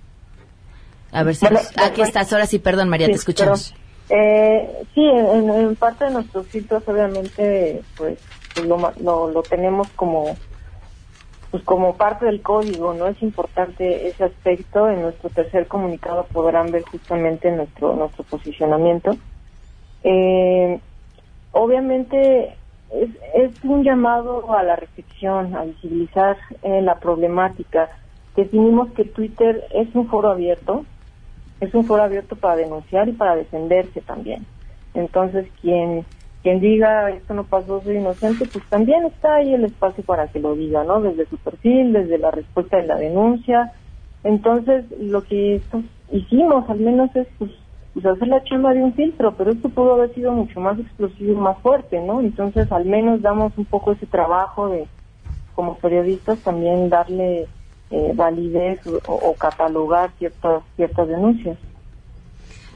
A 1.11 1.23
ver 1.23 1.35
si... 1.35 1.45
Bueno, 1.45 1.59
aquí 1.77 1.89
bueno, 1.97 2.03
estás, 2.03 2.31
ahora 2.33 2.45
sí, 2.45 2.59
perdón 2.59 2.89
María, 2.89 3.07
Sí, 3.07 3.13
te 3.13 3.19
escuchamos. 3.19 3.73
Eh, 4.13 4.87
sí, 4.93 5.05
en, 5.07 5.75
parte 5.77 6.03
de 6.03 6.11
nuestros 6.11 6.45
filtros 6.49 6.83
obviamente 6.85 7.85
pues, 7.95 8.19
pues 8.53 8.65
lo, 8.67 8.77
lo, 8.99 9.31
lo 9.31 9.43
tenemos 9.43 9.89
como 9.95 10.37
pues 11.51 11.63
como 11.63 11.97
parte 11.97 12.25
del 12.25 12.41
código, 12.41 12.93
¿no? 12.93 13.07
Es 13.07 13.21
importante 13.21 14.07
ese 14.07 14.23
aspecto. 14.23 14.89
En 14.89 15.01
nuestro 15.01 15.29
tercer 15.29 15.67
comunicado 15.67 16.25
podrán 16.31 16.71
ver 16.71 16.83
justamente 16.83 17.51
nuestro, 17.51 17.93
nuestro 17.95 18.23
posicionamiento. 18.23 19.17
Eh, 20.03 20.79
obviamente 21.51 22.57
es, 22.89 23.09
es 23.35 23.51
un 23.63 23.83
llamado 23.83 24.53
a 24.53 24.63
la 24.63 24.77
reflexión, 24.77 25.53
a 25.55 25.65
visibilizar 25.65 26.37
eh, 26.63 26.81
la 26.81 26.99
problemática. 26.99 27.89
Definimos 28.35 28.93
que 28.93 29.03
Twitter 29.03 29.67
es 29.71 29.93
un 29.93 30.07
foro 30.07 30.29
abierto, 30.29 30.85
es 31.61 31.73
un 31.73 31.85
foro 31.85 32.03
abierto 32.03 32.35
para 32.35 32.57
denunciar 32.57 33.07
y 33.07 33.13
para 33.13 33.35
defenderse 33.35 34.01
también. 34.01 34.45
Entonces, 34.93 35.47
quien 35.61 36.05
quien 36.41 36.59
diga 36.59 37.09
esto 37.11 37.33
no 37.35 37.43
pasó, 37.43 37.81
soy 37.81 37.97
inocente, 37.97 38.47
pues 38.47 38.67
también 38.67 39.05
está 39.05 39.35
ahí 39.35 39.53
el 39.53 39.65
espacio 39.65 40.03
para 40.03 40.27
que 40.27 40.39
lo 40.39 40.55
diga, 40.55 40.83
¿no? 40.83 40.99
Desde 40.99 41.27
su 41.27 41.37
perfil, 41.37 41.93
desde 41.93 42.17
la 42.17 42.31
respuesta 42.31 42.77
de 42.77 42.87
la 42.87 42.95
denuncia. 42.95 43.73
Entonces, 44.23 44.85
lo 44.99 45.23
que 45.23 45.61
hicimos 46.11 46.67
al 46.67 46.79
menos 46.79 47.15
es 47.15 47.27
pues, 47.37 47.51
pues, 47.93 48.05
hacer 48.05 48.27
la 48.27 48.43
chamba 48.43 48.73
de 48.73 48.81
un 48.81 48.93
filtro, 48.93 49.35
pero 49.37 49.51
esto 49.51 49.69
pudo 49.69 49.93
haber 49.93 50.13
sido 50.15 50.31
mucho 50.31 50.59
más 50.59 50.79
explosivo 50.79 51.33
y 51.33 51.35
más 51.35 51.59
fuerte, 51.59 52.01
¿no? 52.01 52.21
Entonces, 52.21 52.71
al 52.71 52.85
menos 52.85 53.21
damos 53.21 53.55
un 53.57 53.65
poco 53.65 53.91
ese 53.91 54.07
trabajo 54.07 54.69
de, 54.69 54.87
como 55.53 55.75
periodistas, 55.77 56.39
también 56.39 56.89
darle 56.89 57.47
eh, 57.91 58.13
validez 58.15 58.79
o, 58.85 59.13
o 59.13 59.35
catalogar 59.35 60.11
ciertas, 60.17 60.63
ciertas 60.75 61.07
denuncias. 61.07 61.57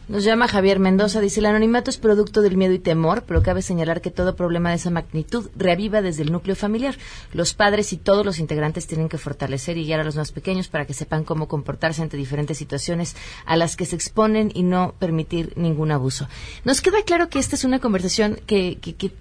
Nos 0.08 0.24
llama 0.24 0.48
Javier 0.48 0.78
Mendoza, 0.78 1.20
dice, 1.20 1.40
el 1.40 1.48
anonimato 1.48 1.90
es 1.90 1.98
producto 1.98 2.44
del 2.44 2.58
miedo 2.58 2.74
y 2.74 2.80
temor, 2.80 3.24
pero 3.26 3.42
cabe 3.42 3.64
señalar 3.64 4.02
que 4.02 4.12
todo 4.12 4.36
problema 4.36 4.70
de 4.70 4.76
esa 4.76 4.92
magnitud 4.92 5.50
reaviva 5.56 6.04
desde 6.04 6.22
el 6.22 6.32
núcleo 6.32 6.56
familiar. 6.56 6.96
Los 7.34 7.56
padres 7.56 7.92
y 7.92 7.98
todos 7.98 8.24
los 8.24 8.38
integrantes 8.38 8.86
tienen 8.86 9.10
que 9.10 9.18
fortalecer 9.18 9.80
y 9.80 9.86
guiar 9.86 10.02
a 10.02 10.04
los 10.04 10.16
más 10.16 10.32
pequeños 10.32 10.68
para 10.68 10.86
que 10.86 10.94
sepan 10.94 11.24
cómo 11.24 11.48
comportarse 11.48 12.04
ante 12.04 12.18
diferentes 12.18 12.56
situaciones 12.56 13.16
a 13.48 13.58
las 13.58 13.76
que 13.76 13.88
se 13.88 13.96
exponen 13.96 14.52
y 14.54 14.62
no 14.62 14.94
permitir 15.00 15.54
ningún 15.56 15.90
abuso. 15.90 16.28
Nos 16.66 16.82
queda 16.82 17.02
claro 17.04 17.28
que 17.28 17.40
esta 17.40 17.56
es 17.56 17.64
una 17.64 17.80
conversación 17.80 18.40
que, 18.46 18.78
que, 18.80 18.94
que, 18.94 19.12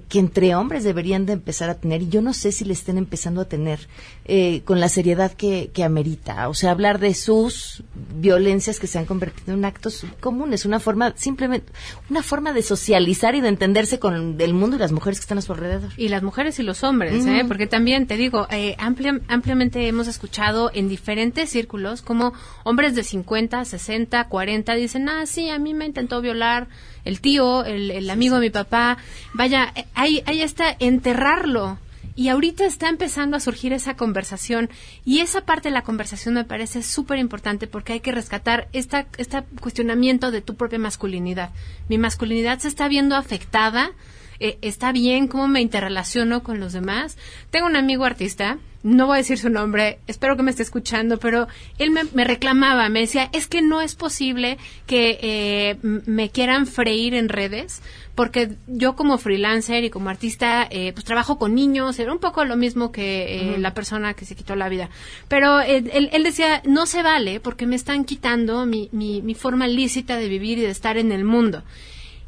que 0.00 0.18
entre 0.18 0.54
hombres 0.54 0.84
deberían 0.84 1.24
de 1.24 1.32
empezar 1.32 1.70
a 1.70 1.76
tener 1.76 2.02
y 2.02 2.08
yo 2.10 2.20
no 2.20 2.34
sé 2.34 2.52
si 2.52 2.66
le 2.66 2.74
estén 2.74 2.98
empezando 2.98 3.40
a 3.40 3.46
tener 3.46 3.88
eh, 4.26 4.60
con 4.66 4.80
la 4.80 4.90
seriedad 4.90 5.32
que, 5.32 5.70
que 5.72 5.82
amerita. 5.82 6.50
O 6.50 6.54
sea, 6.54 6.72
hablar 6.72 6.98
de 6.98 7.14
sus 7.14 7.84
violencias 8.16 8.78
que 8.78 8.86
se 8.86 8.98
han 8.98 9.06
convertido 9.06 9.54
en 9.54 9.64
actos 9.64 10.04
es 10.52 10.64
una 10.64 10.80
forma, 10.80 11.14
simplemente, 11.16 11.72
una 12.10 12.22
forma 12.22 12.52
de 12.52 12.62
socializar 12.62 13.34
y 13.34 13.40
de 13.40 13.48
entenderse 13.48 13.98
con 13.98 14.40
el 14.40 14.54
mundo 14.54 14.76
y 14.76 14.78
las 14.78 14.92
mujeres 14.92 15.18
que 15.18 15.22
están 15.22 15.38
a 15.38 15.42
su 15.42 15.52
alrededor. 15.52 15.90
Y 15.96 16.08
las 16.08 16.22
mujeres 16.22 16.58
y 16.58 16.62
los 16.62 16.84
hombres, 16.84 17.26
¿eh? 17.26 17.44
porque 17.46 17.66
también 17.66 18.06
te 18.06 18.16
digo, 18.16 18.46
eh, 18.50 18.76
ampliamente 18.78 19.86
hemos 19.86 20.08
escuchado 20.08 20.70
en 20.74 20.88
diferentes 20.88 21.50
círculos 21.50 22.02
como 22.02 22.32
hombres 22.64 22.94
de 22.94 23.04
50, 23.04 23.64
60, 23.64 24.28
40 24.28 24.74
dicen, 24.74 25.08
ah, 25.08 25.26
sí, 25.26 25.50
a 25.50 25.58
mí 25.58 25.74
me 25.74 25.86
intentó 25.86 26.20
violar 26.20 26.68
el 27.04 27.20
tío, 27.20 27.64
el, 27.64 27.90
el 27.90 28.10
amigo 28.10 28.36
de 28.36 28.40
mi 28.40 28.50
papá. 28.50 28.98
Vaya, 29.32 29.72
ahí, 29.94 30.22
ahí 30.26 30.42
está, 30.42 30.76
enterrarlo 30.78 31.78
y 32.16 32.30
ahorita 32.30 32.64
está 32.64 32.88
empezando 32.88 33.36
a 33.36 33.40
surgir 33.40 33.74
esa 33.74 33.94
conversación 33.94 34.70
y 35.04 35.20
esa 35.20 35.42
parte 35.42 35.68
de 35.68 35.74
la 35.74 35.82
conversación 35.82 36.34
me 36.34 36.44
parece 36.44 36.82
súper 36.82 37.18
importante 37.18 37.66
porque 37.66 37.92
hay 37.92 38.00
que 38.00 38.10
rescatar 38.10 38.68
esta, 38.72 39.06
este 39.18 39.42
cuestionamiento 39.60 40.30
de 40.30 40.40
tu 40.40 40.56
propia 40.56 40.78
masculinidad. 40.78 41.50
Mi 41.88 41.98
masculinidad 41.98 42.58
se 42.58 42.68
está 42.68 42.88
viendo 42.88 43.16
afectada, 43.16 43.92
eh, 44.40 44.58
está 44.62 44.92
bien 44.92 45.28
cómo 45.28 45.48
me 45.48 45.60
interrelaciono 45.60 46.42
con 46.42 46.60
los 46.60 46.72
demás. 46.72 47.16
Tengo 47.50 47.66
un 47.66 47.76
amigo 47.76 48.04
artista 48.04 48.58
no 48.86 49.06
voy 49.06 49.14
a 49.14 49.18
decir 49.18 49.36
su 49.36 49.50
nombre, 49.50 49.98
espero 50.06 50.36
que 50.36 50.44
me 50.44 50.50
esté 50.52 50.62
escuchando, 50.62 51.18
pero 51.18 51.48
él 51.78 51.90
me, 51.90 52.24
reclamaba, 52.24 52.88
me 52.88 53.00
decía, 53.00 53.28
es 53.32 53.48
que 53.48 53.60
no 53.60 53.80
es 53.80 53.96
posible 53.96 54.58
que 54.86 55.18
eh, 55.20 55.78
me 55.82 56.30
quieran 56.30 56.68
freír 56.68 57.14
en 57.14 57.28
redes, 57.28 57.82
porque 58.14 58.52
yo 58.68 58.94
como 58.94 59.18
freelancer 59.18 59.82
y 59.82 59.90
como 59.90 60.08
artista, 60.08 60.68
eh, 60.70 60.92
pues 60.92 61.04
trabajo 61.04 61.36
con 61.36 61.56
niños, 61.56 61.98
era 61.98 62.12
un 62.12 62.20
poco 62.20 62.44
lo 62.44 62.56
mismo 62.56 62.92
que 62.92 63.54
eh, 63.54 63.58
la 63.58 63.74
persona 63.74 64.14
que 64.14 64.24
se 64.24 64.36
quitó 64.36 64.54
la 64.54 64.68
vida. 64.68 64.88
Pero 65.26 65.60
él, 65.60 65.90
él, 65.92 66.22
decía, 66.22 66.62
no 66.64 66.86
se 66.86 67.02
vale 67.02 67.40
porque 67.40 67.66
me 67.66 67.74
están 67.74 68.04
quitando 68.04 68.66
mi, 68.66 68.88
mi, 68.92 69.20
mi 69.20 69.34
forma 69.34 69.66
lícita 69.66 70.16
de 70.16 70.28
vivir 70.28 70.58
y 70.58 70.62
de 70.62 70.70
estar 70.70 70.96
en 70.96 71.10
el 71.10 71.24
mundo. 71.24 71.64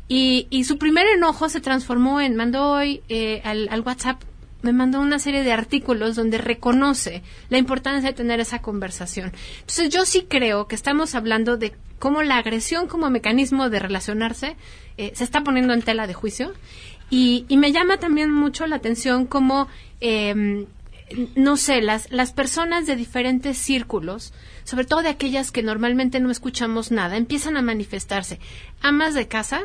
Y, 0.08 0.46
y, 0.48 0.64
su 0.64 0.78
primer 0.78 1.06
enojo 1.06 1.50
se 1.50 1.60
transformó 1.60 2.20
en, 2.20 2.34
mandó 2.34 2.72
hoy 2.72 3.02
al, 3.44 3.68
al, 3.70 3.80
WhatsApp 3.82 4.22
me 4.62 4.72
mandó 4.72 5.00
una 5.00 5.18
serie 5.18 5.44
de 5.44 5.52
artículos 5.52 6.16
donde 6.16 6.38
reconoce 6.38 7.22
la 7.48 7.58
importancia 7.58 8.10
de 8.10 8.16
tener 8.16 8.40
esa 8.40 8.60
conversación. 8.60 9.32
Entonces 9.60 9.90
yo 9.90 10.04
sí 10.04 10.26
creo 10.28 10.66
que 10.66 10.74
estamos 10.74 11.14
hablando 11.14 11.56
de 11.56 11.74
cómo 11.98 12.22
la 12.22 12.38
agresión 12.38 12.88
como 12.88 13.10
mecanismo 13.10 13.70
de 13.70 13.78
relacionarse 13.78 14.56
eh, 14.96 15.12
se 15.14 15.24
está 15.24 15.42
poniendo 15.42 15.74
en 15.74 15.82
tela 15.82 16.06
de 16.06 16.14
juicio 16.14 16.52
y, 17.10 17.46
me 17.50 17.72
llama 17.72 17.96
también 17.98 18.30
mucho 18.30 18.66
la 18.66 18.76
atención 18.76 19.26
cómo, 19.26 19.68
em, 20.00 20.66
no 21.36 21.56
sé, 21.56 21.80
las, 21.80 22.10
las 22.12 22.32
personas 22.32 22.86
de 22.86 22.96
diferentes 22.96 23.56
círculos, 23.56 24.34
sobre 24.64 24.84
todo 24.84 25.02
de 25.02 25.08
aquellas 25.08 25.50
que 25.50 25.62
normalmente 25.62 26.20
no 26.20 26.30
escuchamos 26.30 26.90
nada, 26.90 27.16
empiezan 27.16 27.56
a 27.56 27.62
manifestarse. 27.62 28.40
Amas 28.82 29.14
de 29.14 29.26
casa, 29.26 29.62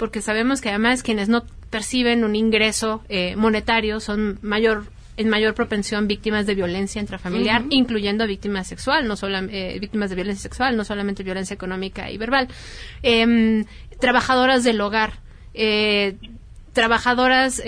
porque 0.00 0.22
sabemos 0.22 0.62
que 0.62 0.70
además 0.70 1.02
quienes 1.02 1.28
no 1.28 1.44
perciben 1.68 2.24
un 2.24 2.34
ingreso 2.34 3.02
eh, 3.10 3.36
monetario 3.36 4.00
son 4.00 4.38
mayor 4.40 4.86
en 5.18 5.28
mayor 5.28 5.52
propensión 5.52 6.08
víctimas 6.08 6.46
de 6.46 6.54
violencia 6.54 7.02
intrafamiliar, 7.02 7.64
incluyendo 7.68 8.26
víctimas 8.26 8.66
sexual, 8.66 9.06
no 9.06 9.16
solo 9.16 9.36
eh, 9.36 9.76
víctimas 9.78 10.08
de 10.08 10.16
violencia 10.16 10.42
sexual, 10.42 10.74
no 10.74 10.84
solamente 10.86 11.22
violencia 11.22 11.52
económica 11.52 12.10
y 12.10 12.16
verbal, 12.16 12.48
em, 13.02 13.66
trabajadoras 13.98 14.64
del 14.64 14.80
hogar, 14.80 15.18
eh, 15.52 16.16
trabajadoras, 16.72 17.62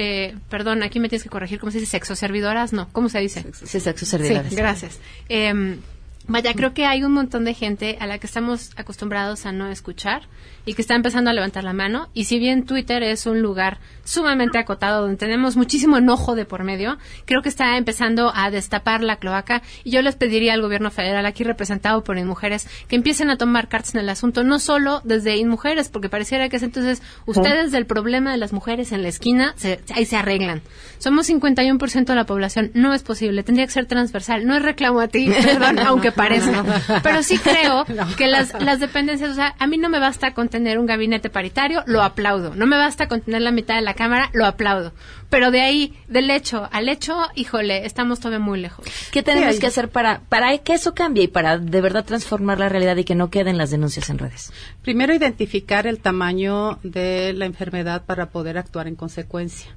perdón, 0.49 0.83
aquí 0.83 1.01
me 1.01 1.11
tienes 1.11 1.25
que 1.25 1.29
corregir, 1.29 1.61
¿cómo 1.61 1.71
se 1.71 1.81
dice? 1.81 1.91
Sexoservidoras, 1.91 2.73
no, 2.73 2.89
¿cómo 2.93 3.11
se 3.11 3.19
dice? 3.19 3.45
Sí, 3.53 3.79
sexoservidoras. 3.79 4.49
Sí, 4.49 4.57
gracias. 4.57 5.01
Em, 5.29 5.81
vaya, 6.29 6.55
creo 6.55 6.73
que 6.73 6.87
hay 6.87 7.05
un 7.05 7.13
montón 7.13 7.45
de 7.45 7.53
gente 7.53 7.99
a 8.01 8.07
la 8.07 8.17
que 8.17 8.27
estamos 8.27 8.71
acostumbrados 8.77 9.45
a 9.45 9.53
no 9.53 9.69
escuchar 9.69 10.23
y 10.65 10.75
que 10.75 10.83
está 10.83 10.95
empezando 10.95 11.31
a 11.31 11.33
levantar 11.33 11.65
la 11.65 11.73
mano. 11.73 12.09
Y 12.15 12.25
si 12.25 12.39
bien 12.39 12.65
Twitter 12.65 13.03
es 13.03 13.27
un 13.27 13.43
lugar 13.43 13.79
sumamente 14.05 14.59
acotado 14.59 15.03
donde 15.03 15.17
tenemos 15.17 15.57
muchísimo 15.57 15.97
enojo 15.97 16.35
de 16.35 16.45
por 16.45 16.65
medio, 16.65 16.99
creo 17.25 17.43
que 17.43 17.49
está 17.49 17.77
empezando 17.77 18.33
a 18.35 18.51
destapar 18.51 19.03
la 19.03 19.17
cloaca. 19.17 19.63
Y 19.85 19.91
yo 19.91 20.03
les 20.03 20.17
pediría 20.17 20.55
al 20.55 20.63
gobierno 20.63 20.91
federal, 20.91 21.27
aquí 21.27 21.45
representado 21.45 22.05
por 22.05 22.19
InMujeres, 22.19 22.69
que 22.89 22.97
empiecen 22.97 23.31
a 23.31 23.37
tomar 23.37 23.69
cartas 23.69 23.95
en 23.95 24.01
el 24.01 24.09
asunto, 24.09 24.45
no 24.45 24.59
solo 24.59 25.01
desde 25.05 25.37
InMujeres, 25.37 25.89
porque 25.89 26.09
pareciera 26.09 26.49
que 26.49 26.57
es 26.57 26.63
entonces 26.63 27.03
ustedes 27.27 27.73
del 27.73 27.87
problema 27.87 28.33
de 28.33 28.39
las 28.39 28.53
mujeres 28.53 28.93
en 28.93 29.03
la 29.03 29.09
esquina, 29.09 29.55
ahí 29.95 30.05
se 30.05 30.17
arreglan. 30.17 30.63
Somos 30.99 31.29
51% 31.29 32.05
de 32.05 32.15
la 32.15 32.27
población, 32.27 32.71
no 32.75 32.95
es 32.95 33.03
posible, 33.03 33.43
tendría 33.43 33.67
que 33.67 33.73
ser 33.73 33.87
transversal. 33.87 34.47
No 34.47 34.57
es 34.57 34.63
reclamo 34.63 35.01
a 35.01 35.09
ti, 35.09 35.31
perdón, 35.45 35.79
aunque 35.81 36.13
parezca. 36.13 36.65
Pero 37.03 37.23
sí 37.23 37.39
creo 37.39 37.85
que 38.17 38.29
las, 38.29 38.55
las 38.63 38.79
dependencias, 38.81 39.31
o 39.31 39.35
sea, 39.35 39.55
a 39.59 39.67
mí 39.67 39.79
no 39.79 39.89
me 39.89 39.99
basta 39.99 40.35
con 40.35 40.49
tener 40.53 40.79
un 40.79 40.87
gabinete 40.87 41.31
paritario, 41.31 41.83
lo 41.87 42.03
aplaudo. 42.03 42.55
No 42.55 42.67
me 42.67 42.77
basta 42.77 43.09
con 43.09 43.23
tener 43.23 43.43
la 43.43 43.51
mitad 43.51 43.75
de 43.75 43.81
la 43.81 43.95
Cámara, 43.95 44.31
lo 44.33 44.47
aplaudo. 44.47 44.93
Pero 45.31 45.51
de 45.51 45.63
ahí, 45.63 45.95
del 46.09 46.31
hecho 46.31 46.69
al 46.71 46.89
hecho, 46.89 47.17
híjole, 47.35 47.87
estamos 47.87 48.21
todavía 48.21 48.39
muy 48.39 48.61
lejos. 48.61 48.87
¿Qué 49.11 49.23
tenemos 49.23 49.59
que 49.59 49.67
hacer 49.67 49.89
para, 49.89 50.21
para 50.29 50.57
que 50.59 50.75
eso 50.75 50.95
cambie 50.95 51.25
y 51.25 51.29
para 51.29 51.59
de 51.59 51.81
verdad 51.81 52.05
transformar 52.05 52.61
la 52.61 52.69
realidad 52.69 52.97
y 52.97 53.05
que 53.05 53.15
no 53.15 53.31
queden 53.31 53.59
las 53.59 53.71
denuncias 53.71 54.11
en 54.11 54.19
redes? 54.19 54.53
Primero, 54.83 55.15
identificar 55.15 55.87
el 55.87 55.99
tamaño 55.99 56.79
de 56.83 57.33
la 57.33 57.47
enfermedad 57.47 58.05
para 58.05 58.27
poder 58.27 58.59
actuar 58.59 58.87
en 58.87 58.95
consecuencia. 58.95 59.75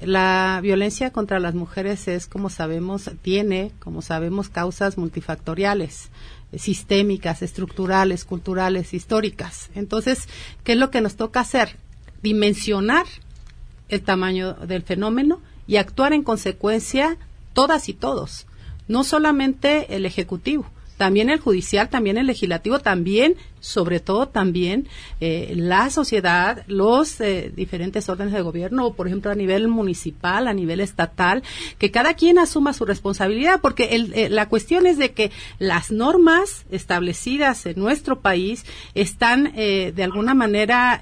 La 0.00 0.58
violencia 0.62 1.10
contra 1.10 1.38
las 1.38 1.54
mujeres 1.54 2.08
es, 2.08 2.26
como 2.26 2.50
sabemos, 2.50 3.10
tiene, 3.22 3.70
como 3.78 4.02
sabemos, 4.02 4.48
causas 4.48 4.98
multifactoriales 4.98 6.10
sistémicas, 6.58 7.42
estructurales, 7.42 8.24
culturales, 8.24 8.94
históricas. 8.94 9.70
Entonces, 9.74 10.28
¿qué 10.62 10.72
es 10.72 10.78
lo 10.78 10.90
que 10.90 11.00
nos 11.00 11.16
toca 11.16 11.40
hacer? 11.40 11.76
Dimensionar 12.22 13.06
el 13.88 14.02
tamaño 14.02 14.54
del 14.54 14.82
fenómeno 14.82 15.40
y 15.66 15.76
actuar 15.76 16.12
en 16.12 16.22
consecuencia 16.22 17.16
todas 17.52 17.88
y 17.88 17.94
todos, 17.94 18.46
no 18.88 19.04
solamente 19.04 19.96
el 19.96 20.06
Ejecutivo, 20.06 20.66
también 20.96 21.30
el 21.30 21.40
Judicial, 21.40 21.88
también 21.88 22.18
el 22.18 22.26
Legislativo, 22.26 22.80
también 22.80 23.36
sobre 23.64 23.98
todo 23.98 24.28
también 24.28 24.88
eh, 25.20 25.54
la 25.56 25.88
sociedad, 25.88 26.64
los 26.66 27.18
eh, 27.22 27.50
diferentes 27.56 28.06
órdenes 28.10 28.34
de 28.34 28.42
gobierno, 28.42 28.92
por 28.92 29.06
ejemplo 29.06 29.30
a 29.30 29.34
nivel 29.34 29.68
municipal, 29.68 30.48
a 30.48 30.52
nivel 30.52 30.80
estatal, 30.80 31.42
que 31.78 31.90
cada 31.90 32.12
quien 32.12 32.38
asuma 32.38 32.74
su 32.74 32.84
responsabilidad, 32.84 33.60
porque 33.62 33.96
el, 33.96 34.34
la 34.34 34.50
cuestión 34.50 34.86
es 34.86 34.98
de 34.98 35.12
que 35.12 35.30
las 35.58 35.90
normas 35.90 36.66
establecidas 36.70 37.64
en 37.64 37.78
nuestro 37.78 38.20
país 38.20 38.66
están 38.94 39.52
de 39.54 40.02
alguna 40.02 40.34
manera 40.34 41.00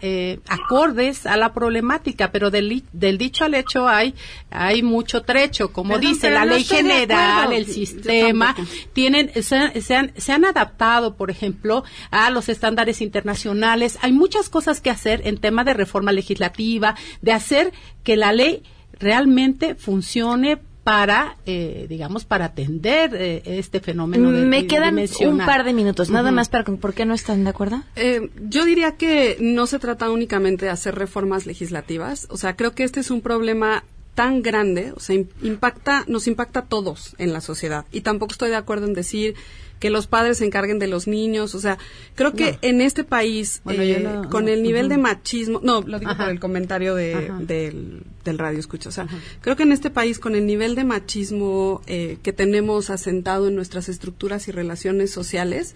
acordes 0.49 1.27
a 1.27 1.37
la 1.37 1.53
problemática, 1.53 2.31
pero 2.31 2.51
del, 2.51 2.85
del 2.93 3.19
dicho 3.19 3.45
al 3.45 3.55
hecho 3.55 3.89
hay 3.89 4.15
hay 4.51 4.83
mucho 4.83 5.23
trecho, 5.23 5.73
como 5.73 5.99
dice 5.99 6.31
la 6.31 6.45
ley 6.45 6.65
general, 6.65 7.53
el 7.53 7.67
sistema, 7.67 8.55
tienen 8.93 9.33
se, 9.43 9.81
se, 9.81 9.97
han, 9.97 10.13
se 10.17 10.33
han 10.33 10.45
adaptado, 10.45 11.17
por 11.17 11.31
ejemplo, 11.31 11.85
a 12.11 12.31
los 12.31 12.49
estándares 12.53 13.01
internacionales. 13.01 13.99
Hay 14.03 14.13
muchas 14.13 14.49
cosas 14.49 14.81
que 14.81 14.91
hacer 14.91 15.23
en 15.25 15.39
tema 15.39 15.65
de 15.65 15.75
reforma 15.75 16.13
legislativa, 16.13 16.95
de 17.21 17.33
hacer 17.33 17.73
que 18.05 18.17
la 18.17 18.33
ley 18.33 18.63
realmente 18.99 19.75
funcione 19.75 20.59
para, 20.85 21.37
eh, 21.47 21.87
digamos, 21.89 22.25
para 22.25 22.47
atender 22.47 23.15
eh, 23.15 23.43
este 23.45 23.81
fenómeno 23.81 24.33
de 24.33 24.45
Me 24.45 24.67
quedan 24.67 24.99
un 24.99 25.39
par 25.39 25.65
de 25.65 25.73
minutos, 25.73 26.11
nada 26.11 26.33
más 26.33 26.49
para, 26.49 26.65
¿por 26.65 26.93
qué 26.93 27.07
no 27.07 27.15
están 27.15 27.45
de 27.45 27.51
acuerdo? 27.51 27.83
Eh, 27.95 28.31
yo 28.49 28.65
diría 28.65 28.97
que 28.97 29.37
no 29.41 29.67
se 29.67 29.79
trata 29.79 30.11
únicamente 30.11 30.65
de 30.65 30.73
hacer 30.73 30.97
reformas 30.97 31.47
legislativas, 31.47 32.27
o 32.31 32.37
sea, 32.37 32.57
creo 32.57 32.75
que 32.75 32.83
este 32.83 33.01
es 33.01 33.11
un 33.11 33.21
problema 33.21 33.85
tan 34.15 34.43
grande, 34.43 34.93
o 34.95 35.01
sea, 35.01 35.17
impacta, 35.43 36.05
nos 36.09 36.27
impacta 36.27 36.61
a 36.61 36.67
todos 36.67 37.15
en 37.19 37.33
la 37.33 37.41
sociedad. 37.41 37.87
Y 37.93 38.03
tampoco 38.03 38.33
estoy 38.33 38.51
de 38.51 38.57
acuerdo 38.57 38.87
en 38.87 38.93
decir 38.93 39.35
que 39.83 39.91
los 39.91 40.07
padres 40.07 40.39
se 40.39 40.45
encarguen 40.45 40.79
de 40.79 40.87
los 40.87 41.09
niños, 41.09 41.57
o 41.57 41.59
sea, 41.59 41.77
creo 42.15 42.35
que 42.35 42.57
en 42.63 42.81
este 42.81 43.03
país, 43.03 43.63
eh, 43.69 44.07
con 44.31 44.49
el 44.49 44.63
nivel 44.63 44.89
de 44.89 44.97
machismo, 44.97 45.59
no, 45.61 45.83
lo 45.83 45.99
digo 45.99 46.17
por 46.17 46.29
el 46.29 46.39
comentario 46.39 46.95
de, 46.95 47.33
del, 47.41 48.39
radio 48.39 48.61
escucha, 48.61 48.91
o 48.91 48.93
sea, 48.93 49.09
creo 49.41 49.57
que 49.57 49.65
en 49.65 49.73
este 49.73 49.91
país, 49.91 50.21
con 50.21 50.37
el 50.37 50.47
nivel 50.47 50.77
de 50.77 50.85
machismo 50.85 51.83
eh, 51.89 52.19
que 52.23 52.33
tenemos 52.33 52.91
asentado 52.91 53.49
en 53.49 53.57
nuestras 53.57 53.89
estructuras 53.89 54.47
y 54.47 54.53
relaciones 54.53 55.11
sociales, 55.11 55.75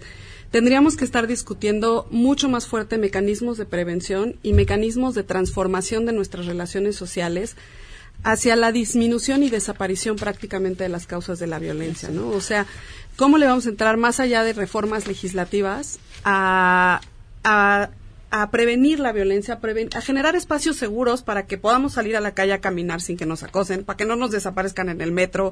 tendríamos 0.51 0.95
que 0.95 1.03
estar 1.03 1.27
discutiendo 1.27 2.07
mucho 2.09 2.47
más 2.47 2.65
fuerte 2.65 2.97
mecanismos 2.97 3.57
de 3.57 3.65
prevención 3.65 4.37
y 4.41 4.53
mecanismos 4.53 5.15
de 5.15 5.23
transformación 5.23 6.05
de 6.05 6.13
nuestras 6.13 6.45
relaciones 6.45 6.95
sociales 6.95 7.57
hacia 8.23 8.55
la 8.55 8.71
disminución 8.71 9.43
y 9.43 9.49
desaparición 9.49 10.15
prácticamente 10.15 10.83
de 10.83 10.89
las 10.89 11.07
causas 11.07 11.39
de 11.39 11.47
la 11.47 11.59
violencia, 11.59 12.09
¿no? 12.09 12.29
O 12.29 12.41
sea, 12.41 12.65
¿cómo 13.17 13.37
le 13.37 13.47
vamos 13.47 13.65
a 13.65 13.69
entrar 13.69 13.97
más 13.97 14.21
allá 14.21 14.43
de 14.43 14.53
reformas 14.53 15.07
legislativas 15.07 15.99
a, 16.23 17.01
a, 17.43 17.89
prevenir 18.51 18.99
la 18.99 19.11
violencia, 19.11 19.59
a, 19.59 20.01
generar 20.01 20.35
espacios 20.35 20.77
seguros 20.77 21.23
para 21.23 21.47
que 21.47 21.57
podamos 21.57 21.93
salir 21.93 22.15
a 22.15 22.21
la 22.21 22.33
calle 22.33 22.53
a 22.53 22.61
caminar 22.61 23.01
sin 23.01 23.17
que 23.17 23.25
nos 23.25 23.43
acosen, 23.43 23.83
para 23.83 23.97
que 23.97 24.05
no 24.05 24.15
nos 24.15 24.31
desaparezcan 24.31 24.89
en 24.89 25.01
el 25.01 25.11
metro, 25.11 25.51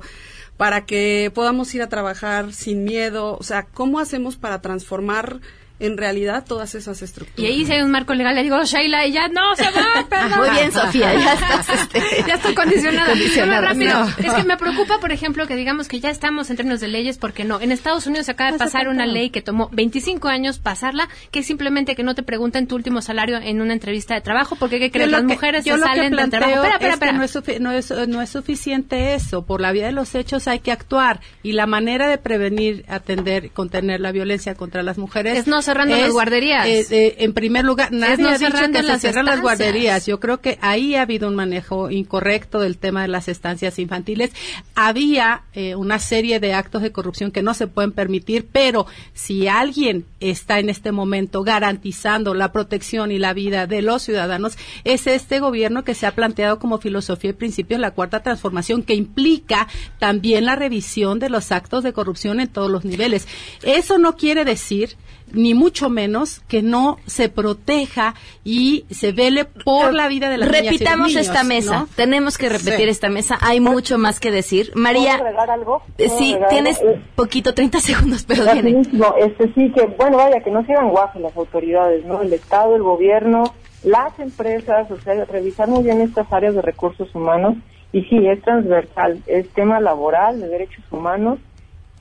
para 0.55 0.85
que 0.85 1.31
podamos 1.33 1.73
ir 1.75 1.81
a 1.81 1.89
trabajar 1.89 2.53
sin 2.53 2.83
miedo? 2.85 3.35
O 3.37 3.43
sea, 3.43 3.63
¿cómo 3.63 3.99
hacemos 3.99 4.37
para 4.37 4.61
transformar 4.61 5.41
en 5.79 5.97
realidad 5.97 6.45
todas 6.47 6.73
esas 6.75 7.01
estructuras. 7.01 7.39
Y 7.39 7.45
ahí 7.45 7.65
si 7.65 7.73
hay 7.73 7.81
un 7.81 7.91
marco 7.91 8.13
legal, 8.13 8.33
le 8.35 8.43
digo, 8.43 8.63
Sheila, 8.63 9.05
y 9.05 9.11
ya 9.11 9.27
no 9.27 9.55
se 9.55 9.63
va, 9.63 10.05
perdón. 10.09 10.39
Muy 10.39 10.49
bien, 10.51 10.71
Sofía, 10.71 11.13
ya 11.13 11.33
estás, 11.33 11.69
este, 11.69 12.01
ya 12.27 12.35
estoy 12.35 12.55
condicionada. 12.55 13.61
rápido. 13.61 14.07
Es 14.17 14.33
que 14.33 14.43
me 14.43 14.57
preocupa, 14.57 14.99
por 14.99 15.11
ejemplo, 15.11 15.47
que 15.47 15.55
digamos 15.55 15.87
que 15.87 15.99
ya 15.99 16.09
estamos 16.09 16.49
en 16.49 16.55
términos 16.55 16.79
de 16.79 16.87
leyes, 16.87 17.17
porque 17.17 17.43
no. 17.43 17.59
En 17.59 17.71
Estados 17.71 18.07
Unidos 18.07 18.27
se 18.27 18.31
acaba 18.31 18.51
de 18.51 18.57
pasar 18.57 18.87
una 18.87 19.05
ley 19.05 19.29
que 19.29 19.41
tomó 19.41 19.69
25 19.71 20.27
años 20.29 20.59
pasarla, 20.59 21.09
que 21.31 21.39
es 21.39 21.45
simplemente 21.45 21.95
que 21.95 22.03
no 22.03 22.15
te 22.15 22.23
pregunten 22.23 22.67
tu 22.67 22.75
último 22.75 23.01
salario 23.01 23.37
en 23.37 23.61
una 23.61 23.73
entrevista 23.73 24.13
de 24.13 24.21
trabajo, 24.21 24.55
porque 24.55 24.79
¿qué 24.79 24.91
crees? 24.91 25.11
Las 25.11 25.23
mujeres 25.23 25.63
se 25.63 25.77
salen 25.77 26.15
del 26.15 26.29
trabajo. 26.29 26.63
Espera, 26.63 26.93
espera, 26.93 27.11
No, 27.11 27.23
es 27.23 27.35
no, 27.59 27.71
es, 27.71 27.91
no 28.07 28.21
es 28.21 28.29
suficiente 28.29 29.13
eso. 29.13 29.45
Por 29.45 29.61
la 29.61 29.71
vía 29.71 29.87
de 29.87 29.91
los 29.91 30.15
hechos 30.15 30.47
hay 30.47 30.59
que 30.59 30.71
actuar. 30.71 31.19
Y 31.43 31.51
la 31.51 31.67
manera 31.67 32.07
de 32.07 32.17
prevenir, 32.17 32.85
atender, 32.87 33.51
contener 33.51 33.99
la 33.99 34.11
violencia 34.11 34.55
contra 34.55 34.83
las 34.83 34.97
mujeres 34.97 35.37
es 35.37 35.47
no 35.47 35.61
cerrando 35.65 35.97
las 35.97 36.11
guarderías. 36.11 36.65
Eh, 36.65 36.85
eh, 36.89 37.15
en 37.19 37.33
primer 37.33 37.65
lugar, 37.65 37.91
nadie 37.91 38.27
ha 38.27 38.37
dicho 38.37 38.71
que 38.71 38.83
se 38.83 38.99
cierran 38.99 39.25
las 39.25 39.41
guarderías. 39.41 40.05
Yo 40.05 40.19
creo 40.19 40.39
que 40.39 40.57
ahí 40.61 40.95
ha 40.95 41.01
habido 41.01 41.27
un 41.27 41.35
manejo 41.35 41.91
incorrecto 41.91 42.59
del 42.59 42.77
tema 42.77 43.01
de 43.01 43.07
las 43.07 43.27
estancias 43.27 43.79
infantiles. 43.79 44.31
Había 44.75 45.43
eh, 45.53 45.75
una 45.75 45.99
serie 45.99 46.39
de 46.39 46.53
actos 46.53 46.81
de 46.81 46.91
corrupción 46.91 47.31
que 47.31 47.41
no 47.41 47.53
se 47.53 47.67
pueden 47.67 47.91
permitir, 47.91 48.47
pero 48.51 48.85
si 49.13 49.47
alguien 49.47 50.05
está 50.19 50.59
en 50.59 50.69
este 50.69 50.91
momento 50.91 51.43
garantizando 51.43 52.33
la 52.33 52.51
protección 52.51 53.11
y 53.11 53.17
la 53.17 53.33
vida 53.33 53.67
de 53.67 53.81
los 53.81 54.03
ciudadanos, 54.03 54.57
es 54.83 55.07
este 55.07 55.39
gobierno 55.39 55.83
que 55.83 55.95
se 55.95 56.07
ha 56.07 56.15
planteado 56.15 56.59
como 56.59 56.77
filosofía 56.77 57.31
y 57.31 57.33
principio 57.33 57.77
la 57.77 57.91
cuarta 57.91 58.21
transformación, 58.21 58.83
que 58.83 58.93
implica 58.93 59.67
también 59.99 60.45
la 60.45 60.55
revisión 60.55 61.19
de 61.19 61.29
los 61.29 61.51
actos 61.51 61.83
de 61.83 61.93
corrupción 61.93 62.39
en 62.39 62.47
todos 62.47 62.69
los 62.69 62.85
niveles. 62.85 63.27
Eso 63.63 63.97
no 63.97 64.15
quiere 64.15 64.45
decir 64.45 64.95
ni 65.31 65.53
mucho 65.53 65.89
menos 65.89 66.39
que 66.47 66.61
no 66.61 66.97
se 67.05 67.29
proteja 67.29 68.15
y 68.43 68.85
se 68.89 69.11
vele 69.11 69.45
por 69.45 69.93
la 69.93 70.07
vida 70.07 70.29
de 70.29 70.37
las 70.37 70.49
Repitamos 70.49 71.15
esta 71.15 71.43
mesa. 71.43 71.87
Tenemos 71.95 72.37
que 72.37 72.49
repetir 72.49 72.89
esta 72.89 73.09
mesa. 73.09 73.37
Hay 73.41 73.59
mucho 73.59 73.97
más 73.97 74.19
que 74.19 74.31
decir. 74.31 74.71
María. 74.75 75.15
algo? 75.49 75.81
Eh, 75.97 76.09
sí, 76.09 76.37
tienes 76.49 76.81
poquito, 77.15 77.53
30 77.53 77.79
segundos, 77.79 78.25
pero 78.25 78.43
viene. 78.51 78.81
Este 79.17 79.53
sí 79.53 79.71
que, 79.71 79.85
bueno, 79.97 80.17
vaya, 80.17 80.41
que 80.41 80.51
no 80.51 80.65
sigan 80.65 80.89
guajes 80.89 81.21
las 81.21 81.35
autoridades, 81.35 82.05
¿no? 82.05 82.21
El 82.21 82.33
Estado, 82.33 82.75
el 82.75 82.83
gobierno, 82.83 83.53
las 83.83 84.17
empresas, 84.19 84.89
o 84.91 84.99
sea, 85.01 85.25
revisar 85.25 85.67
muy 85.67 85.83
bien 85.83 86.01
estas 86.01 86.31
áreas 86.31 86.55
de 86.55 86.61
recursos 86.61 87.13
humanos. 87.13 87.55
Y 87.91 88.03
sí, 88.03 88.27
es 88.27 88.41
transversal, 88.41 89.21
es 89.25 89.47
tema 89.49 89.79
laboral, 89.79 90.41
de 90.41 90.49
derechos 90.49 90.83
humanos, 90.91 91.39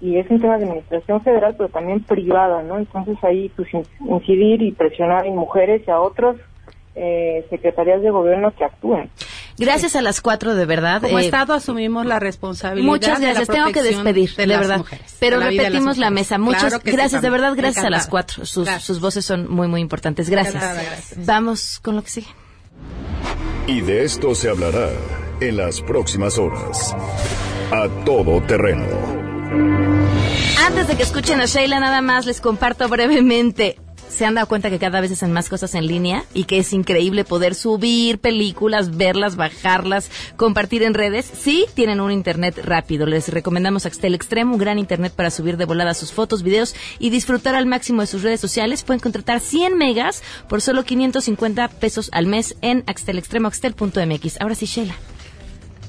y 0.01 0.18
es 0.18 0.28
un 0.30 0.40
tema 0.40 0.59
de 0.59 0.64
administración 0.64 1.22
federal, 1.22 1.55
pero 1.57 1.68
también 1.68 2.03
privada, 2.03 2.62
¿no? 2.62 2.78
Entonces 2.78 3.16
ahí 3.22 3.51
pues 3.57 3.68
incidir 4.01 4.62
y 4.62 4.72
presionar 4.72 5.26
en 5.26 5.36
mujeres 5.36 5.82
y 5.86 5.90
a 5.90 6.01
otros 6.01 6.36
eh, 6.95 7.47
secretarías 7.51 8.03
de 8.03 8.11
gobierno 8.11 8.53
que 8.57 8.64
actúen. 8.64 9.11
Gracias 9.57 9.95
a 9.95 10.03
las 10.03 10.20
cuatro, 10.20 10.55
de 10.55 10.66
verdad. 10.66 11.01
Como 11.01 11.18
eh, 11.18 11.24
Estado 11.24 11.55
asumimos 11.55 12.07
la 12.07 12.18
responsabilidad. 12.18 12.86
Muchas 12.86 13.20
gracias. 13.20 13.49
Tengo 13.49 13.72
que 13.72 13.82
despedir, 13.82 14.34
de, 14.34 14.47
verdad. 14.47 14.84
Pero 15.20 15.38
repetimos 15.38 15.97
la, 15.97 16.11
mesa. 16.11 16.38
Muchas 16.38 16.82
gracias, 16.82 17.22
de 17.22 17.30
verdad, 17.30 17.55
gracias 17.57 17.84
a 17.84 17.90
las 17.90 18.09
cuatro. 18.09 18.45
Sus, 18.45 18.68
sus, 18.68 19.01
voces 19.01 19.24
son 19.24 19.51
muy, 19.51 19.68
muy 19.68 19.80
importantes. 19.80 20.28
Gracias. 20.28 21.14
Vamos 21.24 21.78
con 21.80 21.97
lo 21.97 22.03
que 22.03 22.11
sigue. 22.11 22.28
Y 23.66 23.80
de 23.80 24.05
esto 24.05 24.34
se 24.34 24.51
hablará 24.51 24.90
en 25.40 25.57
las 25.57 25.80
próximas 25.80 26.38
horas. 26.38 26.95
A 27.72 27.88
todo 28.05 28.42
terreno 28.42 29.24
antes 30.67 30.89
de 30.89 30.97
que 30.97 31.03
escuchen 31.03 31.41
a 31.41 31.47
Sheila, 31.47 31.79
nada 31.79 32.01
más 32.01 32.27
les 32.27 32.41
comparto 32.41 32.89
brevemente. 32.89 33.77
¿Se 34.09 34.25
han 34.25 34.35
dado 34.35 34.47
cuenta 34.47 34.71
que 34.71 34.79
cada 34.79 35.01
vez 35.01 35.11
hacen 35.11 35.33
más 35.33 35.49
cosas 35.49 35.75
en 35.75 35.87
línea 35.87 36.25
y 36.35 36.45
que 36.45 36.59
es 36.59 36.73
increíble 36.73 37.25
poder 37.25 37.55
subir 37.55 38.19
películas, 38.19 38.97
verlas, 38.97 39.35
bajarlas, 39.35 40.11
compartir 40.37 40.85
en 40.85 40.95
redes? 40.95 41.29
Sí, 41.37 41.67
tienen 41.75 42.01
un 42.01 42.13
internet 42.13 42.61
rápido. 42.63 43.07
Les 43.07 43.29
recomendamos 43.29 43.87
Axtel 43.87 44.15
Extremo, 44.15 44.55
un 44.55 44.59
gran 44.59 44.79
internet 44.79 45.13
para 45.15 45.31
subir 45.31 45.57
de 45.57 45.65
volada 45.65 45.95
sus 45.95 46.13
fotos, 46.13 46.43
videos 46.43 46.75
y 46.99 47.11
disfrutar 47.11 47.57
al 47.57 47.67
máximo 47.67 48.03
de 48.03 48.07
sus 48.07 48.23
redes 48.23 48.41
sociales. 48.41 48.85
Pueden 48.85 49.01
contratar 49.01 49.41
100 49.41 49.77
megas 49.77 50.23
por 50.49 50.61
solo 50.61 50.85
550 50.85 51.69
pesos 51.69 52.09
al 52.13 52.27
mes 52.27 52.57
en 52.63 52.85
Axtel 52.87 53.19
Extremo, 53.19 53.49
axtel.mx. 53.49 54.41
Ahora 54.41 54.55
sí, 54.55 54.67
Sheila. 54.67 54.95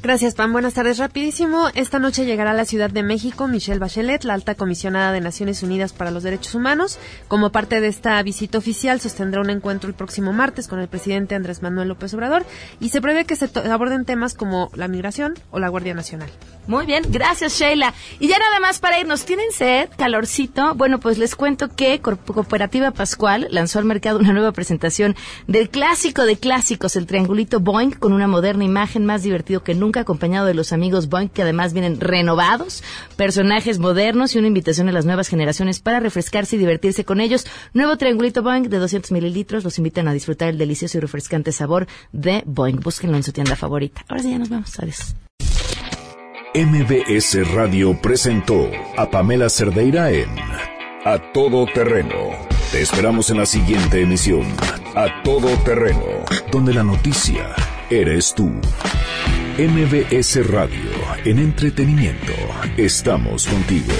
Gracias, 0.05 0.35
Pam. 0.35 0.53
Buenas 0.53 0.75
tardes. 0.75 0.99
Rapidísimo, 0.99 1.67
esta 1.73 1.97
noche 1.97 2.25
llegará 2.25 2.51
a 2.51 2.53
la 2.53 2.65
Ciudad 2.65 2.91
de 2.91 3.01
México 3.01 3.47
Michelle 3.47 3.79
Bachelet, 3.79 4.23
la 4.23 4.35
alta 4.35 4.53
comisionada 4.53 5.11
de 5.11 5.19
Naciones 5.19 5.63
Unidas 5.63 5.93
para 5.93 6.11
los 6.11 6.21
Derechos 6.21 6.53
Humanos. 6.53 6.99
Como 7.27 7.51
parte 7.51 7.81
de 7.81 7.87
esta 7.87 8.21
visita 8.21 8.59
oficial, 8.59 9.01
sostendrá 9.01 9.41
un 9.41 9.49
encuentro 9.49 9.89
el 9.89 9.95
próximo 9.95 10.31
martes 10.31 10.67
con 10.67 10.79
el 10.79 10.87
presidente 10.87 11.33
Andrés 11.33 11.63
Manuel 11.63 11.87
López 11.87 12.13
Obrador 12.13 12.45
y 12.79 12.89
se 12.89 13.01
prevé 13.01 13.25
que 13.25 13.35
se 13.35 13.49
aborden 13.67 14.05
temas 14.05 14.35
como 14.35 14.69
la 14.75 14.87
migración 14.87 15.33
o 15.49 15.57
la 15.57 15.69
Guardia 15.69 15.95
Nacional. 15.95 16.29
Muy 16.67 16.85
bien, 16.85 17.03
gracias 17.09 17.59
Sheila. 17.59 17.93
Y 18.19 18.27
ya 18.27 18.37
nada 18.39 18.59
más 18.59 18.79
para 18.79 18.99
irnos, 18.99 19.25
¿tienen 19.25 19.51
sed? 19.51 19.89
Calorcito. 19.97 20.75
Bueno, 20.75 20.99
pues 20.99 21.17
les 21.17 21.35
cuento 21.35 21.69
que 21.69 21.99
Cooperativa 21.99 22.91
Pascual 22.91 23.47
lanzó 23.51 23.79
al 23.79 23.85
mercado 23.85 24.19
una 24.19 24.33
nueva 24.33 24.51
presentación 24.51 25.15
del 25.47 25.69
clásico 25.69 26.25
de 26.25 26.37
clásicos, 26.37 26.95
el 26.95 27.07
triangulito 27.07 27.59
Boeing, 27.59 27.91
con 27.91 28.13
una 28.13 28.27
moderna 28.27 28.63
imagen 28.63 29.05
más 29.05 29.23
divertido 29.23 29.63
que 29.63 29.75
nunca, 29.75 29.94
acompañado 30.01 30.45
de 30.45 30.53
los 30.53 30.73
amigos 30.73 31.09
Boeing, 31.09 31.29
que 31.29 31.41
además 31.41 31.73
vienen 31.73 31.99
renovados, 31.99 32.83
personajes 33.15 33.79
modernos 33.79 34.35
y 34.35 34.39
una 34.39 34.47
invitación 34.47 34.89
a 34.89 34.91
las 34.91 35.05
nuevas 35.05 35.27
generaciones 35.27 35.79
para 35.79 35.99
refrescarse 35.99 36.55
y 36.55 36.59
divertirse 36.59 37.05
con 37.05 37.21
ellos. 37.21 37.45
Nuevo 37.73 37.97
triangulito 37.97 38.43
Boeing 38.43 38.69
de 38.69 38.77
200 38.77 39.11
mililitros, 39.11 39.63
los 39.63 39.77
invitan 39.77 40.07
a 40.07 40.13
disfrutar 40.13 40.49
el 40.49 40.57
delicioso 40.57 40.97
y 40.97 41.01
refrescante 41.01 41.51
sabor 41.51 41.87
de 42.11 42.43
Boeing. 42.45 42.79
Búsquenlo 42.79 43.17
en 43.17 43.23
su 43.23 43.31
tienda 43.31 43.55
favorita. 43.55 44.05
Ahora 44.07 44.23
sí, 44.23 44.31
ya 44.31 44.39
nos 44.39 44.49
vamos. 44.49 44.77
Adiós. 44.79 45.15
MBS 46.55 47.53
Radio 47.53 47.99
presentó 48.01 48.71
a 48.95 49.09
Pamela 49.09 49.49
Cerdeira 49.49 50.09
en 50.09 50.29
A 51.03 51.33
Todo 51.33 51.65
Terreno 51.65 52.31
Te 52.71 52.81
esperamos 52.81 53.29
en 53.29 53.39
la 53.39 53.45
siguiente 53.45 54.01
emisión, 54.01 54.45
A 54.95 55.21
Todo 55.23 55.49
Terreno, 55.65 56.23
donde 56.53 56.73
la 56.73 56.83
noticia 56.83 57.53
eres 57.89 58.33
tú. 58.33 58.49
MBS 59.57 60.45
Radio, 60.51 60.91
en 61.23 61.39
entretenimiento, 61.39 62.33
estamos 62.75 63.47
contigo. 63.47 63.93